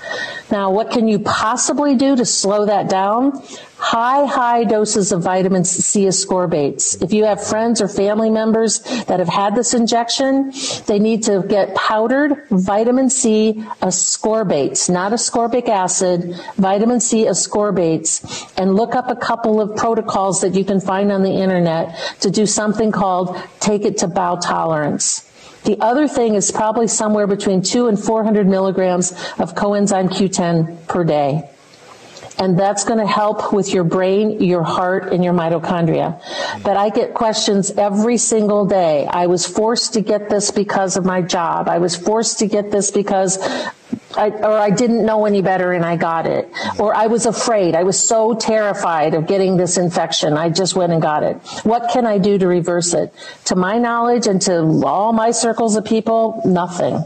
Now, 0.55 0.71
what 0.71 0.93
can 0.93 1.09
you 1.09 1.19
possibly 1.19 1.97
do 1.97 2.15
to 2.15 2.25
slow 2.25 2.67
that 2.67 2.89
down? 2.89 3.43
High, 3.77 4.25
high 4.25 4.63
doses 4.63 5.11
of 5.11 5.21
vitamin 5.21 5.65
C 5.65 6.05
ascorbates. 6.05 7.03
If 7.03 7.13
you 7.13 7.25
have 7.25 7.45
friends 7.45 7.83
or 7.83 7.89
family 7.89 8.31
members 8.31 8.79
that 9.07 9.19
have 9.19 9.29
had 9.29 9.57
this 9.57 9.75
injection, 9.75 10.53
they 10.87 11.01
need 11.01 11.25
to 11.25 11.43
get 11.49 11.75
powdered 11.75 12.47
vitamin 12.51 13.11
C 13.11 13.65
ascorbates, 13.83 14.89
not 14.89 15.11
ascorbic 15.11 15.69
acid, 15.69 16.41
vitamin 16.55 17.01
C 17.01 17.25
ascorbates, 17.25 18.23
and 18.57 18.77
look 18.77 18.95
up 18.95 19.11
a 19.11 19.17
couple 19.17 19.61
of 19.61 19.75
protocols 19.75 20.41
that 20.43 20.55
you 20.55 20.65
can 20.65 20.81
find 20.81 21.11
on 21.11 21.25
the 21.25 21.33
internet 21.33 21.99
to 22.21 22.31
do 22.31 22.47
something 22.47 22.93
called 22.93 23.37
take 23.59 23.85
it 23.85 23.99
to 23.99 24.07
bowel 24.07 24.37
tolerance. 24.37 25.29
The 25.65 25.79
other 25.81 26.07
thing 26.07 26.35
is 26.35 26.51
probably 26.51 26.89
somewhere 26.89 27.27
between 27.27 27.63
two 27.63 27.87
and 27.87 27.99
400 27.99 28.47
milligrams 28.47 29.13
of 29.39 29.55
coenzyme 29.55 30.09
Q10 30.11 30.87
per 30.87 31.05
day. 31.05 31.49
And 32.39 32.59
that's 32.59 32.85
going 32.85 32.99
to 32.99 33.07
help 33.07 33.53
with 33.53 33.73
your 33.73 33.85
brain, 33.85 34.43
your 34.43 34.65
heart, 34.65 35.13
and 35.13 35.23
your 35.23 35.33
mitochondria. 35.33 36.21
But 36.63 36.77
I 36.77 36.91
get 36.91 37.15
questions 37.15 37.71
every 37.71 38.17
single 38.19 38.67
day. 38.67 39.07
I 39.07 39.27
was 39.27 39.47
forced 39.47 39.95
to 39.95 40.01
get 40.01 40.29
this 40.29 40.51
because 40.51 40.97
of 40.97 41.05
my 41.05 41.23
job. 41.23 41.69
I 41.69 41.79
was 41.79 41.97
forced 41.97 42.41
to 42.41 42.47
get 42.49 42.73
this 42.73 42.91
because 42.91 43.39
I, 44.17 44.31
or 44.31 44.59
I 44.59 44.71
didn't 44.71 45.05
know 45.05 45.27
any 45.27 45.43
better 45.43 45.73
and 45.73 45.85
I 45.85 45.97
got 45.97 46.27
it. 46.27 46.51
Or 46.79 46.95
I 46.95 47.07
was 47.07 47.27
afraid. 47.27 47.75
I 47.75 47.83
was 47.83 47.99
so 47.99 48.35
terrified 48.35 49.15
of 49.15 49.27
getting 49.27 49.57
this 49.57 49.77
infection. 49.77 50.35
I 50.35 50.51
just 50.51 50.77
went 50.77 50.93
and 50.93 51.03
got 51.03 51.23
it. 51.23 51.37
What 51.65 51.91
can 51.91 52.07
I 52.07 52.19
do 52.19 52.39
to 52.39 52.47
reverse 52.47 52.95
it? 52.95 53.13
To 53.47 53.57
my 53.57 53.79
knowledge 53.79 54.27
and 54.27 54.41
to 54.43 54.83
all 54.85 55.13
my 55.13 55.31
circles 55.31 55.77
of 55.77 55.85
people, 55.85 56.43
nothing. 56.45 57.05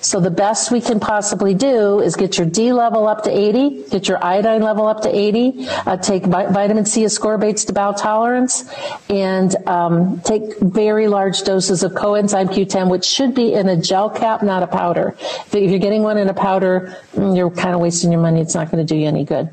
So 0.00 0.20
the 0.20 0.30
best 0.30 0.70
we 0.70 0.80
can 0.80 1.00
possibly 1.00 1.54
do 1.54 2.00
is 2.00 2.16
get 2.16 2.38
your 2.38 2.46
D 2.46 2.72
level 2.72 3.06
up 3.06 3.22
to 3.24 3.30
80, 3.30 3.84
get 3.90 4.08
your 4.08 4.22
iodine 4.24 4.62
level 4.62 4.86
up 4.86 5.02
to 5.02 5.14
80, 5.14 5.66
uh, 5.68 5.96
take 5.96 6.24
vi- 6.24 6.46
vitamin 6.52 6.84
C 6.84 7.04
ascorbates 7.04 7.66
to 7.66 7.72
bowel 7.72 7.94
tolerance, 7.94 8.64
and 9.08 9.54
um, 9.68 10.20
take 10.22 10.58
very 10.60 11.08
large 11.08 11.42
doses 11.42 11.82
of 11.82 11.92
coenzyme 11.92 12.48
Q10, 12.48 12.90
which 12.90 13.04
should 13.04 13.34
be 13.34 13.52
in 13.54 13.68
a 13.68 13.76
gel 13.76 14.10
cap, 14.10 14.42
not 14.42 14.62
a 14.62 14.66
powder. 14.66 15.14
If 15.20 15.54
you're 15.54 15.78
getting 15.78 16.02
one 16.02 16.18
in 16.18 16.28
a 16.28 16.34
powder, 16.34 16.96
mm, 17.14 17.36
you're 17.36 17.50
kind 17.50 17.74
of 17.74 17.80
wasting 17.80 18.10
your 18.10 18.20
money. 18.20 18.40
It's 18.40 18.54
not 18.54 18.70
going 18.70 18.84
to 18.84 18.94
do 18.94 18.98
you 18.98 19.06
any 19.06 19.24
good. 19.24 19.50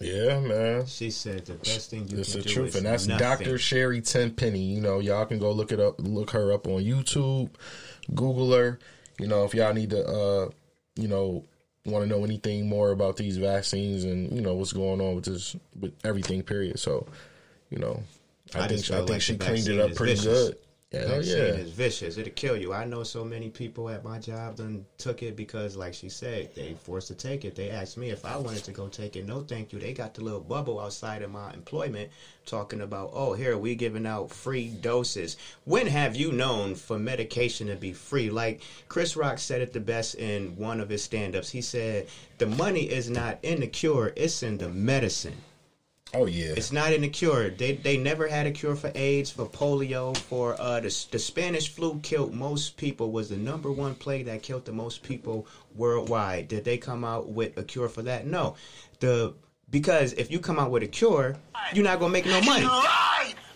Yeah, 0.00 0.40
man. 0.40 0.86
She 0.86 1.10
said 1.10 1.44
the 1.44 1.54
best 1.54 1.90
thing 1.90 2.08
you 2.08 2.18
It's 2.18 2.32
can 2.32 2.40
the 2.40 2.48
do 2.48 2.54
truth, 2.54 2.68
is 2.70 2.76
and 2.76 2.86
that's 2.86 3.06
nothing. 3.06 3.46
Dr. 3.46 3.58
Sherry 3.58 4.00
Tenpenny. 4.00 4.58
You 4.58 4.80
know, 4.80 4.98
y'all 4.98 5.26
can 5.26 5.38
go 5.38 5.52
look 5.52 5.72
it 5.72 5.80
up, 5.80 5.96
look 5.98 6.30
her 6.30 6.52
up 6.54 6.66
on 6.66 6.82
YouTube, 6.82 7.50
Google 8.14 8.52
her. 8.52 8.78
You 9.18 9.26
know, 9.26 9.44
if 9.44 9.54
y'all 9.54 9.74
need 9.74 9.90
to, 9.90 10.06
uh, 10.06 10.48
you 10.96 11.08
know, 11.08 11.44
want 11.86 12.04
to 12.04 12.08
know 12.08 12.24
anything 12.24 12.68
more 12.68 12.90
about 12.90 13.16
these 13.16 13.36
vaccines 13.36 14.04
and 14.04 14.32
you 14.32 14.40
know 14.40 14.54
what's 14.54 14.72
going 14.72 15.00
on 15.00 15.14
with 15.14 15.24
this, 15.24 15.56
with 15.78 15.92
everything. 16.04 16.42
Period. 16.42 16.78
So, 16.78 17.06
you 17.70 17.78
know, 17.78 18.02
I, 18.54 18.64
I 18.64 18.68
think 18.68 18.90
I 18.90 18.96
think 18.98 19.10
like 19.10 19.20
she 19.22 19.36
cleaned 19.36 19.68
it 19.68 19.80
up 19.80 19.94
pretty 19.94 20.14
vicious. 20.14 20.48
good. 20.48 20.56
Hell 20.92 21.06
vaccine 21.06 21.36
yeah. 21.36 21.44
is 21.44 21.70
vicious. 21.70 22.16
It'll 22.16 22.32
kill 22.32 22.56
you. 22.56 22.72
I 22.72 22.84
know 22.84 23.04
so 23.04 23.24
many 23.24 23.48
people 23.48 23.88
at 23.88 24.02
my 24.02 24.18
job 24.18 24.56
done 24.56 24.84
took 24.98 25.22
it 25.22 25.36
because, 25.36 25.76
like 25.76 25.94
she 25.94 26.08
said, 26.08 26.52
they 26.56 26.74
forced 26.82 27.06
to 27.08 27.14
take 27.14 27.44
it. 27.44 27.54
They 27.54 27.70
asked 27.70 27.96
me 27.96 28.10
if 28.10 28.24
I 28.24 28.36
wanted 28.36 28.64
to 28.64 28.72
go 28.72 28.88
take 28.88 29.14
it. 29.14 29.24
No, 29.24 29.40
thank 29.40 29.72
you. 29.72 29.78
They 29.78 29.92
got 29.92 30.14
the 30.14 30.24
little 30.24 30.40
bubble 30.40 30.80
outside 30.80 31.22
of 31.22 31.30
my 31.30 31.52
employment 31.52 32.10
talking 32.44 32.80
about, 32.80 33.10
oh, 33.12 33.34
here 33.34 33.56
we 33.56 33.76
giving 33.76 34.04
out 34.04 34.30
free 34.30 34.66
doses. 34.66 35.36
When 35.64 35.86
have 35.86 36.16
you 36.16 36.32
known 36.32 36.74
for 36.74 36.98
medication 36.98 37.68
to 37.68 37.76
be 37.76 37.92
free? 37.92 38.28
Like 38.28 38.60
Chris 38.88 39.14
Rock 39.14 39.38
said 39.38 39.60
it 39.60 39.72
the 39.72 39.78
best 39.78 40.16
in 40.16 40.56
one 40.56 40.80
of 40.80 40.88
his 40.88 41.02
stand-ups. 41.02 41.50
He 41.50 41.60
said, 41.60 42.06
"The 42.38 42.46
money 42.46 42.90
is 42.90 43.08
not 43.08 43.38
in 43.42 43.60
the 43.60 43.68
cure; 43.68 44.12
it's 44.16 44.42
in 44.42 44.58
the 44.58 44.68
medicine." 44.68 45.36
Oh 46.12 46.26
yeah. 46.26 46.54
It's 46.56 46.72
not 46.72 46.92
in 46.92 47.02
the 47.02 47.08
cure. 47.08 47.50
They 47.50 47.72
they 47.72 47.96
never 47.96 48.26
had 48.26 48.46
a 48.46 48.50
cure 48.50 48.74
for 48.74 48.90
AIDS, 48.94 49.30
for 49.30 49.46
polio, 49.46 50.16
for 50.16 50.60
uh, 50.60 50.80
the 50.80 51.06
the 51.12 51.18
Spanish 51.18 51.68
flu 51.68 52.00
killed 52.02 52.34
most 52.34 52.76
people. 52.76 53.12
Was 53.12 53.28
the 53.28 53.36
number 53.36 53.70
one 53.70 53.94
plague 53.94 54.26
that 54.26 54.42
killed 54.42 54.64
the 54.64 54.72
most 54.72 55.02
people 55.02 55.46
worldwide. 55.74 56.48
Did 56.48 56.64
they 56.64 56.78
come 56.78 57.04
out 57.04 57.28
with 57.28 57.56
a 57.56 57.62
cure 57.62 57.88
for 57.88 58.02
that? 58.02 58.26
No. 58.26 58.56
The 58.98 59.34
because 59.70 60.12
if 60.14 60.30
you 60.32 60.40
come 60.40 60.58
out 60.58 60.72
with 60.72 60.82
a 60.82 60.88
cure, 60.88 61.36
you're 61.72 61.84
not 61.84 62.00
gonna 62.00 62.12
make 62.12 62.26
no 62.26 62.40
money. 62.42 62.66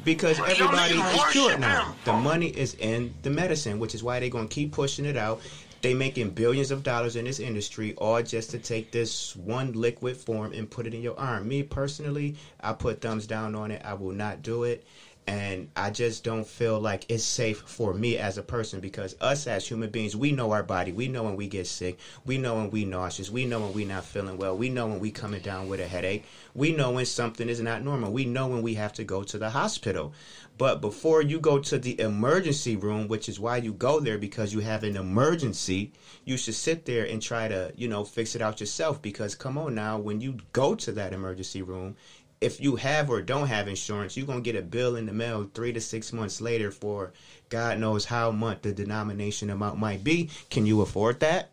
Because 0.05 0.39
everybody 0.39 0.95
is 0.95 1.33
cured 1.33 1.61
now. 1.61 1.95
The 2.05 2.13
money 2.13 2.49
is 2.49 2.75
in 2.75 3.15
the 3.23 3.31
medicine, 3.31 3.79
which 3.79 3.95
is 3.95 4.03
why 4.03 4.21
they're 4.21 4.29
gonna 4.29 4.47
keep 4.47 4.71
pushing 4.71 5.07
it 5.07 5.17
out. 5.17 5.41
They 5.85 5.93
making 5.93 6.31
billions 6.31 6.71
of 6.71 6.83
dollars 6.83 7.15
in 7.15 7.27
this 7.27 7.39
industry, 7.39 7.93
all 7.99 8.23
just 8.23 8.49
to 8.53 8.59
take 8.59 8.91
this 8.91 9.37
one 9.37 9.75
liquid 9.75 10.17
form 10.17 10.55
and 10.55 10.71
put 10.71 10.87
it 10.87 10.95
in 10.95 11.03
your 11.03 11.19
arm. 11.21 11.47
Me 11.47 11.63
personally, 11.63 12.37
I 12.59 12.73
put 12.73 13.03
thumbs 13.03 13.27
down 13.27 13.55
on 13.55 13.71
it. 13.71 13.83
I 13.85 13.93
will 13.93 14.13
not 14.13 14.43
do 14.43 14.65
it. 14.65 14.83
And 15.27 15.71
I 15.75 15.91
just 15.91 16.23
don't 16.23 16.47
feel 16.47 16.79
like 16.79 17.07
it's 17.09 17.25
safe 17.25 17.61
for 17.61 17.95
me 17.95 18.19
as 18.19 18.37
a 18.37 18.43
person 18.43 18.81
because 18.81 19.17
us 19.21 19.47
as 19.47 19.67
human 19.67 19.89
beings, 19.89 20.15
we 20.15 20.33
know 20.33 20.53
our 20.53 20.63
body. 20.63 20.93
We 20.93 21.09
know 21.09 21.23
when 21.23 21.37
we 21.37 21.47
get 21.47 21.67
sick. 21.67 21.99
We 22.27 22.37
know 22.37 22.57
when 22.57 22.71
we 22.71 22.85
nauseous. 22.85 23.31
We 23.31 23.47
know 23.47 23.61
when 23.61 23.73
we 23.73 23.87
not 23.87 24.05
feeling 24.05 24.37
well. 24.37 24.57
We 24.57 24.69
know 24.69 24.87
when 24.87 25.01
we 25.01 25.11
coming 25.11 25.41
down 25.41 25.69
with 25.69 25.81
a 25.81 25.89
headache. 25.89 26.25
We 26.55 26.73
know 26.73 26.91
when 26.91 27.07
something 27.07 27.49
is 27.49 27.61
not 27.61 27.83
normal. 27.83 28.13
We 28.13 28.27
know 28.27 28.49
when 28.49 28.61
we 28.61 28.75
have 28.75 28.93
to 28.95 29.05
go 29.05 29.23
to 29.23 29.39
the 29.39 29.51
hospital. 29.51 30.13
But 30.57 30.81
before 30.81 31.21
you 31.21 31.41
go 31.41 31.59
to 31.59 31.79
the 31.79 31.99
emergency 32.01 32.77
room, 32.77 33.09
which 33.09 33.29
is 33.29 33.41
why 33.41 33.57
you 33.57 33.73
go 33.73 33.99
there 33.99 34.19
because 34.19 34.53
you 34.53 34.61
have 34.61 34.85
an 34.85 34.97
emergency, 34.97 35.93
you 36.25 36.37
should 36.37 36.55
sit 36.55 36.85
there 36.85 37.05
and 37.05 37.21
try 37.21 37.49
to, 37.49 37.73
you 37.75 37.89
know, 37.89 38.05
fix 38.05 38.37
it 38.37 38.43
out 38.43 38.61
yourself. 38.61 39.03
Because 39.03 39.35
come 39.35 39.59
on 39.59 39.75
now, 39.75 39.99
when 39.99 40.21
you 40.21 40.37
go 40.53 40.75
to 40.77 40.93
that 40.93 41.13
emergency 41.13 41.63
room, 41.63 41.97
if 42.45 42.61
you 42.61 42.77
have 42.77 43.09
or 43.09 43.23
don't 43.23 43.47
have 43.47 43.69
insurance, 43.69 44.17
you're 44.17 44.27
gonna 44.27 44.43
get 44.43 44.55
a 44.55 44.63
bill 44.63 44.97
in 44.97 45.07
the 45.07 45.13
mail 45.13 45.51
three 45.55 45.73
to 45.73 45.81
six 45.81 46.13
months 46.13 46.41
later 46.41 46.71
for 46.71 47.13
God 47.49 47.79
knows 47.79 48.05
how 48.05 48.31
much 48.31 48.63
the 48.63 48.73
denomination 48.73 49.49
amount 49.49 49.79
might 49.79 50.05
be. 50.05 50.29
Can 50.51 50.67
you 50.67 50.83
afford 50.83 51.21
that? 51.21 51.51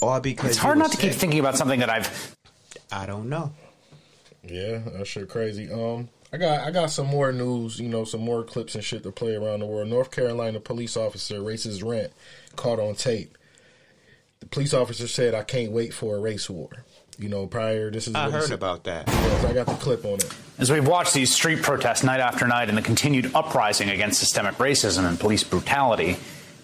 All 0.00 0.20
because 0.20 0.50
It's 0.50 0.58
hard 0.58 0.78
were 0.78 0.84
not 0.84 0.92
to 0.92 0.96
keep 0.98 1.12
thinking 1.12 1.38
about 1.38 1.56
something 1.56 1.80
that 1.80 1.90
I've 1.90 2.36
I 2.90 3.06
don't 3.06 3.28
know. 3.28 3.52
Yeah, 4.42 4.78
that's 4.86 5.08
shit 5.08 5.28
crazy. 5.28 5.70
Um, 5.70 6.08
I 6.32 6.38
got 6.38 6.66
I 6.66 6.70
got 6.70 6.90
some 6.90 7.06
more 7.06 7.32
news. 7.32 7.78
You 7.78 7.88
know, 7.88 8.04
some 8.04 8.20
more 8.20 8.42
clips 8.42 8.74
and 8.74 8.82
shit 8.82 9.02
to 9.02 9.12
play 9.12 9.34
around 9.34 9.60
the 9.60 9.66
world. 9.66 9.88
North 9.88 10.10
Carolina 10.10 10.60
police 10.60 10.96
officer 10.96 11.40
racist 11.40 11.84
rant 11.84 12.12
caught 12.56 12.80
on 12.80 12.94
tape. 12.94 13.36
The 14.40 14.46
police 14.46 14.74
officer 14.74 15.08
said, 15.08 15.34
"I 15.34 15.42
can't 15.42 15.72
wait 15.72 15.92
for 15.92 16.16
a 16.16 16.20
race 16.20 16.48
war." 16.48 16.70
You 17.18 17.28
know, 17.28 17.46
prior 17.46 17.90
this 17.90 18.08
is 18.08 18.14
I 18.14 18.24
what 18.24 18.32
he 18.32 18.38
heard 18.38 18.48
said. 18.48 18.54
about 18.54 18.84
that. 18.84 19.06
Yes, 19.06 19.44
I 19.44 19.52
got 19.52 19.66
the 19.66 19.74
clip 19.74 20.04
on 20.04 20.14
it. 20.14 20.28
As 20.58 20.70
we've 20.70 20.86
watched 20.86 21.14
these 21.14 21.32
street 21.32 21.62
protests 21.62 22.02
night 22.02 22.20
after 22.20 22.46
night 22.46 22.68
and 22.68 22.76
the 22.76 22.82
continued 22.82 23.34
uprising 23.34 23.88
against 23.90 24.18
systemic 24.18 24.54
racism 24.54 25.04
and 25.08 25.18
police 25.18 25.44
brutality, 25.44 26.16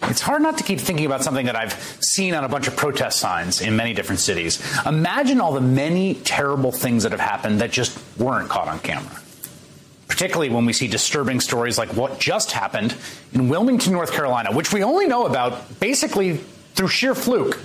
it's 0.03 0.20
hard 0.20 0.42
not 0.42 0.59
to 0.59 0.64
keep 0.64 0.80
thinking 0.80 1.07
about 1.07 1.22
something 1.22 1.46
that 1.46 1.57
I've 1.57 1.74
seen 2.01 2.34
on 2.34 2.44
a 2.44 2.48
bunch 2.48 2.66
of 2.66 2.76
protest 2.76 3.20
signs 3.20 3.61
in 3.61 3.76
many 3.76 3.92
different 3.92 4.20
cities. 4.20 4.61
Imagine 4.86 5.40
all 5.40 5.53
the 5.53 5.61
many 5.61 6.14
terrible 6.14 6.72
things 6.72 7.03
that 7.03 7.12
have 7.12 7.20
happened 7.20 7.61
that 7.61 7.70
just 7.70 7.98
weren't 8.18 8.48
caught 8.48 8.68
on 8.68 8.78
camera. 8.80 9.20
Particularly 10.09 10.51
when 10.51 10.64
we 10.64 10.72
see 10.72 10.88
disturbing 10.88 11.40
stories 11.40 11.78
like 11.78 11.94
what 11.94 12.18
just 12.18 12.51
happened 12.51 12.94
in 13.32 13.48
Wilmington, 13.48 13.92
North 13.92 14.12
Carolina, 14.12 14.53
which 14.53 14.72
we 14.72 14.82
only 14.82 15.07
know 15.07 15.26
about 15.26 15.78
basically 15.80 16.38
through 16.74 16.88
sheer 16.88 17.14
fluke 17.14 17.59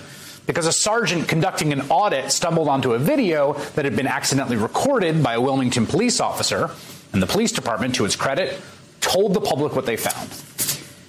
because 0.45 0.65
a 0.65 0.73
sergeant 0.73 1.27
conducting 1.27 1.73
an 1.73 1.81
audit 1.89 2.31
stumbled 2.31 2.67
onto 2.67 2.93
a 2.93 2.99
video 2.99 3.53
that 3.75 3.85
had 3.85 3.95
been 3.95 4.07
accidentally 4.07 4.57
recorded 4.57 5.23
by 5.23 5.33
a 5.33 5.41
Wilmington 5.41 5.87
police 5.87 6.19
officer, 6.19 6.69
and 7.13 7.21
the 7.21 7.27
police 7.27 7.51
department, 7.51 7.95
to 7.95 8.05
its 8.05 8.15
credit, 8.15 8.59
told 9.01 9.33
the 9.33 9.41
public 9.41 9.75
what 9.75 9.85
they 9.85 9.97
found. 9.97 10.29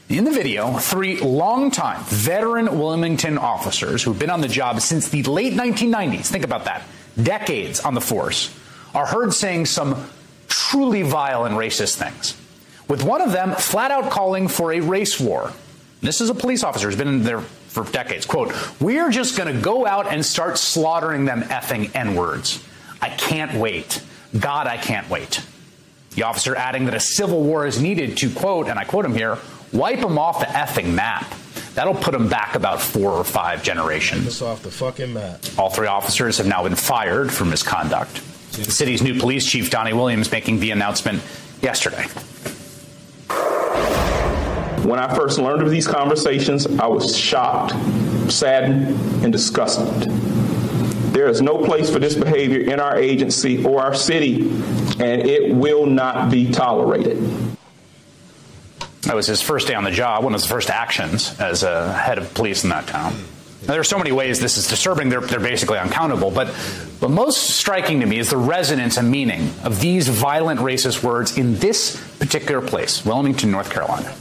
In 0.08 0.24
the 0.24 0.30
video, 0.30 0.78
three 0.78 1.18
longtime 1.18 2.04
veteran 2.04 2.78
Wilmington 2.78 3.38
officers 3.38 4.02
who've 4.02 4.18
been 4.18 4.30
on 4.30 4.40
the 4.40 4.48
job 4.48 4.80
since 4.80 5.08
the 5.08 5.24
late 5.24 5.54
1990s, 5.54 6.26
think 6.26 6.44
about 6.44 6.64
that, 6.66 6.84
decades 7.20 7.80
on 7.80 7.94
the 7.94 8.00
force, 8.00 8.56
are 8.94 9.06
heard 9.06 9.34
saying 9.34 9.66
some 9.66 10.08
truly 10.46 11.02
vile 11.02 11.44
and 11.44 11.56
racist 11.56 11.96
things. 11.96 12.36
With 12.88 13.02
one 13.02 13.20
of 13.20 13.32
them 13.32 13.52
flat 13.52 13.90
out 13.90 14.10
calling 14.10 14.46
for 14.46 14.72
a 14.72 14.80
race 14.80 15.18
war. 15.18 15.52
This 16.00 16.20
is 16.20 16.30
a 16.30 16.34
police 16.34 16.62
officer 16.62 16.86
who's 16.86 16.96
been 16.96 17.08
in 17.08 17.22
there 17.24 17.42
for 17.76 17.84
decades. 17.92 18.24
Quote, 18.24 18.54
We're 18.80 19.10
just 19.10 19.36
going 19.36 19.54
to 19.54 19.60
go 19.60 19.86
out 19.86 20.06
and 20.06 20.24
start 20.24 20.56
slaughtering 20.56 21.26
them 21.26 21.42
effing 21.42 21.94
N 21.94 22.14
words. 22.14 22.64
I 23.02 23.10
can't 23.10 23.54
wait. 23.54 24.02
God, 24.38 24.66
I 24.66 24.78
can't 24.78 25.08
wait. 25.10 25.42
The 26.14 26.22
officer 26.22 26.56
adding 26.56 26.86
that 26.86 26.94
a 26.94 27.00
civil 27.00 27.42
war 27.42 27.66
is 27.66 27.80
needed 27.80 28.16
to, 28.18 28.30
quote, 28.30 28.68
and 28.68 28.78
I 28.78 28.84
quote 28.84 29.04
him 29.04 29.12
here, 29.14 29.36
wipe 29.74 30.00
them 30.00 30.18
off 30.18 30.40
the 30.40 30.46
effing 30.46 30.94
map. 30.94 31.30
That'll 31.74 31.94
put 31.94 32.12
them 32.12 32.30
back 32.30 32.54
about 32.54 32.80
four 32.80 33.12
or 33.12 33.24
five 33.24 33.62
generations. 33.62 34.40
Off 34.40 34.62
the 34.62 34.70
fucking 34.70 35.12
map. 35.12 35.44
All 35.58 35.68
three 35.68 35.86
officers 35.86 36.38
have 36.38 36.46
now 36.46 36.62
been 36.62 36.76
fired 36.76 37.30
for 37.30 37.44
misconduct. 37.44 38.14
The 38.52 38.64
city's 38.64 39.02
new 39.02 39.20
police 39.20 39.46
chief, 39.46 39.68
Donnie 39.68 39.92
Williams, 39.92 40.32
making 40.32 40.60
the 40.60 40.70
announcement 40.70 41.22
yesterday. 41.60 42.06
When 44.86 45.00
I 45.00 45.12
first 45.12 45.40
learned 45.40 45.62
of 45.62 45.70
these 45.70 45.88
conversations, 45.88 46.64
I 46.78 46.86
was 46.86 47.16
shocked, 47.16 47.72
saddened, 48.30 48.96
and 49.24 49.32
disgusted. 49.32 50.08
There 51.12 51.26
is 51.26 51.42
no 51.42 51.58
place 51.58 51.90
for 51.90 51.98
this 51.98 52.14
behavior 52.14 52.60
in 52.60 52.78
our 52.78 52.96
agency 52.96 53.64
or 53.64 53.82
our 53.82 53.96
city, 53.96 54.42
and 55.00 55.22
it 55.22 55.52
will 55.52 55.86
not 55.86 56.30
be 56.30 56.52
tolerated. 56.52 57.18
That 59.02 59.16
was 59.16 59.26
his 59.26 59.42
first 59.42 59.66
day 59.66 59.74
on 59.74 59.82
the 59.82 59.90
job, 59.90 60.22
one 60.22 60.34
of 60.34 60.40
his 60.40 60.48
first 60.48 60.70
actions 60.70 61.36
as 61.40 61.64
a 61.64 61.92
head 61.92 62.18
of 62.18 62.32
police 62.34 62.62
in 62.62 62.70
that 62.70 62.86
town. 62.86 63.12
Now, 63.62 63.72
there 63.72 63.80
are 63.80 63.84
so 63.84 63.98
many 63.98 64.12
ways 64.12 64.38
this 64.38 64.56
is 64.56 64.68
disturbing, 64.68 65.08
they're, 65.08 65.20
they're 65.20 65.40
basically 65.40 65.78
uncountable. 65.78 66.30
But, 66.30 66.54
but 67.00 67.10
most 67.10 67.50
striking 67.50 67.98
to 68.00 68.06
me 68.06 68.20
is 68.20 68.30
the 68.30 68.36
resonance 68.36 68.98
and 68.98 69.10
meaning 69.10 69.50
of 69.64 69.80
these 69.80 70.06
violent 70.06 70.60
racist 70.60 71.02
words 71.02 71.36
in 71.36 71.56
this 71.56 72.00
particular 72.20 72.64
place, 72.64 73.04
Wilmington, 73.04 73.50
North 73.50 73.70
Carolina. 73.70 74.14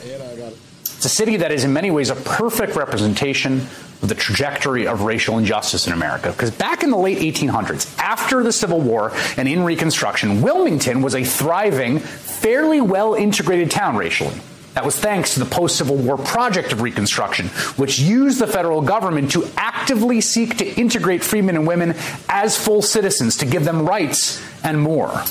It's 1.06 1.14
a 1.14 1.18
city 1.18 1.38
that 1.38 1.51
is 1.51 1.64
in 1.64 1.72
many 1.72 1.91
ways 1.91 2.10
a 2.10 2.16
perfect 2.16 2.76
representation 2.76 3.58
of 4.01 4.10
the 4.10 4.16
trajectory 4.16 4.88
of 4.88 5.01
racial 5.01 5.38
injustice 5.38 5.86
in 5.86 5.93
America. 5.93 6.32
Because 6.32 6.49
back 6.49 6.82
in 6.82 6.89
the 6.89 6.97
late 6.97 7.20
1800s, 7.20 7.95
after 7.99 8.41
the 8.41 8.51
Civil 8.51 8.82
War 8.82 9.12
and 9.38 9.47
in 9.47 9.62
Reconstruction, 9.64 10.41
Wilmington 10.41 11.03
was 11.03 11.14
a 11.14 11.24
thriving, 11.24 11.99
fairly 11.99 12.82
well 12.82 13.14
integrated 13.14 13.70
town 13.70 13.95
racially. 13.95 14.34
That 14.74 14.84
was 14.84 14.99
thanks 14.99 15.36
to 15.36 15.41
the 15.41 15.45
post 15.45 15.76
Civil 15.76 15.95
War 15.95 16.18
project 16.18 16.72
of 16.72 16.82
Reconstruction, 16.82 17.49
which 17.78 17.99
used 17.99 18.39
the 18.39 18.47
federal 18.47 18.82
government 18.82 19.30
to 19.34 19.47
actively 19.58 20.22
seek 20.22 20.58
to 20.58 20.66
integrate 20.66 21.24
freemen 21.24 21.56
and 21.56 21.68
women 21.68 21.93
as 22.28 22.58
full 22.58 22.82
citizens, 22.82 23.38
to 23.38 23.45
give 23.45 23.64
them 23.64 23.86
rights 23.86 24.41
and 24.64 24.82
more. 24.82 25.22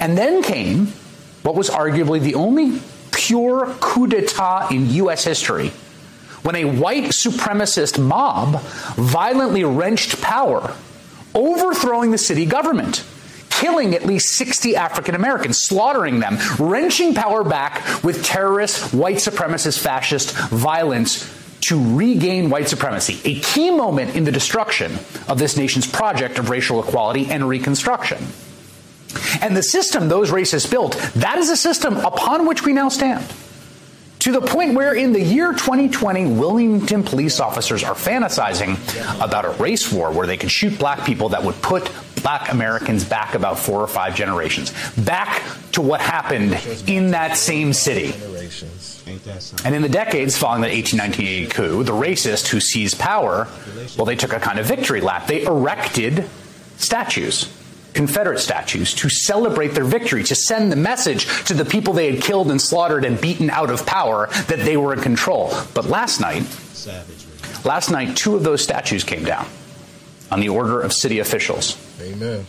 And 0.00 0.18
then 0.18 0.42
came 0.42 0.88
what 1.44 1.54
was 1.54 1.70
arguably 1.70 2.20
the 2.20 2.34
only 2.34 2.80
pure 3.26 3.74
coup 3.80 4.06
d'etat 4.06 4.68
in 4.70 4.88
U.S. 4.90 5.24
history 5.24 5.72
when 6.42 6.54
a 6.54 6.64
white 6.64 7.06
supremacist 7.06 7.98
mob 7.98 8.60
violently 8.94 9.64
wrenched 9.64 10.22
power, 10.22 10.76
overthrowing 11.34 12.12
the 12.12 12.18
city 12.18 12.46
government, 12.46 13.04
killing 13.50 13.96
at 13.96 14.06
least 14.06 14.36
60 14.36 14.76
African 14.76 15.16
Americans, 15.16 15.58
slaughtering 15.58 16.20
them, 16.20 16.38
wrenching 16.60 17.14
power 17.14 17.42
back 17.42 18.04
with 18.04 18.24
terrorist, 18.24 18.94
white 18.94 19.16
supremacist, 19.16 19.80
fascist 19.80 20.36
violence 20.50 21.32
to 21.62 21.96
regain 21.96 22.48
white 22.48 22.68
supremacy, 22.68 23.18
a 23.24 23.40
key 23.40 23.72
moment 23.72 24.14
in 24.14 24.22
the 24.22 24.30
destruction 24.30 24.92
of 25.26 25.40
this 25.40 25.56
nation's 25.56 25.86
project 25.90 26.38
of 26.38 26.48
racial 26.48 26.80
equality 26.80 27.26
and 27.26 27.48
reconstruction. 27.48 28.24
And 29.40 29.56
the 29.56 29.62
system 29.62 30.08
those 30.08 30.30
racists 30.30 30.70
built, 30.70 30.96
that 31.16 31.38
is 31.38 31.50
a 31.50 31.56
system 31.56 31.96
upon 31.98 32.46
which 32.46 32.64
we 32.64 32.72
now 32.72 32.88
stand. 32.88 33.24
To 34.20 34.32
the 34.32 34.40
point 34.40 34.74
where 34.74 34.92
in 34.92 35.12
the 35.12 35.22
year 35.22 35.52
2020, 35.52 36.26
Wilmington 36.32 37.04
police 37.04 37.38
officers 37.38 37.84
are 37.84 37.94
fantasizing 37.94 38.74
about 39.22 39.44
a 39.44 39.50
race 39.50 39.92
war 39.92 40.10
where 40.10 40.26
they 40.26 40.36
could 40.36 40.50
shoot 40.50 40.76
black 40.80 41.06
people 41.06 41.28
that 41.28 41.44
would 41.44 41.54
put 41.62 41.88
black 42.22 42.50
Americans 42.50 43.04
back 43.04 43.36
about 43.36 43.56
four 43.56 43.80
or 43.80 43.86
five 43.86 44.16
generations, 44.16 44.72
back 44.96 45.42
to 45.70 45.80
what 45.80 46.00
happened 46.00 46.58
in 46.88 47.12
that 47.12 47.36
same 47.36 47.72
city. 47.72 48.12
And 49.64 49.76
in 49.76 49.82
the 49.82 49.88
decades 49.88 50.36
following 50.36 50.62
the 50.62 50.74
1898 50.74 51.50
coup, 51.50 51.84
the 51.84 51.92
racist 51.92 52.48
who 52.48 52.58
seized 52.58 52.98
power, 52.98 53.46
well, 53.96 54.06
they 54.06 54.16
took 54.16 54.32
a 54.32 54.40
kind 54.40 54.58
of 54.58 54.66
victory 54.66 55.00
lap. 55.00 55.28
They 55.28 55.44
erected 55.44 56.28
statues, 56.78 57.44
Confederate 57.96 58.38
statues, 58.38 58.94
to 58.94 59.08
celebrate 59.08 59.68
their 59.68 59.84
victory, 59.84 60.22
to 60.24 60.34
send 60.34 60.70
the 60.70 60.76
message 60.76 61.26
to 61.44 61.54
the 61.54 61.64
people 61.64 61.94
they 61.94 62.12
had 62.12 62.22
killed 62.22 62.50
and 62.50 62.60
slaughtered 62.60 63.04
and 63.04 63.20
beaten 63.20 63.50
out 63.50 63.70
of 63.70 63.84
power 63.86 64.28
that 64.46 64.60
they 64.60 64.76
were 64.76 64.92
in 64.92 65.00
control. 65.00 65.52
But 65.74 65.86
last 65.86 66.20
night, 66.20 66.44
last 67.64 67.90
night, 67.90 68.16
two 68.16 68.36
of 68.36 68.44
those 68.44 68.62
statues 68.62 69.02
came 69.02 69.24
down 69.24 69.46
on 70.30 70.40
the 70.40 70.50
order 70.50 70.80
of 70.80 70.92
city 70.92 71.18
officials. 71.18 71.76
Amen. 72.00 72.46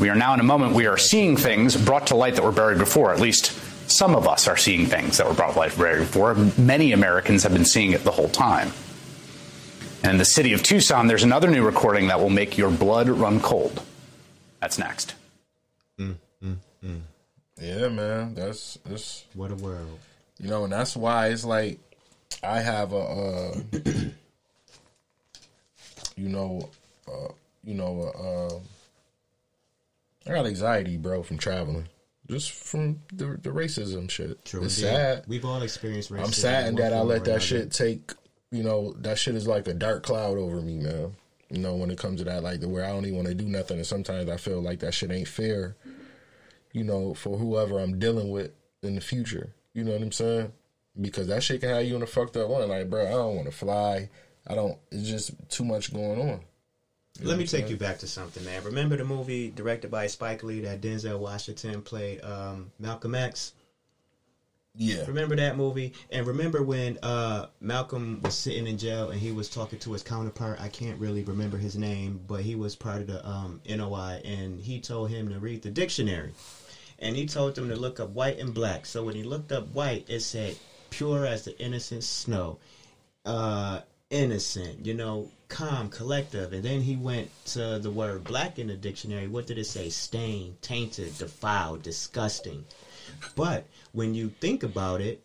We 0.00 0.08
are 0.08 0.14
now 0.14 0.32
in 0.34 0.40
a 0.40 0.44
moment 0.44 0.74
we 0.74 0.86
are 0.86 0.96
seeing 0.96 1.36
things 1.36 1.76
brought 1.76 2.08
to 2.08 2.16
light 2.16 2.34
that 2.36 2.44
were 2.44 2.52
buried 2.52 2.78
before. 2.78 3.12
At 3.12 3.20
least 3.20 3.52
some 3.90 4.16
of 4.16 4.26
us 4.26 4.48
are 4.48 4.56
seeing 4.56 4.86
things 4.86 5.18
that 5.18 5.26
were 5.26 5.34
brought 5.34 5.52
to 5.52 5.58
light 5.58 5.76
buried 5.76 6.00
before. 6.00 6.34
Many 6.56 6.92
Americans 6.92 7.42
have 7.42 7.52
been 7.52 7.64
seeing 7.64 7.92
it 7.92 8.02
the 8.02 8.10
whole 8.10 8.30
time. 8.30 8.72
And 10.02 10.12
in 10.12 10.18
the 10.18 10.24
city 10.24 10.52
of 10.52 10.62
Tucson, 10.62 11.06
there's 11.06 11.22
another 11.22 11.50
new 11.50 11.64
recording 11.64 12.08
that 12.08 12.18
will 12.18 12.30
make 12.30 12.56
your 12.56 12.70
blood 12.70 13.08
run 13.08 13.38
cold. 13.38 13.82
That's 14.62 14.78
next. 14.78 15.16
Yeah, 15.98 17.88
man. 17.88 18.34
That's 18.34 18.78
that's 18.84 19.24
What 19.34 19.50
a 19.50 19.56
world. 19.56 19.98
you 20.38 20.48
know, 20.48 20.62
and 20.62 20.72
that's 20.72 20.96
why 20.96 21.28
it's 21.28 21.44
like 21.44 21.80
I 22.44 22.60
have 22.60 22.92
a 22.92 22.96
uh 22.96 23.54
you 26.16 26.28
know 26.28 26.68
uh 27.08 27.32
you 27.64 27.74
know 27.74 28.62
uh 30.26 30.30
I 30.30 30.34
got 30.34 30.46
anxiety, 30.46 30.96
bro, 30.96 31.24
from 31.24 31.38
traveling. 31.38 31.88
Just 32.30 32.52
from 32.52 33.00
the 33.12 33.36
the 33.42 33.50
racism 33.50 34.08
shit. 34.08 34.44
True. 34.44 34.62
It's 34.62 34.78
indeed. 34.78 34.92
sad. 34.92 35.24
We've 35.26 35.44
all 35.44 35.60
experienced 35.62 36.12
racism. 36.12 36.24
I'm 36.24 36.32
saddened 36.32 36.78
that 36.78 36.92
I 36.92 37.00
let 37.00 37.24
that 37.24 37.42
shit 37.42 37.72
take. 37.72 38.12
You 38.52 38.62
know, 38.62 38.92
that 39.00 39.18
shit 39.18 39.34
is 39.34 39.48
like 39.48 39.66
a 39.66 39.74
dark 39.74 40.04
cloud 40.04 40.38
over 40.38 40.60
me, 40.60 40.76
man. 40.78 41.16
You 41.52 41.58
know, 41.58 41.74
when 41.76 41.90
it 41.90 41.98
comes 41.98 42.18
to 42.20 42.24
that, 42.24 42.42
like 42.42 42.60
the 42.60 42.68
where 42.68 42.82
I 42.82 42.88
don't 42.88 43.04
even 43.04 43.16
want 43.16 43.28
to 43.28 43.34
do 43.34 43.44
nothing, 43.44 43.76
and 43.76 43.86
sometimes 43.86 44.30
I 44.30 44.38
feel 44.38 44.62
like 44.62 44.80
that 44.80 44.94
shit 44.94 45.10
ain't 45.10 45.28
fair. 45.28 45.76
You 46.72 46.82
know, 46.82 47.12
for 47.12 47.36
whoever 47.36 47.78
I'm 47.78 47.98
dealing 47.98 48.30
with 48.30 48.52
in 48.82 48.94
the 48.94 49.02
future. 49.02 49.52
You 49.74 49.84
know 49.84 49.92
what 49.92 50.00
I'm 50.00 50.12
saying? 50.12 50.50
Because 50.98 51.26
that 51.26 51.42
shit 51.42 51.60
can 51.60 51.68
have 51.68 51.84
you 51.84 51.94
in 51.94 52.02
a 52.02 52.06
fucked 52.06 52.38
up 52.38 52.48
one. 52.48 52.66
Like, 52.70 52.88
bro, 52.88 53.06
I 53.06 53.10
don't 53.10 53.36
want 53.36 53.50
to 53.50 53.54
fly. 53.54 54.08
I 54.46 54.54
don't. 54.54 54.78
It's 54.90 55.06
just 55.06 55.32
too 55.50 55.64
much 55.64 55.92
going 55.92 56.20
on. 56.20 56.40
Let 57.20 57.36
me 57.36 57.46
take 57.46 57.68
you 57.68 57.76
back 57.76 57.98
to 57.98 58.06
something, 58.06 58.42
man. 58.46 58.64
Remember 58.64 58.96
the 58.96 59.04
movie 59.04 59.50
directed 59.50 59.90
by 59.90 60.06
Spike 60.06 60.42
Lee 60.42 60.62
that 60.62 60.80
Denzel 60.80 61.18
Washington 61.18 61.82
played 61.82 62.22
um, 62.22 62.72
Malcolm 62.78 63.14
X? 63.14 63.52
Yeah. 64.74 65.04
Remember 65.06 65.36
that 65.36 65.54
movie? 65.54 65.92
And 66.10 66.26
remember 66.26 66.62
when 66.62 66.96
uh, 67.02 67.44
Malcolm 67.60 68.20
was 68.22 68.34
sitting 68.34 68.66
in 68.66 68.78
jail 68.78 69.10
and 69.10 69.20
he 69.20 69.30
was 69.30 69.48
talking 69.48 69.78
to 69.80 69.92
his 69.92 70.02
counterpart? 70.02 70.58
I 70.60 70.68
can't 70.68 70.98
really 70.98 71.22
remember 71.22 71.58
his 71.58 71.76
name, 71.76 72.20
but 72.26 72.40
he 72.40 72.54
was 72.54 72.74
part 72.74 73.02
of 73.02 73.06
the 73.06 73.26
um, 73.28 73.60
NOI, 73.68 74.20
and 74.24 74.60
he 74.60 74.78
told 74.78 75.10
him 75.10 75.28
to 75.28 75.38
read 75.38 75.62
the 75.62 75.70
dictionary. 75.70 76.32
And 76.98 77.16
he 77.16 77.26
told 77.26 77.58
him 77.58 77.68
to 77.68 77.76
look 77.76 78.00
up 78.00 78.10
white 78.10 78.38
and 78.38 78.54
black. 78.54 78.86
So 78.86 79.02
when 79.02 79.14
he 79.14 79.22
looked 79.22 79.52
up 79.52 79.74
white, 79.74 80.04
it 80.08 80.20
said 80.20 80.56
pure 80.88 81.26
as 81.26 81.42
the 81.44 81.56
innocent 81.58 82.04
snow. 82.04 82.56
Uh, 83.24 83.80
innocent, 84.10 84.86
you 84.86 84.94
know, 84.94 85.28
calm, 85.48 85.88
collective. 85.88 86.52
And 86.52 86.62
then 86.62 86.80
he 86.80 86.96
went 86.96 87.28
to 87.46 87.78
the 87.78 87.90
word 87.90 88.24
black 88.24 88.58
in 88.58 88.68
the 88.68 88.76
dictionary. 88.76 89.26
What 89.26 89.46
did 89.46 89.58
it 89.58 89.64
say? 89.66 89.88
Stained, 89.88 90.60
tainted, 90.62 91.18
defiled, 91.18 91.82
disgusting. 91.82 92.64
But 93.34 93.64
when 93.92 94.14
you 94.14 94.30
think 94.40 94.62
about 94.62 95.00
it, 95.00 95.20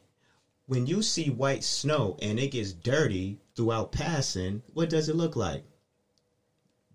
when 0.67 0.85
you 0.85 1.01
see 1.01 1.29
white 1.29 1.63
snow 1.63 2.15
and 2.21 2.39
it 2.39 2.51
gets 2.51 2.71
dirty 2.73 3.37
throughout 3.55 3.91
passing, 3.91 4.61
what 4.73 4.89
does 4.89 5.07
it 5.07 5.15
look 5.15 5.35
like? 5.35 5.63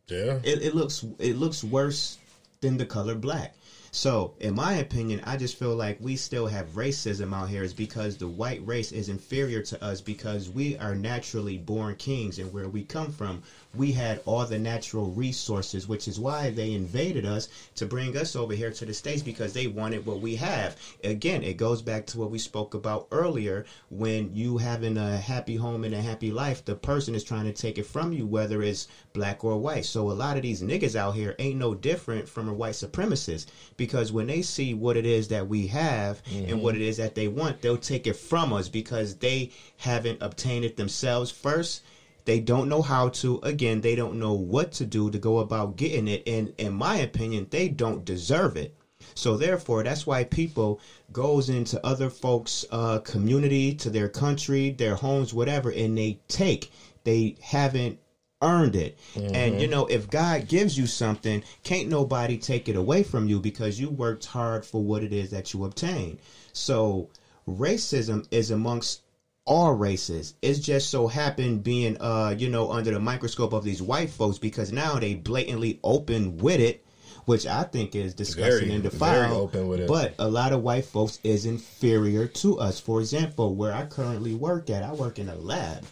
Yeah. 0.09 0.39
It, 0.43 0.63
it 0.63 0.73
looks 0.73 1.05
it 1.19 1.37
looks 1.37 1.65
worse 1.65 2.19
than 2.61 2.77
the 2.77 2.85
color 2.85 3.15
black. 3.15 3.55
So, 3.95 4.33
in 4.41 4.55
my 4.55 4.75
opinion, 4.75 5.21
I 5.25 5.37
just 5.37 5.59
feel 5.59 5.75
like 5.75 5.99
we 6.01 6.17
still 6.17 6.47
have 6.47 6.69
racism 6.69 7.35
out 7.35 7.51
here 7.51 7.63
is 7.63 7.75
because 7.75 8.17
the 8.17 8.27
white 8.27 8.65
race 8.67 8.91
is 8.91 9.11
inferior 9.11 9.61
to 9.61 9.85
us 9.85 10.01
because 10.01 10.49
we 10.49 10.75
are 10.77 10.95
naturally 10.95 11.59
born 11.59 11.95
kings 11.97 12.39
and 12.39 12.51
where 12.51 12.69
we 12.69 12.83
come 12.83 13.11
from, 13.11 13.43
we 13.75 13.93
had 13.93 14.21
all 14.25 14.45
the 14.45 14.59
natural 14.59 15.11
resources, 15.11 15.89
which 15.89 16.07
is 16.07 16.19
why 16.19 16.51
they 16.51 16.73
invaded 16.73 17.25
us 17.25 17.49
to 17.77 17.87
bring 17.87 18.17
us 18.17 18.37
over 18.37 18.53
here 18.53 18.71
to 18.71 18.85
the 18.85 18.93
States 18.93 19.23
because 19.23 19.53
they 19.53 19.67
wanted 19.67 20.05
what 20.05 20.21
we 20.21 20.35
have. 20.37 20.77
Again, 21.05 21.43
it 21.43 21.57
goes 21.57 21.81
back 21.81 22.07
to 22.07 22.19
what 22.19 22.31
we 22.31 22.39
spoke 22.39 22.75
about 22.75 23.07
earlier 23.11 23.65
when 23.89 24.35
you 24.35 24.59
having 24.59 24.97
a 24.97 25.19
happy 25.19 25.57
home 25.57 25.85
and 25.85 25.95
a 25.95 26.01
happy 26.03 26.31
life, 26.31 26.65
the 26.65 26.75
person 26.75 27.15
is 27.15 27.23
trying 27.23 27.45
to 27.45 27.53
take 27.53 27.79
it 27.79 27.85
from 27.85 28.13
you, 28.13 28.27
whether 28.27 28.63
it's 28.63 28.87
black 29.13 29.43
or 29.45 29.57
white. 29.57 29.85
So 29.85 30.11
a 30.11 30.13
lot 30.13 30.37
of 30.37 30.43
these 30.43 30.61
niggas 30.61 30.95
out 30.95 31.15
here 31.15 31.35
ain't 31.39 31.59
no 31.59 31.75
different 31.75 32.29
from 32.29 32.49
a 32.49 32.53
white 32.53 32.75
supremacist 32.75 33.47
because 33.77 34.13
when 34.13 34.27
they 34.27 34.43
see 34.43 34.75
what 34.75 34.97
it 34.97 35.07
is 35.07 35.29
that 35.29 35.47
we 35.47 35.67
have 35.67 36.23
and 36.31 36.63
what 36.63 36.75
it 36.75 36.81
is 36.81 36.97
that 36.97 37.15
they 37.15 37.29
want, 37.29 37.61
they'll 37.63 37.77
take 37.77 38.07
it 38.07 38.17
from 38.17 38.53
us 38.53 38.69
because 38.69 39.15
they 39.17 39.49
haven't 39.79 40.19
obtained 40.21 40.65
it 40.65 40.77
themselves 40.77 41.31
first. 41.31 41.83
They 42.25 42.39
don't 42.39 42.69
know 42.69 42.83
how 42.83 43.09
to. 43.09 43.39
Again, 43.43 43.81
they 43.81 43.95
don't 43.95 44.19
know 44.19 44.33
what 44.33 44.73
to 44.73 44.85
do 44.85 45.11
to 45.11 45.19
go 45.19 45.39
about 45.39 45.77
getting 45.77 46.09
it. 46.09 46.23
And 46.27 46.53
in 46.59 46.73
my 46.73 46.97
opinion, 46.97 47.49
they 47.51 47.69
don't 47.69 48.05
deserve 48.05 48.57
it. 48.57 48.75
So 49.15 49.37
therefore, 49.37 49.83
that's 49.83 50.07
why 50.07 50.25
people 50.25 50.79
goes 51.13 51.49
into 51.49 51.81
other 51.85 52.09
folks' 52.09 52.65
uh, 52.71 52.99
community, 52.99 53.73
to 53.75 53.91
their 53.91 54.09
country, 54.09 54.71
their 54.71 54.95
homes, 54.95 55.33
whatever, 55.35 55.71
and 55.71 55.99
they 55.99 56.19
take. 56.29 56.71
They 57.05 57.35
haven't 57.41 57.99
earned 58.43 58.77
it. 58.77 58.99
And 59.35 59.61
you 59.61 59.67
know, 59.67 59.87
if 59.87 60.09
God 60.09 60.47
gives 60.49 60.77
you 60.77 60.87
something, 60.87 61.43
can't 61.65 61.89
nobody 61.89 62.37
take 62.37 62.69
it 62.69 62.77
away 62.77 63.03
from 63.03 63.29
you 63.29 63.41
because 63.41 63.79
you 63.79 63.91
worked 63.91 64.27
hard 64.27 64.65
for 64.65 64.83
what 64.83 65.03
it 65.03 65.13
is 65.13 65.31
that 65.31 65.53
you 65.53 65.65
obtained. 65.65 66.19
So 66.53 67.09
racism 67.49 68.25
is 68.31 68.51
amongst 68.51 69.01
all 69.45 69.73
races. 69.73 70.35
It's 70.43 70.59
just 70.61 70.91
so 70.91 71.09
happened 71.09 71.63
being 71.63 71.97
uh, 72.01 72.35
you 72.37 72.49
know, 72.49 72.71
under 72.71 72.93
the 72.93 73.01
microscope 73.01 73.53
of 73.53 73.65
these 73.65 73.83
white 73.83 74.11
folks 74.11 74.39
because 74.39 74.73
now 74.73 74.99
they 74.99 75.15
blatantly 75.15 75.81
open 75.83 76.39
with 76.39 76.61
it. 76.61 76.85
Which 77.25 77.47
I 77.47 77.63
think 77.63 77.95
is 77.95 78.15
disgusting 78.15 78.67
Very- 78.67 78.75
and 78.75 78.83
defiled. 78.83 79.33
open 79.33 79.69
with 79.69 79.79
it. 79.79 79.87
But 79.87 80.15
a 80.19 80.29
lot 80.29 80.53
of 80.53 80.65
white 80.65 80.87
folks 80.87 81.21
is 81.23 81.47
inferior 81.47 82.27
to 82.27 82.59
us. 82.59 82.81
For 82.81 82.99
example, 82.99 83.55
where 83.55 83.73
I 83.73 83.87
currently 83.87 84.35
work 84.35 84.71
at, 84.71 84.83
I 84.83 84.93
work 84.93 85.21
in 85.21 85.29
a 85.29 85.37
lab 85.37 85.85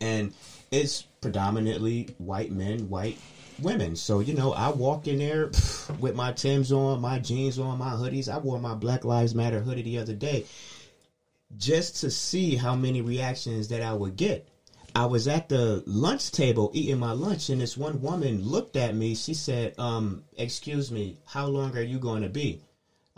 and 0.00 0.32
it's 0.70 1.02
predominantly 1.20 2.14
white 2.16 2.50
men, 2.50 2.88
white 2.88 3.18
women. 3.60 3.94
So 3.94 4.20
you 4.20 4.32
know, 4.32 4.52
I 4.54 4.70
walk 4.70 5.06
in 5.06 5.18
there 5.18 5.50
with 6.00 6.14
my 6.14 6.32
Tims 6.32 6.72
on, 6.72 7.02
my 7.02 7.18
jeans 7.18 7.58
on, 7.58 7.78
my 7.78 7.90
hoodies. 7.90 8.32
I 8.32 8.38
wore 8.38 8.58
my 8.58 8.74
Black 8.74 9.04
Lives 9.04 9.34
Matter 9.34 9.60
hoodie 9.60 9.82
the 9.82 9.98
other 9.98 10.14
day 10.14 10.46
just 11.56 12.00
to 12.00 12.10
see 12.10 12.56
how 12.56 12.74
many 12.74 13.00
reactions 13.00 13.68
that 13.68 13.82
I 13.82 13.92
would 13.92 14.16
get. 14.16 14.48
I 14.94 15.04
was 15.04 15.28
at 15.28 15.48
the 15.48 15.82
lunch 15.86 16.30
table 16.30 16.70
eating 16.74 16.98
my 16.98 17.12
lunch, 17.12 17.50
and 17.50 17.60
this 17.60 17.76
one 17.76 18.00
woman 18.00 18.42
looked 18.42 18.76
at 18.76 18.94
me. 18.94 19.14
She 19.14 19.34
said, 19.34 19.78
um, 19.78 20.22
"Excuse 20.36 20.90
me, 20.90 21.18
how 21.26 21.46
long 21.46 21.76
are 21.76 21.82
you 21.82 21.98
going 21.98 22.22
to 22.22 22.28
be?" 22.28 22.62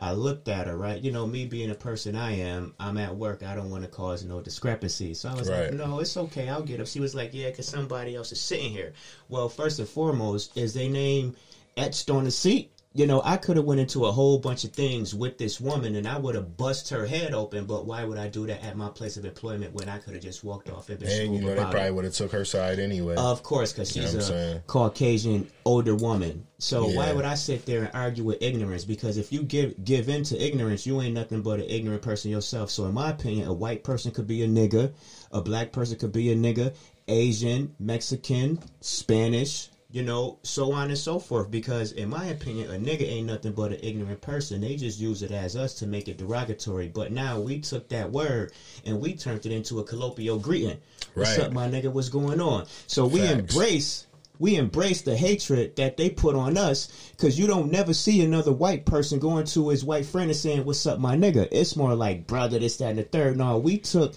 I 0.02 0.12
looked 0.12 0.48
at 0.48 0.66
her, 0.66 0.76
right? 0.76 1.02
You 1.02 1.10
know, 1.10 1.26
me 1.26 1.44
being 1.44 1.68
a 1.68 1.74
person 1.74 2.14
I 2.14 2.32
am, 2.32 2.72
I'm 2.80 2.96
at 2.96 3.14
work. 3.16 3.42
I 3.42 3.54
don't 3.54 3.68
want 3.70 3.82
to 3.84 3.88
cause 3.88 4.24
no 4.24 4.40
discrepancy. 4.40 5.12
So 5.12 5.28
I 5.28 5.34
was 5.34 5.48
Right. 5.48 5.64
like, 5.64 5.72
no, 5.74 5.98
it's 5.98 6.16
okay. 6.16 6.48
I'll 6.48 6.62
get 6.62 6.80
up. 6.80 6.86
She 6.86 7.00
was 7.00 7.14
like, 7.14 7.34
yeah, 7.34 7.50
because 7.50 7.66
somebody 7.66 8.14
else 8.14 8.32
is 8.32 8.40
sitting 8.40 8.70
here. 8.70 8.94
Well, 9.28 9.50
first 9.50 9.78
and 9.78 9.86
foremost, 9.86 10.56
is 10.56 10.72
their 10.72 10.88
name 10.88 11.34
etched 11.76 12.08
on 12.08 12.24
the 12.24 12.30
seat? 12.30 12.70
You 12.92 13.06
know, 13.06 13.22
I 13.24 13.36
could 13.36 13.56
have 13.56 13.66
went 13.66 13.78
into 13.78 14.06
a 14.06 14.10
whole 14.10 14.38
bunch 14.38 14.64
of 14.64 14.72
things 14.72 15.14
with 15.14 15.38
this 15.38 15.60
woman 15.60 15.94
and 15.94 16.08
I 16.08 16.18
would 16.18 16.34
have 16.34 16.56
bust 16.56 16.90
her 16.90 17.06
head 17.06 17.32
open, 17.32 17.64
but 17.64 17.86
why 17.86 18.02
would 18.02 18.18
I 18.18 18.26
do 18.26 18.48
that 18.48 18.64
at 18.64 18.76
my 18.76 18.88
place 18.88 19.16
of 19.16 19.24
employment 19.24 19.72
when 19.74 19.88
I 19.88 19.98
could 19.98 20.14
have 20.14 20.22
just 20.22 20.42
walked 20.42 20.68
off 20.70 20.88
and 20.88 20.98
been 20.98 21.08
And 21.08 21.34
you 21.36 21.40
know 21.40 21.54
they 21.54 21.60
probably 21.70 21.92
would 21.92 22.04
have 22.04 22.14
took 22.14 22.32
her 22.32 22.44
side 22.44 22.80
anyway. 22.80 23.14
Of 23.14 23.44
course, 23.44 23.72
because 23.72 23.94
You 23.94 24.02
know 24.02 24.08
she's 24.08 24.16
what 24.16 24.24
I'm 24.24 24.30
a 24.32 24.32
saying? 24.32 24.62
Caucasian 24.66 25.48
older 25.64 25.94
woman. 25.94 26.44
So 26.58 26.88
why 26.88 27.12
would 27.12 27.24
I 27.24 27.36
sit 27.36 27.64
there 27.64 27.84
and 27.84 27.90
argue 27.94 28.24
with 28.24 28.42
ignorance? 28.42 28.84
Because 28.84 29.18
if 29.18 29.32
you 29.32 29.44
give 29.44 29.82
give 29.84 30.08
in 30.08 30.24
to 30.24 30.44
ignorance, 30.44 30.84
you 30.84 31.00
ain't 31.00 31.14
nothing 31.14 31.42
but 31.42 31.60
an 31.60 31.66
ignorant 31.68 32.02
person 32.02 32.32
yourself. 32.32 32.70
So 32.70 32.86
in 32.86 32.94
my 32.94 33.10
opinion, 33.10 33.46
a 33.46 33.52
white 33.52 33.84
person 33.84 34.10
could 34.10 34.26
be 34.26 34.42
a 34.42 34.48
nigga, 34.48 34.92
a 35.30 35.40
black 35.40 35.70
person 35.70 35.96
could 35.96 36.12
be 36.12 36.32
a 36.32 36.36
nigga, 36.36 36.74
Asian, 37.06 37.74
Mexican, 37.78 38.58
Spanish, 38.80 39.69
you 39.92 40.02
know, 40.02 40.38
so 40.42 40.72
on 40.72 40.88
and 40.88 40.98
so 40.98 41.18
forth. 41.18 41.50
Because 41.50 41.92
in 41.92 42.08
my 42.08 42.26
opinion, 42.26 42.70
a 42.70 42.74
nigga 42.78 43.08
ain't 43.08 43.26
nothing 43.26 43.52
but 43.52 43.72
an 43.72 43.80
ignorant 43.82 44.20
person. 44.20 44.60
They 44.60 44.76
just 44.76 45.00
use 45.00 45.22
it 45.22 45.30
as 45.30 45.56
us 45.56 45.74
to 45.74 45.86
make 45.86 46.08
it 46.08 46.18
derogatory. 46.18 46.88
But 46.88 47.12
now 47.12 47.38
we 47.38 47.58
took 47.60 47.88
that 47.88 48.10
word 48.10 48.52
and 48.84 49.00
we 49.00 49.14
turned 49.14 49.46
it 49.46 49.52
into 49.52 49.80
a 49.80 49.84
colloquial 49.84 50.38
greeting. 50.38 50.78
What's 51.14 51.38
up, 51.38 51.52
my 51.52 51.68
nigga? 51.68 51.92
What's 51.92 52.08
going 52.08 52.40
on? 52.40 52.66
So 52.86 53.06
we 53.06 53.20
Facts. 53.20 53.32
embrace 53.32 54.06
we 54.38 54.56
embrace 54.56 55.02
the 55.02 55.14
hatred 55.14 55.76
that 55.76 55.98
they 55.98 56.08
put 56.08 56.34
on 56.34 56.56
us 56.56 56.88
because 57.10 57.38
you 57.38 57.46
don't 57.46 57.70
never 57.70 57.92
see 57.92 58.22
another 58.22 58.50
white 58.50 58.86
person 58.86 59.18
going 59.18 59.44
to 59.44 59.68
his 59.68 59.84
white 59.84 60.06
friend 60.06 60.30
and 60.30 60.36
saying, 60.36 60.64
What's 60.64 60.86
up, 60.86 60.98
my 60.98 61.14
nigga? 61.14 61.46
It's 61.52 61.76
more 61.76 61.94
like 61.94 62.26
brother, 62.26 62.58
this, 62.58 62.78
that, 62.78 62.88
and 62.88 62.98
the 62.98 63.02
third. 63.02 63.36
No, 63.36 63.58
we 63.58 63.76
took 63.76 64.14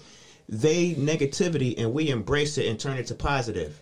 they 0.48 0.94
negativity 0.94 1.74
and 1.76 1.92
we 1.92 2.10
embrace 2.10 2.58
it 2.58 2.66
and 2.66 2.78
turn 2.78 2.96
it 2.96 3.06
to 3.08 3.14
positive. 3.14 3.78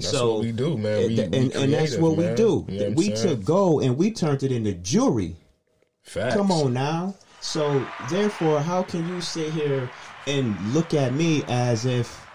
That's 0.00 0.10
so 0.10 0.34
what 0.34 0.42
we 0.42 0.52
do, 0.52 0.76
man. 0.76 1.06
We- 1.08 1.20
and, 1.20 1.32
we 1.32 1.38
and, 1.38 1.52
and 1.54 1.72
that's 1.72 1.96
creative, 1.96 2.00
what 2.00 2.16
we 2.16 2.34
do. 2.34 2.66
You 2.68 2.78
know 2.80 2.88
what 2.88 2.96
we 2.96 3.10
took 3.12 3.44
gold 3.44 3.82
and 3.84 3.96
we 3.96 4.10
turned 4.10 4.42
it 4.42 4.52
into 4.52 4.72
jewelry. 4.74 5.36
Facts. 6.02 6.34
Come 6.34 6.50
on 6.50 6.72
now. 6.72 7.14
So 7.40 7.84
therefore, 8.10 8.60
how 8.60 8.82
can 8.82 9.06
you 9.08 9.20
sit 9.20 9.52
here 9.52 9.90
and 10.26 10.58
look 10.74 10.92
at 10.94 11.14
me 11.14 11.42
as 11.48 11.86
if 11.86 12.26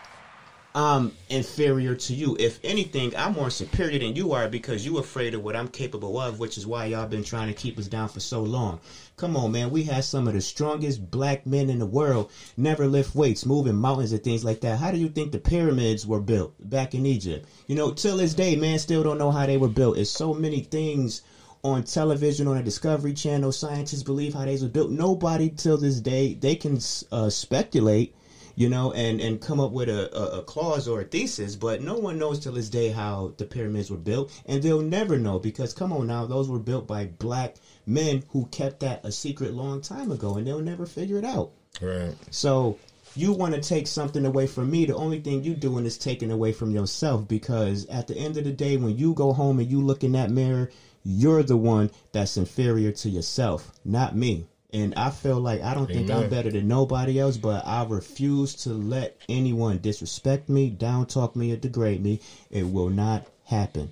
I'm 0.76 1.14
inferior 1.30 1.96
to 1.96 2.14
you? 2.14 2.36
If 2.38 2.60
anything, 2.64 3.14
I'm 3.18 3.34
more 3.34 3.50
superior 3.50 3.98
than 3.98 4.16
you 4.16 4.34
are 4.34 4.50
because 4.50 4.86
you're 4.86 5.00
afraid 5.00 5.34
of 5.34 5.42
what 5.42 5.56
I'm 5.56 5.70
capable 5.70 6.20
of, 6.20 6.40
which 6.40 6.58
is 6.58 6.68
why 6.68 6.86
y'all 6.86 7.06
been 7.06 7.24
trying 7.24 7.48
to 7.48 7.54
keep 7.54 7.80
us 7.80 7.88
down 7.88 8.10
for 8.10 8.20
so 8.20 8.44
long. 8.44 8.80
Come 9.16 9.38
on, 9.38 9.54
man. 9.54 9.72
We 9.72 9.84
had 9.84 10.04
some 10.04 10.28
of 10.28 10.34
the 10.34 10.42
strongest 10.42 11.10
black 11.12 11.46
men 11.46 11.70
in 11.70 11.80
the 11.80 11.86
world 11.86 12.30
never 12.58 12.88
lift 12.88 13.16
weights, 13.16 13.46
moving 13.46 13.76
mountains 13.76 14.12
and 14.12 14.22
things 14.22 14.44
like 14.44 14.60
that. 14.62 14.78
How 14.78 14.92
do 14.92 14.98
you 14.98 15.08
think 15.08 15.32
the 15.32 15.40
pyramids 15.40 16.06
were 16.06 16.20
built 16.20 16.52
back 16.60 16.94
in 16.94 17.06
Egypt? 17.06 17.48
You 17.68 17.76
know, 17.76 17.90
till 17.92 18.18
this 18.18 18.34
day, 18.34 18.56
man, 18.58 18.78
still 18.78 19.02
don't 19.02 19.18
know 19.18 19.32
how 19.32 19.46
they 19.46 19.58
were 19.58 19.70
built. 19.70 19.98
It's 19.98 20.10
so 20.10 20.34
many 20.34 20.60
things 20.60 21.22
on 21.64 21.84
television 21.84 22.48
on 22.48 22.58
a 22.58 22.62
Discovery 22.62 23.14
Channel. 23.14 23.52
Scientists 23.52 24.04
believe 24.04 24.34
how 24.34 24.46
they 24.46 24.58
were 24.58 24.68
built. 24.68 24.92
Nobody 24.92 25.50
till 25.50 25.78
this 25.78 26.02
day 26.02 26.34
they 26.34 26.56
can 26.56 26.80
uh, 27.12 27.30
speculate, 27.30 28.14
you 28.56 28.70
know, 28.70 28.92
and 28.94 29.22
and 29.22 29.42
come 29.42 29.60
up 29.60 29.72
with 29.72 29.90
a, 29.90 30.16
a, 30.18 30.40
a 30.40 30.44
clause 30.44 30.88
or 30.88 31.02
a 31.02 31.06
thesis, 31.06 31.56
but 31.56 31.82
no 31.82 31.96
one 31.96 32.18
knows 32.18 32.40
till 32.40 32.54
this 32.54 32.70
day 32.70 32.90
how 32.90 33.34
the 33.38 33.46
pyramids 33.46 33.92
were 33.92 33.98
built, 33.98 34.32
and 34.46 34.64
they'll 34.64 34.82
never 34.82 35.18
know 35.18 35.40
because 35.40 35.74
come 35.74 35.92
on 35.94 36.08
now, 36.08 36.26
those 36.26 36.50
were 36.50 36.60
built 36.60 36.88
by 36.88 37.06
black 37.06 37.56
men 37.86 38.24
who 38.30 38.46
kept 38.48 38.80
that 38.80 39.06
a 39.06 39.12
secret 39.12 39.54
long 39.54 39.82
time 39.82 40.12
ago, 40.12 40.36
and 40.36 40.48
they'll 40.48 40.60
never 40.60 40.86
figure 40.86 41.18
it 41.18 41.26
out. 41.26 41.52
Right. 41.82 42.16
So 42.32 42.78
you 43.16 43.32
want 43.32 43.54
to 43.54 43.62
take 43.62 43.88
something 43.88 44.26
away 44.26 44.46
from 44.48 44.70
me. 44.70 44.86
The 44.86 44.96
only 44.96 45.20
thing 45.20 45.44
you 45.44 45.54
doing 45.54 45.86
is 45.86 45.98
taking 45.98 46.32
away 46.32 46.52
from 46.52 46.72
yourself 46.72 47.28
because 47.28 47.86
at 47.88 48.08
the 48.08 48.18
end 48.18 48.38
of 48.38 48.44
the 48.44 48.52
day, 48.52 48.78
when 48.78 48.98
you 48.98 49.14
go 49.14 49.32
home 49.34 49.60
and 49.60 49.70
you 49.70 49.82
look 49.82 50.04
in 50.04 50.12
that 50.14 50.30
mirror, 50.30 50.70
you're 51.04 51.44
the 51.44 51.58
one 51.58 51.92
that's 52.12 52.36
inferior 52.36 52.92
to 52.92 53.10
yourself, 53.10 53.72
not 53.86 54.16
me. 54.16 54.46
And 54.74 54.94
I 54.96 55.10
feel 55.10 55.40
like 55.40 55.62
I 55.62 55.74
don't 55.74 55.88
think 55.88 56.10
I'm 56.12 56.30
better 56.30 56.52
than 56.52 56.68
nobody 56.68 57.20
else, 57.20 57.38
but 57.38 57.66
I 57.66 57.86
refuse 57.86 58.56
to 58.64 58.72
let 58.72 59.22
anyone 59.30 59.80
disrespect 59.80 60.50
me, 60.50 60.70
down 60.70 61.06
talk 61.06 61.36
me, 61.36 61.54
or 61.54 61.56
degrade 61.56 62.04
me. 62.04 62.20
It 62.52 62.64
will 62.64 62.90
not 62.90 63.26
happen 63.46 63.90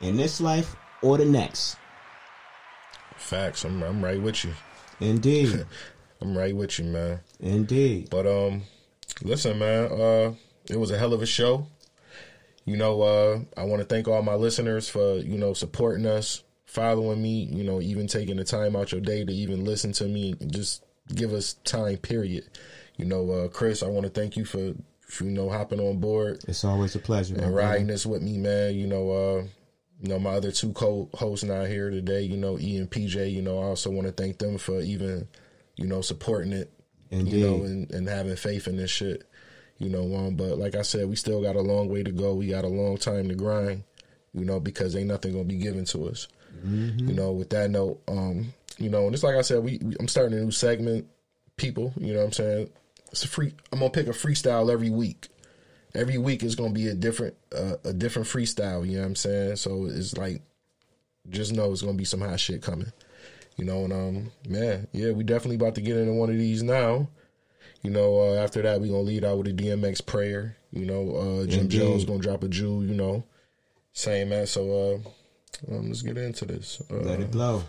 in 0.00 0.16
this 0.16 0.40
life 0.40 0.74
or 1.02 1.18
the 1.18 1.24
next. 1.24 1.76
Facts. 3.16 3.64
I'm 3.64 3.82
I'm 3.82 4.02
right 4.02 4.20
with 4.20 4.44
you. 4.44 4.54
Indeed. 5.00 5.66
I'm 6.20 6.36
right 6.36 6.54
with 6.54 6.78
you, 6.78 6.86
man. 6.86 7.20
Indeed. 7.40 8.08
But 8.10 8.26
um, 8.26 8.62
listen, 9.22 9.58
man. 9.58 9.84
Uh, 9.86 10.34
it 10.68 10.78
was 10.78 10.90
a 10.90 10.98
hell 10.98 11.12
of 11.12 11.22
a 11.22 11.26
show. 11.26 11.66
You 12.64 12.76
know, 12.76 13.02
uh, 13.02 13.40
I 13.56 13.64
want 13.64 13.80
to 13.82 13.86
thank 13.86 14.06
all 14.06 14.22
my 14.22 14.34
listeners 14.34 14.88
for 14.88 15.16
you 15.16 15.36
know 15.36 15.52
supporting 15.52 16.06
us, 16.06 16.42
following 16.72 17.22
me. 17.22 17.44
You 17.44 17.64
know, 17.64 17.80
even 17.80 18.06
taking 18.06 18.36
the 18.36 18.44
time 18.44 18.74
out 18.74 18.92
your 18.92 19.00
day 19.00 19.24
to 19.24 19.32
even 19.32 19.64
listen 19.64 19.92
to 19.92 20.04
me, 20.04 20.34
just 20.46 20.84
give 21.14 21.32
us 21.32 21.54
time. 21.64 21.98
Period. 21.98 22.44
You 22.96 23.04
know, 23.04 23.30
uh, 23.30 23.48
Chris, 23.48 23.82
I 23.82 23.88
want 23.88 24.04
to 24.04 24.10
thank 24.10 24.36
you 24.36 24.44
for, 24.44 24.74
for 25.00 25.24
you 25.24 25.30
know 25.30 25.48
hopping 25.50 25.80
on 25.80 25.98
board 25.98 26.44
It's 26.46 26.64
always 26.64 26.94
a 26.94 26.98
pleasure. 26.98 27.34
and 27.34 27.42
brother. 27.42 27.56
riding 27.56 27.86
this 27.86 28.06
with 28.06 28.22
me, 28.22 28.38
man. 28.38 28.74
You 28.74 28.86
know, 28.86 29.10
uh, 29.10 29.44
you 30.00 30.08
know, 30.08 30.18
my 30.18 30.30
other 30.30 30.52
two 30.52 30.72
co-hosts 30.72 31.44
not 31.44 31.66
here 31.66 31.90
today. 31.90 32.22
You 32.22 32.36
know, 32.36 32.58
E 32.58 32.76
and 32.78 32.90
PJ. 32.90 33.32
You 33.32 33.42
know, 33.42 33.58
I 33.58 33.64
also 33.64 33.90
want 33.90 34.06
to 34.06 34.12
thank 34.12 34.38
them 34.38 34.58
for 34.58 34.80
even, 34.80 35.28
you 35.76 35.86
know, 35.86 36.00
supporting 36.00 36.52
it. 36.52 36.70
Indeed. 37.10 37.34
You 37.34 37.46
know, 37.46 37.64
and, 37.64 37.90
and 37.92 38.08
having 38.08 38.36
faith 38.36 38.66
in 38.66 38.76
this 38.76 38.90
shit. 38.90 39.24
You 39.78 39.90
know, 39.90 40.14
um, 40.14 40.36
but 40.36 40.58
like 40.58 40.74
I 40.76 40.82
said, 40.82 41.08
we 41.08 41.16
still 41.16 41.42
got 41.42 41.56
a 41.56 41.60
long 41.60 41.88
way 41.88 42.02
to 42.02 42.12
go. 42.12 42.34
We 42.34 42.48
got 42.48 42.64
a 42.64 42.68
long 42.68 42.96
time 42.98 43.28
to 43.28 43.34
grind. 43.34 43.82
You 44.32 44.44
know, 44.44 44.60
because 44.60 44.96
ain't 44.96 45.08
nothing 45.08 45.32
gonna 45.32 45.44
be 45.44 45.56
given 45.56 45.84
to 45.86 46.08
us. 46.08 46.28
You 46.64 47.14
know, 47.14 47.32
with 47.32 47.50
that 47.50 47.70
note, 47.70 48.02
um, 48.08 48.52
you 48.78 48.90
know, 48.90 49.06
and 49.06 49.14
it's 49.14 49.24
like 49.24 49.36
I 49.36 49.42
said, 49.42 49.62
we, 49.62 49.78
we 49.82 49.96
I'm 49.98 50.08
starting 50.08 50.38
a 50.38 50.42
new 50.42 50.50
segment. 50.50 51.06
People, 51.56 51.92
you 51.96 52.12
know, 52.12 52.20
what 52.20 52.26
I'm 52.26 52.32
saying 52.32 52.70
it's 53.10 53.24
a 53.24 53.28
free. 53.28 53.52
I'm 53.70 53.80
gonna 53.80 53.90
pick 53.90 54.06
a 54.06 54.10
freestyle 54.10 54.72
every 54.72 54.90
week 54.90 55.28
every 55.94 56.18
week 56.18 56.42
is 56.42 56.54
gonna 56.54 56.72
be 56.72 56.88
a 56.88 56.94
different 56.94 57.34
uh, 57.56 57.76
a 57.84 57.92
different 57.92 58.28
freestyle. 58.28 58.86
You 58.86 58.96
know 58.96 59.02
what 59.02 59.08
I'm 59.08 59.16
saying? 59.16 59.56
So 59.56 59.86
it's 59.86 60.16
like 60.16 60.42
just 61.28 61.52
know 61.52 61.72
it's 61.72 61.82
gonna 61.82 61.94
be 61.94 62.04
some 62.04 62.20
hot 62.20 62.40
shit 62.40 62.62
coming. 62.62 62.92
You 63.56 63.66
know, 63.66 63.84
and 63.84 63.92
um, 63.92 64.32
man, 64.48 64.88
yeah, 64.92 65.12
we 65.12 65.24
definitely 65.24 65.56
about 65.56 65.74
to 65.74 65.82
get 65.82 65.96
into 65.96 66.14
one 66.14 66.30
of 66.30 66.38
these 66.38 66.62
now. 66.62 67.08
You 67.82 67.90
know, 67.90 68.20
uh, 68.20 68.42
after 68.42 68.62
that 68.62 68.80
we 68.80 68.88
gonna 68.88 69.00
lead 69.00 69.24
out 69.24 69.38
with 69.38 69.48
a 69.48 69.52
DMX 69.52 70.04
prayer. 70.04 70.56
You 70.72 70.86
know, 70.86 71.16
uh, 71.16 71.46
Jim 71.46 71.62
Indeed. 71.62 71.78
Jones 71.78 72.04
gonna 72.04 72.18
drop 72.18 72.42
a 72.42 72.48
Jew. 72.48 72.82
You 72.82 72.94
know, 72.94 73.24
same 73.92 74.30
man. 74.30 74.46
So 74.46 75.02
uh, 75.04 75.10
um, 75.70 75.88
let's 75.88 76.02
get 76.02 76.18
into 76.18 76.44
this. 76.44 76.82
Uh, 76.90 76.96
Let 76.96 77.20
it 77.20 77.30
blow. 77.30 77.62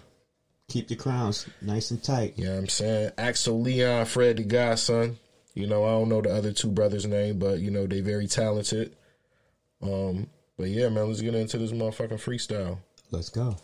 Keep 0.70 0.88
the 0.88 0.96
crowns 0.96 1.48
nice 1.62 1.92
and 1.92 2.02
tight. 2.04 2.34
you 2.38 2.46
know 2.46 2.58
I'm 2.58 2.68
saying? 2.68 3.12
Axel 3.18 3.62
Leon, 3.62 4.06
Fred 4.06 4.38
the 4.38 4.44
Godson. 4.44 5.18
You 5.54 5.68
know, 5.68 5.84
I 5.86 5.90
don't 5.92 6.10
know 6.10 6.22
the 6.22 6.34
other 6.34 6.52
two 6.52 6.72
brothers' 6.72 7.06
name, 7.06 7.38
but 7.38 7.60
you 7.60 7.70
know, 7.70 7.86
they 7.86 8.02
very 8.02 8.28
talented. 8.28 8.96
Um, 9.82 10.28
but 10.58 10.70
yeah, 10.70 10.90
man, 10.90 11.08
let's 11.08 11.22
get 11.22 11.36
into 11.36 11.58
this 11.58 11.72
motherfucking 11.72 12.14
freestyle. 12.14 12.80
Let's 13.12 13.30
go. 13.30 13.58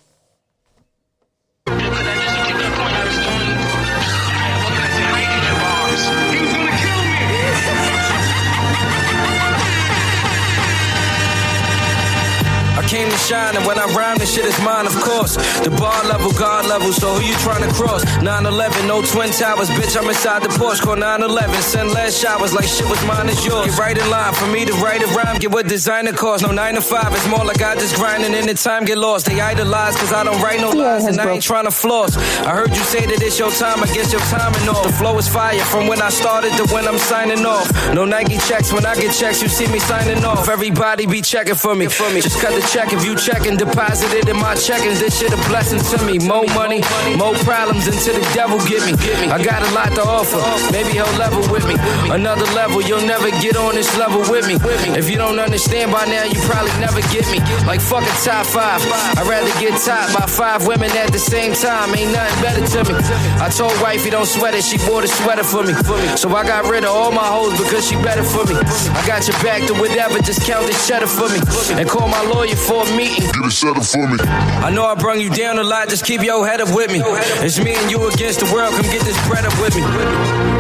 Came 12.90 13.08
to 13.08 13.18
shine, 13.18 13.56
and 13.56 13.66
when 13.68 13.78
I 13.78 13.86
rhyme, 13.94 14.18
this 14.18 14.34
shit 14.34 14.46
is 14.46 14.58
mine, 14.66 14.88
of 14.88 14.96
course. 15.06 15.38
The 15.62 15.70
bar 15.70 16.04
level, 16.10 16.32
God 16.34 16.66
level, 16.66 16.92
so 16.92 17.14
who 17.14 17.22
you 17.22 17.38
trying 17.46 17.62
to 17.62 17.72
cross? 17.76 18.04
9-11, 18.26 18.88
no 18.88 19.02
twin 19.06 19.30
towers, 19.30 19.70
bitch, 19.70 19.96
I'm 19.96 20.10
inside 20.10 20.42
the 20.42 20.50
Porsche. 20.50 20.82
Call 20.82 20.96
9-11, 20.96 21.54
send 21.62 21.92
last 21.92 22.20
showers 22.20 22.54
like 22.54 22.66
shit 22.66 22.90
was 22.90 23.00
mine 23.06 23.30
is 23.30 23.46
yours. 23.46 23.70
Get 23.70 23.78
right 23.78 23.98
in 23.98 24.10
line 24.10 24.34
for 24.34 24.48
me 24.48 24.66
to 24.66 24.74
write 24.82 25.04
a 25.04 25.08
rhyme, 25.14 25.38
get 25.38 25.52
what 25.52 25.68
designer 25.68 26.14
costs. 26.14 26.46
No 26.46 26.52
9 26.52 26.76
to 26.76 26.82
5, 26.82 27.14
it's 27.14 27.28
more 27.28 27.46
like 27.46 27.62
I 27.62 27.76
just 27.76 27.96
grinding 27.96 28.34
and 28.34 28.50
the 28.50 28.56
time 28.56 28.86
get 28.86 28.98
lost. 28.98 29.28
They 29.28 29.40
idolize, 29.40 29.96
cause 29.96 30.12
I 30.12 30.24
don't 30.24 30.42
write 30.42 30.60
no 30.60 30.72
lies, 30.72 31.06
and 31.06 31.22
I 31.22 31.30
ain't 31.30 31.44
trying 31.44 31.66
to 31.66 31.72
floss. 31.72 32.18
I 32.18 32.56
heard 32.56 32.70
you 32.70 32.84
say 32.84 33.06
that 33.06 33.22
it's 33.22 33.38
your 33.38 33.52
time, 33.52 33.84
I 33.84 33.88
guess 33.94 34.12
your 34.12 34.22
timing 34.34 34.68
off. 34.68 34.84
The 34.84 34.94
flow 34.94 35.16
is 35.20 35.28
fire 35.28 35.64
from 35.66 35.86
when 35.86 36.02
I 36.02 36.10
started 36.10 36.52
to 36.58 36.66
when 36.74 36.88
I'm 36.88 36.98
signing 36.98 37.46
off. 37.46 37.70
No 37.94 38.06
Nike 38.06 38.40
checks, 38.50 38.74
when 38.74 38.86
I 38.86 38.96
get 38.96 39.14
checks, 39.14 39.44
you 39.44 39.48
see 39.48 39.68
me 39.68 39.78
signing 39.78 40.26
off. 40.26 40.50
Everybody 40.50 41.06
be 41.06 41.22
checking 41.22 41.56
for 41.56 41.76
me. 41.76 41.88
For 41.88 42.10
me. 42.10 42.22
Just 42.22 42.40
cut 42.42 42.54
the 42.54 42.62
check 42.68 42.79
if 42.88 43.06
you 43.06 43.16
checking, 43.16 43.58
deposit 43.58 44.12
it 44.16 44.28
in 44.30 44.38
my 44.38 44.56
checkings. 44.56 45.00
This 45.00 45.20
shit 45.20 45.32
a 45.34 45.40
blessing 45.52 45.84
to 45.92 45.98
me. 46.08 46.18
More 46.26 46.48
money, 46.56 46.82
more 47.18 47.36
problems 47.44 47.88
until 47.88 48.16
the 48.16 48.26
devil 48.34 48.58
get 48.66 48.82
me. 48.88 48.98
I 49.30 49.38
got 49.44 49.62
a 49.62 49.70
lot 49.76 49.94
to 49.96 50.04
offer. 50.04 50.42
Maybe 50.72 50.98
he'll 50.98 51.18
level 51.20 51.46
with 51.52 51.68
me. 51.68 51.76
Another 52.10 52.48
level, 52.58 52.82
you'll 52.82 53.06
never 53.06 53.30
get 53.44 53.56
on 53.56 53.76
this 53.76 53.92
level 53.98 54.22
with 54.32 54.48
me. 54.48 54.56
If 54.98 55.10
you 55.10 55.18
don't 55.18 55.40
understand 55.40 55.92
by 55.92 56.06
now, 56.06 56.24
you 56.24 56.40
probably 56.50 56.74
never 56.80 57.02
get 57.14 57.30
me. 57.30 57.40
Like 57.70 57.82
fuck 57.82 58.04
a 58.04 58.16
top 58.26 58.46
five. 58.48 58.82
I'd 59.20 59.28
rather 59.28 59.52
get 59.60 59.78
top 59.82 60.10
by 60.18 60.26
five 60.26 60.66
women 60.66 60.90
at 60.98 61.12
the 61.12 61.20
same 61.20 61.54
time. 61.54 61.94
Ain't 61.94 62.12
nothing 62.12 62.40
better 62.42 62.64
to 62.66 62.80
me. 62.88 62.96
I 63.44 63.50
told 63.52 63.76
wife 63.84 64.00
wifey 64.00 64.12
don't 64.12 64.26
sweat 64.26 64.54
it. 64.54 64.64
She 64.64 64.78
bought 64.88 65.04
a 65.04 65.08
sweater 65.08 65.44
for 65.44 65.64
me. 65.64 65.74
So 66.16 66.30
I 66.36 66.44
got 66.44 66.70
rid 66.70 66.84
of 66.84 66.92
all 66.96 67.12
my 67.12 67.26
hoes 67.26 67.58
because 67.58 67.88
she 67.88 67.96
better 67.96 68.24
for 68.24 68.46
me. 68.46 68.56
I 68.96 69.02
got 69.06 69.28
your 69.28 69.36
back 69.44 69.68
to 69.68 69.74
whatever. 69.74 70.20
Just 70.20 70.46
count 70.48 70.68
this 70.68 70.88
cheddar 70.88 71.08
for 71.08 71.28
me. 71.28 71.40
And 71.76 71.90
call 71.90 72.08
my 72.08 72.24
lawyer 72.32 72.56
for 72.70 72.86
a 72.86 72.96
meeting. 72.96 73.26
Get 73.26 73.46
it 73.46 73.52
settled 73.52 73.88
for 73.88 74.08
me. 74.08 74.18
I 74.20 74.70
know 74.70 74.86
I 74.86 74.94
brung 74.94 75.20
you 75.20 75.32
down 75.32 75.58
a 75.58 75.64
lot, 75.64 75.90
just 75.90 76.06
keep 76.06 76.22
your 76.22 76.46
head 76.46 76.62
up 76.62 76.74
with 76.74 76.92
me. 76.92 77.02
It's 77.04 77.60
me 77.60 77.74
and 77.74 77.90
you 77.90 78.08
against 78.08 78.40
the 78.42 78.54
world, 78.54 78.74
come 78.76 78.84
get 78.84 79.02
this 79.02 79.18
bread 79.28 79.46
up 79.46 79.60
with 79.60 79.76
me. 79.76 80.59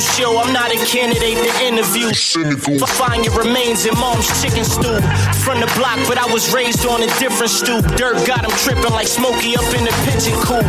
Sue 0.00 0.22
show, 0.22 0.38
I'm 0.38 0.52
not 0.52 0.70
a 0.72 0.76
candidate 0.84 1.38
to 1.38 1.64
interview. 1.64 2.08
F- 2.08 2.90
Find 2.96 3.24
your 3.24 3.34
remains 3.38 3.86
in 3.86 3.94
mom's 3.94 4.26
chicken 4.42 4.64
stew. 4.64 5.00
From 5.44 5.60
the 5.60 5.70
block, 5.76 5.98
but 6.08 6.18
I 6.18 6.26
was 6.32 6.52
raised 6.52 6.84
on 6.86 7.02
a 7.02 7.06
different 7.18 7.50
stoop. 7.50 7.84
Dirt 7.96 8.26
got 8.26 8.44
him 8.44 8.50
tripping 8.60 8.90
like 8.92 9.06
Smokey 9.06 9.56
up 9.56 9.64
in 9.74 9.84
the 9.84 9.94
pigeon 10.04 10.34
coop. 10.42 10.64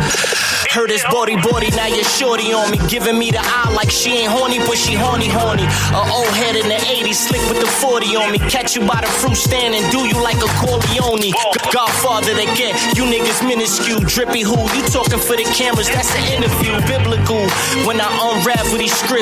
Heard 0.70 0.90
his 0.90 1.02
body, 1.10 1.34
body, 1.36 1.70
now 1.72 1.86
you're 1.88 2.04
shorty 2.04 2.52
on 2.52 2.70
me. 2.70 2.78
Giving 2.88 3.18
me 3.18 3.30
the 3.30 3.40
eye 3.40 3.72
like 3.74 3.90
she 3.90 4.20
ain't 4.24 4.30
horny, 4.30 4.58
but 4.60 4.76
she 4.76 4.94
horny, 4.94 5.28
horny. 5.28 5.64
A 5.96 6.02
old 6.12 6.28
head 6.36 6.56
in 6.56 6.68
the 6.68 6.76
80s, 6.76 7.14
slick 7.28 7.40
with 7.48 7.60
the 7.60 7.66
40 7.66 8.16
on 8.16 8.32
me. 8.32 8.38
Catch 8.52 8.76
you 8.76 8.86
by 8.86 9.00
the 9.00 9.08
fruit 9.08 9.36
stand 9.36 9.74
and 9.74 9.84
do 9.90 10.04
you 10.06 10.14
like 10.22 10.36
a 10.44 10.50
Corleone. 10.60 11.32
Godfather 11.72 12.34
they 12.36 12.46
get, 12.54 12.76
you 12.96 13.04
niggas 13.08 13.40
minuscule. 13.46 14.00
Drippy 14.04 14.42
who? 14.44 14.56
You 14.76 14.84
talking 14.92 15.18
for 15.18 15.36
the 15.36 15.44
cameras, 15.56 15.88
that's 15.88 16.12
the 16.12 16.22
interview. 16.36 16.76
Biblical. 16.86 17.48
When 17.88 17.96
I 18.00 18.08
unravel 18.36 18.76
these 18.78 18.92
scripts, 18.92 19.17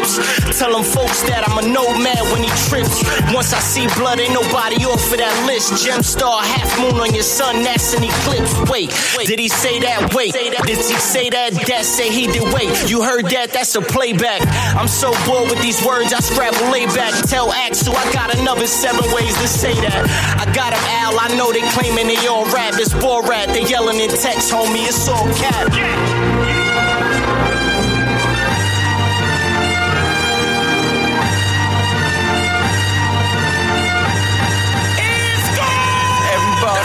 tell 0.58 0.72
them 0.72 0.84
folks 0.84 1.22
that 1.30 1.46
I'm 1.46 1.56
a 1.56 1.66
nomad 1.68 2.20
when 2.32 2.42
he 2.42 2.52
trips. 2.68 3.00
Once 3.32 3.52
I 3.52 3.60
see 3.60 3.86
blood, 3.96 4.20
ain't 4.20 4.34
nobody 4.34 4.84
off 4.84 5.04
of 5.12 5.18
that 5.18 5.34
list. 5.46 5.84
Gem 5.84 6.02
star, 6.02 6.42
half 6.42 6.68
moon 6.80 7.00
on 7.00 7.14
your 7.14 7.22
son, 7.24 7.62
that's 7.62 7.94
an 7.94 8.04
eclipse. 8.04 8.52
Wait, 8.70 8.92
wait, 9.16 9.26
did 9.26 9.38
he 9.38 9.48
say 9.48 9.80
that? 9.80 10.12
Wait, 10.14 10.32
did 10.32 10.52
he 10.66 10.98
say 10.98 11.30
that? 11.30 11.52
That 11.66 11.84
say 11.84 12.10
he 12.10 12.26
did 12.26 12.42
wait. 12.52 12.90
You 12.90 13.02
heard 13.02 13.26
that? 13.30 13.52
That's 13.52 13.74
a 13.76 13.80
playback. 13.80 14.42
I'm 14.76 14.88
so 14.88 15.12
bored 15.24 15.50
with 15.50 15.60
these 15.62 15.80
words, 15.84 16.12
I 16.12 16.20
scrabble 16.20 16.66
layback. 16.72 17.12
Tell 17.28 17.52
Axel 17.52 17.94
I 17.96 18.12
got 18.12 18.34
another 18.36 18.66
seven 18.66 19.04
ways 19.14 19.34
to 19.40 19.48
say 19.48 19.74
that. 19.86 20.04
I 20.40 20.44
got 20.52 20.72
him 20.72 20.84
Al, 21.04 21.18
I 21.18 21.28
know 21.36 21.52
they 21.52 21.64
claiming 21.72 22.08
they 22.08 22.26
all 22.26 22.44
rap. 22.52 22.74
It's 22.76 22.92
Borat, 22.94 23.48
they 23.52 23.64
yelling 23.64 24.00
in 24.00 24.10
text, 24.10 24.52
homie, 24.52 24.86
it's 24.86 25.08
all 25.08 25.26
cap. 25.34 26.15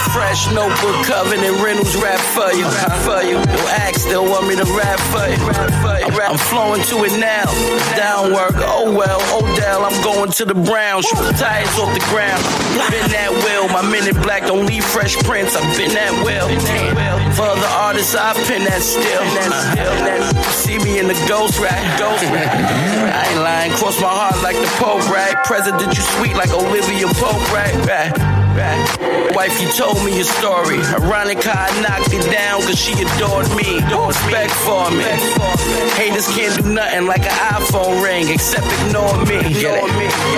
Fresh 0.09 0.51
notebook 0.51 1.05
covenant 1.05 1.61
Reynolds 1.61 1.95
rap 1.97 2.19
for 2.33 2.51
you, 2.53 2.65
rap 2.65 2.95
for 3.05 3.21
you. 3.21 3.37
Yo, 3.37 3.61
Axe 3.85 4.01
still 4.01 4.25
want 4.25 4.47
me 4.47 4.55
to 4.55 4.65
rap 4.73 4.99
for 5.13 5.25
you. 5.29 5.37
I'm, 6.21 6.37
flowing 6.37 6.81
to 6.83 7.03
it 7.05 7.19
now. 7.19 7.45
Down 7.95 8.33
work, 8.33 8.55
oh 8.57 8.93
well, 8.95 9.19
Odell, 9.37 9.85
I'm 9.85 10.03
going 10.03 10.31
to 10.31 10.45
the 10.45 10.53
Browns. 10.53 11.07
Tires 11.09 11.75
off 11.79 11.93
the 11.93 12.03
ground. 12.09 12.41
Been 12.91 13.07
that 13.11 13.31
will, 13.31 13.67
my 13.69 13.81
men 13.83 14.07
in 14.07 14.15
black 14.21 14.43
don't 14.47 14.65
leave 14.65 14.83
fresh 14.83 15.15
prints. 15.23 15.55
I've 15.55 15.77
been 15.77 15.91
that 15.93 16.11
will. 16.23 16.47
For 17.35 17.43
other 17.43 17.71
artists, 17.79 18.15
I've 18.15 18.35
been 18.47 18.63
that 18.65 18.81
still. 18.81 19.23
See 20.51 20.79
me 20.79 20.99
in 20.99 21.07
the 21.07 21.17
ghost 21.27 21.59
rap, 21.59 21.79
ghost 21.99 22.23
rap. 22.31 22.51
I 22.51 23.31
ain't 23.31 23.41
lying, 23.41 23.71
cross 23.73 23.99
my 24.01 24.09
heart 24.09 24.41
like 24.43 24.55
the 24.55 24.71
Pope, 24.79 25.07
right? 25.09 25.35
President, 25.45 25.93
you 25.95 26.01
sweet 26.17 26.35
like 26.35 26.51
Olivia 26.51 27.07
Pope, 27.07 27.43
right? 27.51 27.75
right. 27.87 28.40
Right. 28.51 29.31
Wife, 29.35 29.61
you 29.61 29.69
told 29.71 30.03
me 30.03 30.15
your 30.15 30.27
story. 30.27 30.83
Ironic 30.99 31.41
how 31.43 31.55
I 31.55 31.71
knocked 31.81 32.13
it 32.13 32.27
down 32.31 32.61
cause 32.61 32.77
she 32.77 32.91
adored 32.93 33.47
me. 33.55 33.79
Respect 33.79 34.51
for 34.67 34.91
me. 34.91 35.07
Haters 35.95 36.27
can't 36.35 36.51
do 36.59 36.73
nothing 36.73 37.07
like 37.07 37.23
an 37.23 37.31
iPhone 37.55 38.03
ring 38.03 38.27
except 38.27 38.67
ignore 38.83 39.15
me. 39.23 39.39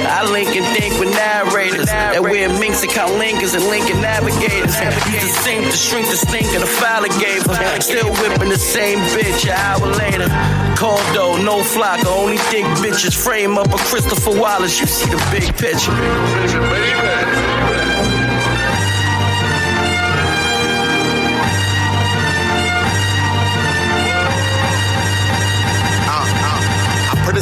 I 0.05 0.29
link 0.29 0.55
and 0.55 0.65
think 0.77 0.99
with 0.99 1.09
narrators 1.09 1.87
that 1.87 2.21
wear 2.21 2.49
minks 2.59 2.83
and 2.83 2.91
count 2.91 3.11
linkers 3.17 3.55
and 3.55 3.65
Lincoln 3.65 3.99
navigators. 4.01 4.77
Used 5.09 5.25
to 5.25 5.33
sink 5.41 5.65
the 5.65 5.77
shrink 5.77 6.07
the 6.09 6.17
stink 6.17 6.53
of 6.53 6.61
the 6.61 6.69
her. 6.69 7.81
Still 7.81 8.13
whipping 8.21 8.49
the 8.49 8.57
same 8.57 8.99
bitch 9.17 9.45
an 9.45 9.57
hour 9.57 9.87
later. 9.97 10.29
Cold 10.77 11.01
though, 11.13 11.41
no 11.41 11.63
flock, 11.63 12.05
only 12.05 12.37
thick 12.37 12.65
bitches. 12.77 13.15
Frame 13.15 13.57
up 13.57 13.73
a 13.73 13.77
Christopher 13.89 14.37
Wallace, 14.39 14.79
you 14.79 14.85
see 14.85 15.09
the 15.09 15.17
big 15.31 15.49
picture. 15.57 15.91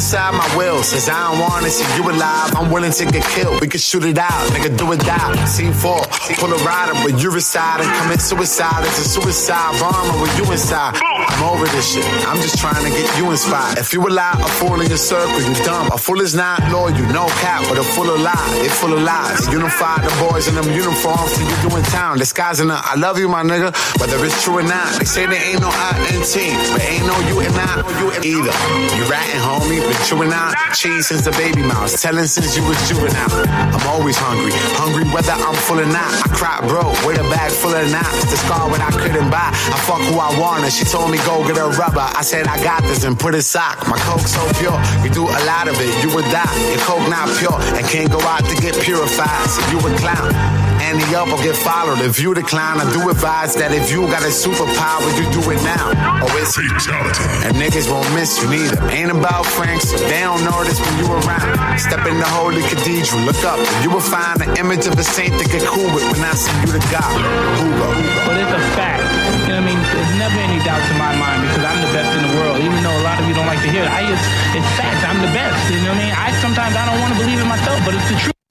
Put 0.02 0.18
aside 0.18 0.34
my 0.34 0.56
will, 0.56 0.82
since 0.82 1.08
I 1.08 1.30
don't 1.30 1.38
wanna 1.38 1.70
see 1.70 1.86
you 1.94 2.02
alive. 2.10 2.56
I'm 2.56 2.72
willing 2.72 2.90
to 2.90 3.04
get 3.06 3.22
killed. 3.22 3.60
We 3.60 3.68
can 3.68 3.78
shoot 3.78 4.02
it 4.02 4.18
out, 4.18 4.50
nigga, 4.50 4.76
do 4.76 4.90
it 4.90 4.98
die. 4.98 5.44
Scene 5.44 5.72
four, 5.72 6.02
pull 6.42 6.52
a 6.52 6.58
rider, 6.66 6.94
but 7.06 7.22
you 7.22 7.30
reside 7.30 7.80
and 7.80 7.90
commit 8.02 8.20
suicide. 8.20 8.82
It's 8.82 8.98
a 8.98 9.08
suicide 9.08 9.78
bomber 9.78 10.20
with 10.20 10.34
you 10.38 10.50
inside. 10.50 10.98
I'm 10.98 11.44
over 11.44 11.66
this 11.66 11.94
shit. 11.94 12.04
I'm 12.26 12.36
just 12.42 12.58
trying 12.58 12.82
to 12.82 12.90
get 12.90 13.06
you 13.16 13.30
inspired. 13.30 13.78
If 13.78 13.92
you 13.92 14.02
allow 14.02 14.32
a 14.42 14.48
fool 14.58 14.80
in 14.80 14.88
your 14.88 14.98
circle, 14.98 15.40
you 15.40 15.54
dumb. 15.62 15.86
A 15.92 15.98
fool 15.98 16.20
is 16.20 16.34
not 16.34 16.58
loyal, 16.72 16.90
no 17.14 17.28
cap, 17.38 17.62
but 17.68 17.78
a 17.78 17.84
full 17.84 18.10
of 18.10 18.20
lies. 18.20 18.58
They 18.58 18.68
full 18.68 18.92
of 18.92 19.02
lies. 19.02 19.46
Unify 19.54 20.02
the 20.02 20.10
boys 20.18 20.48
in 20.48 20.56
them 20.56 20.66
uniforms 20.74 21.30
till 21.38 21.46
you 21.46 21.70
doing 21.70 21.84
town. 21.94 22.18
Disguising 22.18 22.72
I 22.72 22.96
love 22.96 23.20
you, 23.20 23.28
my 23.28 23.44
nigga, 23.44 23.70
whether 24.00 24.18
it's 24.24 24.42
true 24.42 24.58
or 24.58 24.66
not. 24.66 24.98
They 24.98 25.04
say 25.04 25.26
there 25.26 25.38
ain't 25.38 25.60
no 25.60 25.70
I 25.70 25.94
in 26.10 26.26
team, 26.26 26.58
but 26.74 26.82
ain't 26.82 27.06
no 27.06 27.14
you 27.30 27.38
and 27.38 27.54
I, 27.54 27.86
you 28.02 28.10
and 28.10 28.24
either. 28.26 28.54
You 28.98 29.02
ratting, 29.06 29.40
homie, 29.46 29.91
been 29.92 30.04
chewing 30.04 30.32
out 30.32 30.54
cheese 30.74 31.08
since 31.08 31.22
the 31.24 31.32
baby 31.32 31.62
mouse. 31.62 32.00
Telling 32.00 32.24
since 32.24 32.56
you 32.56 32.64
was 32.64 32.76
juvenile. 32.88 33.44
I'm 33.48 33.86
always 33.88 34.16
hungry, 34.16 34.52
hungry 34.80 35.04
whether 35.12 35.32
I'm 35.32 35.54
full 35.54 35.80
or 35.80 35.86
not. 35.86 36.08
I 36.24 36.28
cry 36.32 36.58
broke 36.66 36.96
with 37.04 37.20
a 37.20 37.26
bag 37.28 37.52
full 37.52 37.74
of 37.74 37.90
knots. 37.90 38.24
The 38.30 38.36
scar 38.36 38.70
when 38.70 38.80
I 38.80 38.90
couldn't 38.90 39.30
buy. 39.30 39.52
I 39.52 39.78
fuck 39.84 40.02
who 40.08 40.16
I 40.18 40.32
wanted. 40.38 40.72
She 40.72 40.84
told 40.84 41.10
me 41.10 41.18
go 41.28 41.46
get 41.46 41.58
a 41.58 41.68
rubber. 41.76 42.04
I 42.04 42.22
said 42.22 42.46
I 42.46 42.62
got 42.62 42.82
this 42.82 43.04
and 43.04 43.18
put 43.18 43.34
a 43.34 43.42
sock. 43.42 43.86
My 43.88 43.98
coke 44.08 44.26
so 44.26 44.42
pure, 44.58 44.78
you 45.04 45.10
do 45.10 45.24
a 45.24 45.40
lot 45.44 45.68
of 45.68 45.76
it, 45.80 45.92
you 46.02 46.14
would 46.14 46.26
die. 46.32 46.48
Your 46.72 46.80
coke 46.80 47.08
not 47.08 47.28
pure 47.38 47.58
and 47.76 47.84
can't 47.86 48.10
go 48.10 48.20
out 48.20 48.44
to 48.44 48.56
get 48.56 48.74
purified. 48.80 49.48
So 49.48 49.60
you 49.70 49.78
a 49.78 49.90
clown. 49.98 50.61
Andy 50.92 51.16
up 51.16 51.32
or 51.32 51.40
get 51.40 51.56
followed. 51.56 52.04
If 52.04 52.20
you 52.20 52.36
decline, 52.36 52.76
I 52.76 52.84
do 52.92 53.08
advise 53.08 53.56
that 53.56 53.72
if 53.72 53.88
you 53.88 54.04
got 54.12 54.20
a 54.20 54.28
superpower, 54.28 55.08
you 55.16 55.24
do 55.32 55.40
it 55.48 55.56
now. 55.64 55.88
Oh, 56.20 56.28
it's 56.36 56.52
fatality. 56.52 57.24
And 57.48 57.56
niggas 57.56 57.88
won't 57.88 58.04
miss 58.12 58.36
you 58.44 58.52
neither. 58.52 58.76
Ain't 58.92 59.08
about 59.08 59.48
Franks, 59.48 59.88
so 59.88 59.96
they 60.04 60.20
don't 60.20 60.44
notice 60.44 60.76
when 60.84 60.92
you 61.00 61.08
around. 61.08 61.80
Step 61.80 62.04
in 62.04 62.20
the 62.20 62.28
holy 62.28 62.60
cathedral, 62.68 63.24
look 63.24 63.40
up, 63.40 63.56
and 63.56 63.78
you 63.80 63.88
will 63.88 64.04
find 64.04 64.36
the 64.36 64.52
image 64.60 64.84
of 64.84 64.92
a 65.00 65.06
saint 65.16 65.32
that 65.40 65.48
get 65.48 65.64
cool 65.64 65.88
with 65.96 66.04
when 66.12 66.20
I 66.20 66.36
see 66.36 66.52
you 66.60 66.76
the 66.76 66.82
God. 66.92 67.08
Hugo. 67.56 67.88
But 68.28 68.36
it's 68.36 68.52
a 68.52 68.60
fact. 68.76 69.00
You 69.48 69.56
know 69.56 69.64
what 69.64 69.64
I 69.64 69.72
mean? 69.72 69.80
There's 69.96 70.12
never 70.20 70.38
any 70.44 70.60
doubts 70.60 70.92
in 70.92 71.00
my 71.00 71.16
mind 71.16 71.40
because 71.48 71.64
I'm 71.72 71.80
the 71.80 71.92
best 71.96 72.10
in 72.12 72.20
the 72.20 72.32
world. 72.36 72.60
Even 72.60 72.84
though 72.84 72.92
a 73.00 73.04
lot 73.08 73.16
of 73.16 73.24
you 73.24 73.32
don't 73.32 73.48
like 73.48 73.64
to 73.64 73.70
hear 73.72 73.88
it, 73.88 73.88
I 73.88 74.04
just, 74.04 74.24
it's 74.60 74.68
fact. 74.76 75.00
I'm 75.08 75.24
the 75.24 75.32
best. 75.32 75.56
You 75.72 75.80
know 75.88 75.96
what 75.96 76.04
I 76.04 76.04
mean? 76.04 76.12
I 76.12 76.28
sometimes 76.44 76.76
I 76.76 76.84
don't 76.84 77.00
want 77.00 77.16
to 77.16 77.18
believe 77.24 77.40
it 77.40 77.48
myself, 77.48 77.80
but 77.88 77.96
it's 77.96 78.12
the 78.12 78.18
truth. 78.28 78.41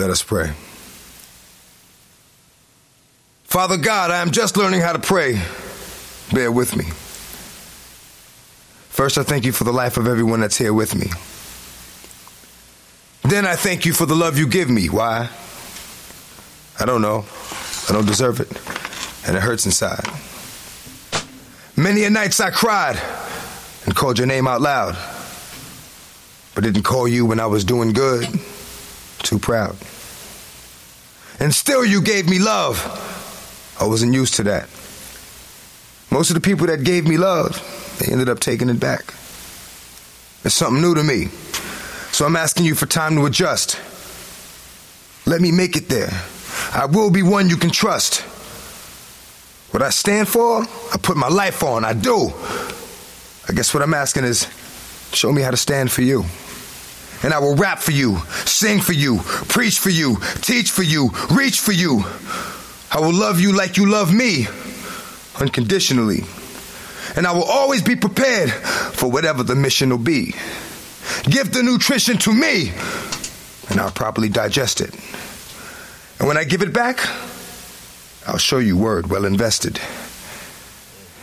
Let 0.00 0.08
us 0.08 0.22
pray. 0.22 0.52
Father 3.44 3.76
God, 3.76 4.10
I 4.10 4.22
am 4.22 4.30
just 4.30 4.56
learning 4.56 4.80
how 4.80 4.94
to 4.94 4.98
pray. 4.98 5.42
Bear 6.32 6.50
with 6.50 6.74
me. 6.74 6.84
First, 8.88 9.18
I 9.18 9.24
thank 9.24 9.44
you 9.44 9.52
for 9.52 9.64
the 9.64 9.74
life 9.74 9.98
of 9.98 10.06
everyone 10.06 10.40
that's 10.40 10.56
here 10.56 10.72
with 10.72 10.94
me. 10.94 11.08
Then 13.30 13.44
I 13.44 13.56
thank 13.56 13.84
you 13.84 13.92
for 13.92 14.06
the 14.06 14.14
love 14.16 14.38
you 14.38 14.46
give 14.46 14.70
me. 14.70 14.88
Why? 14.88 15.28
I 16.78 16.86
don't 16.86 17.02
know. 17.02 17.26
I 17.90 17.92
don't 17.92 18.06
deserve 18.06 18.40
it. 18.40 18.48
And 19.28 19.36
it 19.36 19.42
hurts 19.42 19.66
inside. 19.66 20.06
Many 21.76 22.04
a 22.04 22.10
nights 22.10 22.40
I 22.40 22.48
cried 22.48 22.98
and 23.84 23.94
called 23.94 24.16
your 24.16 24.26
name 24.26 24.48
out 24.48 24.62
loud, 24.62 24.96
but 26.54 26.64
didn't 26.64 26.84
call 26.84 27.06
you 27.06 27.26
when 27.26 27.38
I 27.38 27.44
was 27.44 27.66
doing 27.66 27.92
good. 27.92 28.26
Too 29.22 29.38
proud. 29.38 29.76
And 31.38 31.54
still 31.54 31.84
you 31.84 32.02
gave 32.02 32.28
me 32.28 32.38
love. 32.38 32.78
I 33.80 33.86
wasn't 33.86 34.12
used 34.12 34.34
to 34.34 34.42
that. 34.44 34.68
Most 36.10 36.30
of 36.30 36.34
the 36.34 36.40
people 36.40 36.66
that 36.66 36.84
gave 36.84 37.06
me 37.06 37.16
love, 37.16 37.56
they 37.98 38.12
ended 38.12 38.28
up 38.28 38.40
taking 38.40 38.68
it 38.68 38.80
back. 38.80 39.14
It's 40.44 40.54
something 40.54 40.82
new 40.82 40.94
to 40.94 41.02
me. 41.02 41.26
So 42.12 42.26
I'm 42.26 42.36
asking 42.36 42.66
you 42.66 42.74
for 42.74 42.86
time 42.86 43.14
to 43.16 43.26
adjust. 43.26 43.80
Let 45.26 45.40
me 45.40 45.52
make 45.52 45.76
it 45.76 45.88
there. 45.88 46.10
I 46.72 46.86
will 46.86 47.10
be 47.10 47.22
one 47.22 47.48
you 47.48 47.56
can 47.56 47.70
trust. 47.70 48.22
What 49.70 49.82
I 49.82 49.90
stand 49.90 50.28
for, 50.28 50.62
I 50.62 50.96
put 51.00 51.16
my 51.16 51.28
life 51.28 51.62
on. 51.62 51.84
I 51.84 51.92
do. 51.92 52.32
I 53.48 53.52
guess 53.52 53.72
what 53.72 53.82
I'm 53.82 53.94
asking 53.94 54.24
is 54.24 54.48
show 55.12 55.32
me 55.32 55.42
how 55.42 55.50
to 55.50 55.56
stand 55.56 55.90
for 55.90 56.02
you. 56.02 56.24
And 57.22 57.34
I 57.34 57.38
will 57.38 57.54
rap 57.54 57.78
for 57.80 57.92
you, 57.92 58.18
sing 58.46 58.80
for 58.80 58.92
you, 58.92 59.18
preach 59.48 59.78
for 59.78 59.90
you, 59.90 60.16
teach 60.40 60.70
for 60.70 60.82
you, 60.82 61.10
reach 61.30 61.60
for 61.60 61.72
you. 61.72 62.04
I 62.90 62.98
will 62.98 63.12
love 63.12 63.40
you 63.40 63.54
like 63.56 63.76
you 63.76 63.88
love 63.90 64.12
me, 64.12 64.46
unconditionally. 65.38 66.24
And 67.16 67.26
I 67.26 67.32
will 67.32 67.44
always 67.44 67.82
be 67.82 67.96
prepared 67.96 68.50
for 68.50 69.10
whatever 69.10 69.42
the 69.42 69.54
mission 69.54 69.90
will 69.90 69.98
be. 69.98 70.34
Give 71.24 71.52
the 71.52 71.62
nutrition 71.62 72.18
to 72.18 72.32
me, 72.32 72.72
and 73.68 73.80
I'll 73.80 73.90
properly 73.90 74.28
digest 74.28 74.80
it. 74.80 74.94
And 76.18 76.28
when 76.28 76.36
I 76.36 76.44
give 76.44 76.62
it 76.62 76.72
back, 76.72 77.00
I'll 78.26 78.38
show 78.38 78.58
you 78.58 78.76
word 78.76 79.10
well 79.10 79.24
invested. 79.24 79.80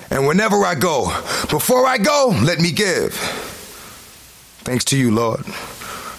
And 0.10 0.26
whenever 0.28 0.64
I 0.64 0.76
go, 0.76 1.06
before 1.50 1.86
I 1.86 1.98
go, 1.98 2.38
let 2.44 2.60
me 2.60 2.72
give. 2.72 3.14
Thanks 4.64 4.86
to 4.86 4.98
you, 4.98 5.12
Lord, 5.12 5.46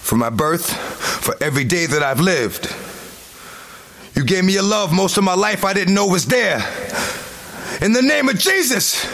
for 0.09 0.15
my 0.15 0.31
birth, 0.31 0.73
for 1.23 1.35
every 1.39 1.63
day 1.63 1.85
that 1.85 2.01
I've 2.01 2.19
lived. 2.19 2.65
You 4.15 4.25
gave 4.25 4.43
me 4.43 4.57
a 4.57 4.63
love 4.63 4.91
most 4.91 5.17
of 5.17 5.23
my 5.23 5.35
life 5.35 5.63
I 5.63 5.71
didn't 5.71 5.93
know 5.93 6.07
was 6.07 6.25
there. 6.25 6.57
In 7.79 7.93
the 7.93 8.01
name 8.01 8.27
of 8.27 8.39
Jesus, 8.39 9.05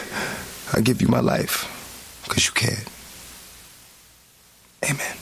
I 0.73 0.79
give 0.79 1.01
you 1.01 1.09
my 1.09 1.19
life 1.19 2.23
because 2.23 2.47
you 2.47 2.53
cared. 2.53 2.87
Amen. 4.89 5.17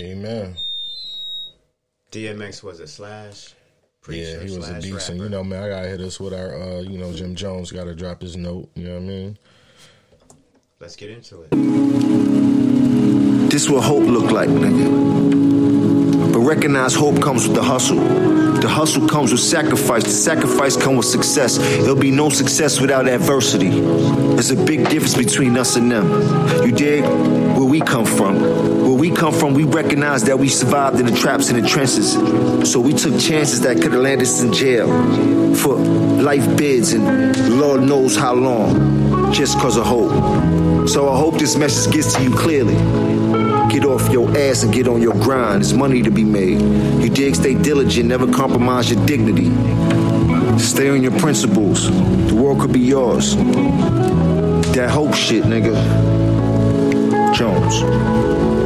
Amen. 0.00 0.56
DMX 2.12 2.62
was 2.62 2.80
a 2.80 2.86
slash. 2.86 3.52
preacher 4.00 4.22
Yeah, 4.22 4.38
he 4.38 4.44
was 4.44 4.56
a 4.56 4.62
slash 4.62 4.82
beast, 4.84 5.10
and 5.10 5.20
rapper. 5.20 5.24
you 5.24 5.36
know, 5.36 5.44
man, 5.44 5.64
I 5.64 5.68
gotta 5.68 5.88
hit 5.88 6.00
us 6.00 6.18
with 6.18 6.32
our, 6.32 6.58
uh, 6.58 6.80
you 6.80 6.96
know, 6.96 7.12
Jim 7.12 7.34
Jones 7.34 7.70
got 7.70 7.84
to 7.84 7.94
drop 7.94 8.22
his 8.22 8.38
note. 8.38 8.70
You 8.74 8.84
know 8.84 8.94
what 8.94 9.02
I 9.02 9.06
mean? 9.06 9.38
Let's 10.80 10.96
get 10.96 11.10
into 11.10 11.42
it. 11.42 12.61
This 13.52 13.68
what 13.68 13.84
hope 13.84 14.04
look 14.04 14.30
like, 14.30 14.48
nigga. 14.48 16.32
But 16.32 16.38
recognize 16.38 16.94
hope 16.94 17.20
comes 17.20 17.46
with 17.46 17.54
the 17.54 17.62
hustle. 17.62 17.98
The 17.98 18.66
hustle 18.66 19.06
comes 19.06 19.30
with 19.30 19.42
sacrifice. 19.42 20.04
The 20.04 20.08
sacrifice 20.08 20.74
comes 20.74 20.96
with 20.96 21.04
success. 21.04 21.58
There'll 21.58 21.94
be 21.94 22.10
no 22.10 22.30
success 22.30 22.80
without 22.80 23.06
adversity. 23.06 23.68
There's 23.68 24.50
a 24.52 24.56
big 24.56 24.88
difference 24.88 25.14
between 25.14 25.58
us 25.58 25.76
and 25.76 25.92
them. 25.92 26.64
You 26.64 26.72
dig? 26.72 27.04
Where 27.04 27.64
we 27.64 27.82
come 27.82 28.06
from. 28.06 28.40
Where 28.40 28.94
we 28.94 29.10
come 29.10 29.34
from, 29.34 29.52
we 29.52 29.64
recognize 29.64 30.24
that 30.24 30.38
we 30.38 30.48
survived 30.48 30.98
in 30.98 31.04
the 31.04 31.12
traps 31.12 31.50
and 31.50 31.62
the 31.62 31.68
trenches. 31.68 32.12
So 32.70 32.80
we 32.80 32.94
took 32.94 33.20
chances 33.20 33.60
that 33.60 33.82
could 33.82 33.92
have 33.92 34.00
landed 34.00 34.28
us 34.28 34.40
in 34.40 34.54
jail 34.54 34.88
for 35.56 35.74
life 35.76 36.56
bids 36.56 36.94
and 36.94 37.60
Lord 37.60 37.82
knows 37.82 38.16
how 38.16 38.32
long. 38.32 39.30
Just 39.34 39.58
cause 39.58 39.76
of 39.76 39.84
hope. 39.84 40.88
So 40.88 41.10
I 41.10 41.18
hope 41.18 41.34
this 41.34 41.56
message 41.56 41.92
gets 41.92 42.14
to 42.14 42.22
you 42.22 42.34
clearly. 42.34 43.21
Get 43.72 43.86
off 43.86 44.12
your 44.12 44.28
ass 44.36 44.64
and 44.64 44.70
get 44.70 44.86
on 44.86 45.00
your 45.00 45.14
grind. 45.14 45.62
There's 45.62 45.72
money 45.72 46.02
to 46.02 46.10
be 46.10 46.24
made. 46.24 46.60
You 47.02 47.08
dig, 47.08 47.34
stay 47.34 47.54
diligent, 47.54 48.06
never 48.06 48.30
compromise 48.30 48.90
your 48.90 49.02
dignity. 49.06 49.46
Stay 50.58 50.90
on 50.90 51.02
your 51.02 51.18
principles. 51.18 51.90
The 52.28 52.34
world 52.34 52.60
could 52.60 52.74
be 52.74 52.80
yours. 52.80 53.34
That 54.74 54.90
hope 54.90 55.14
shit, 55.14 55.44
nigga. 55.44 55.72
Jones. 57.34 58.61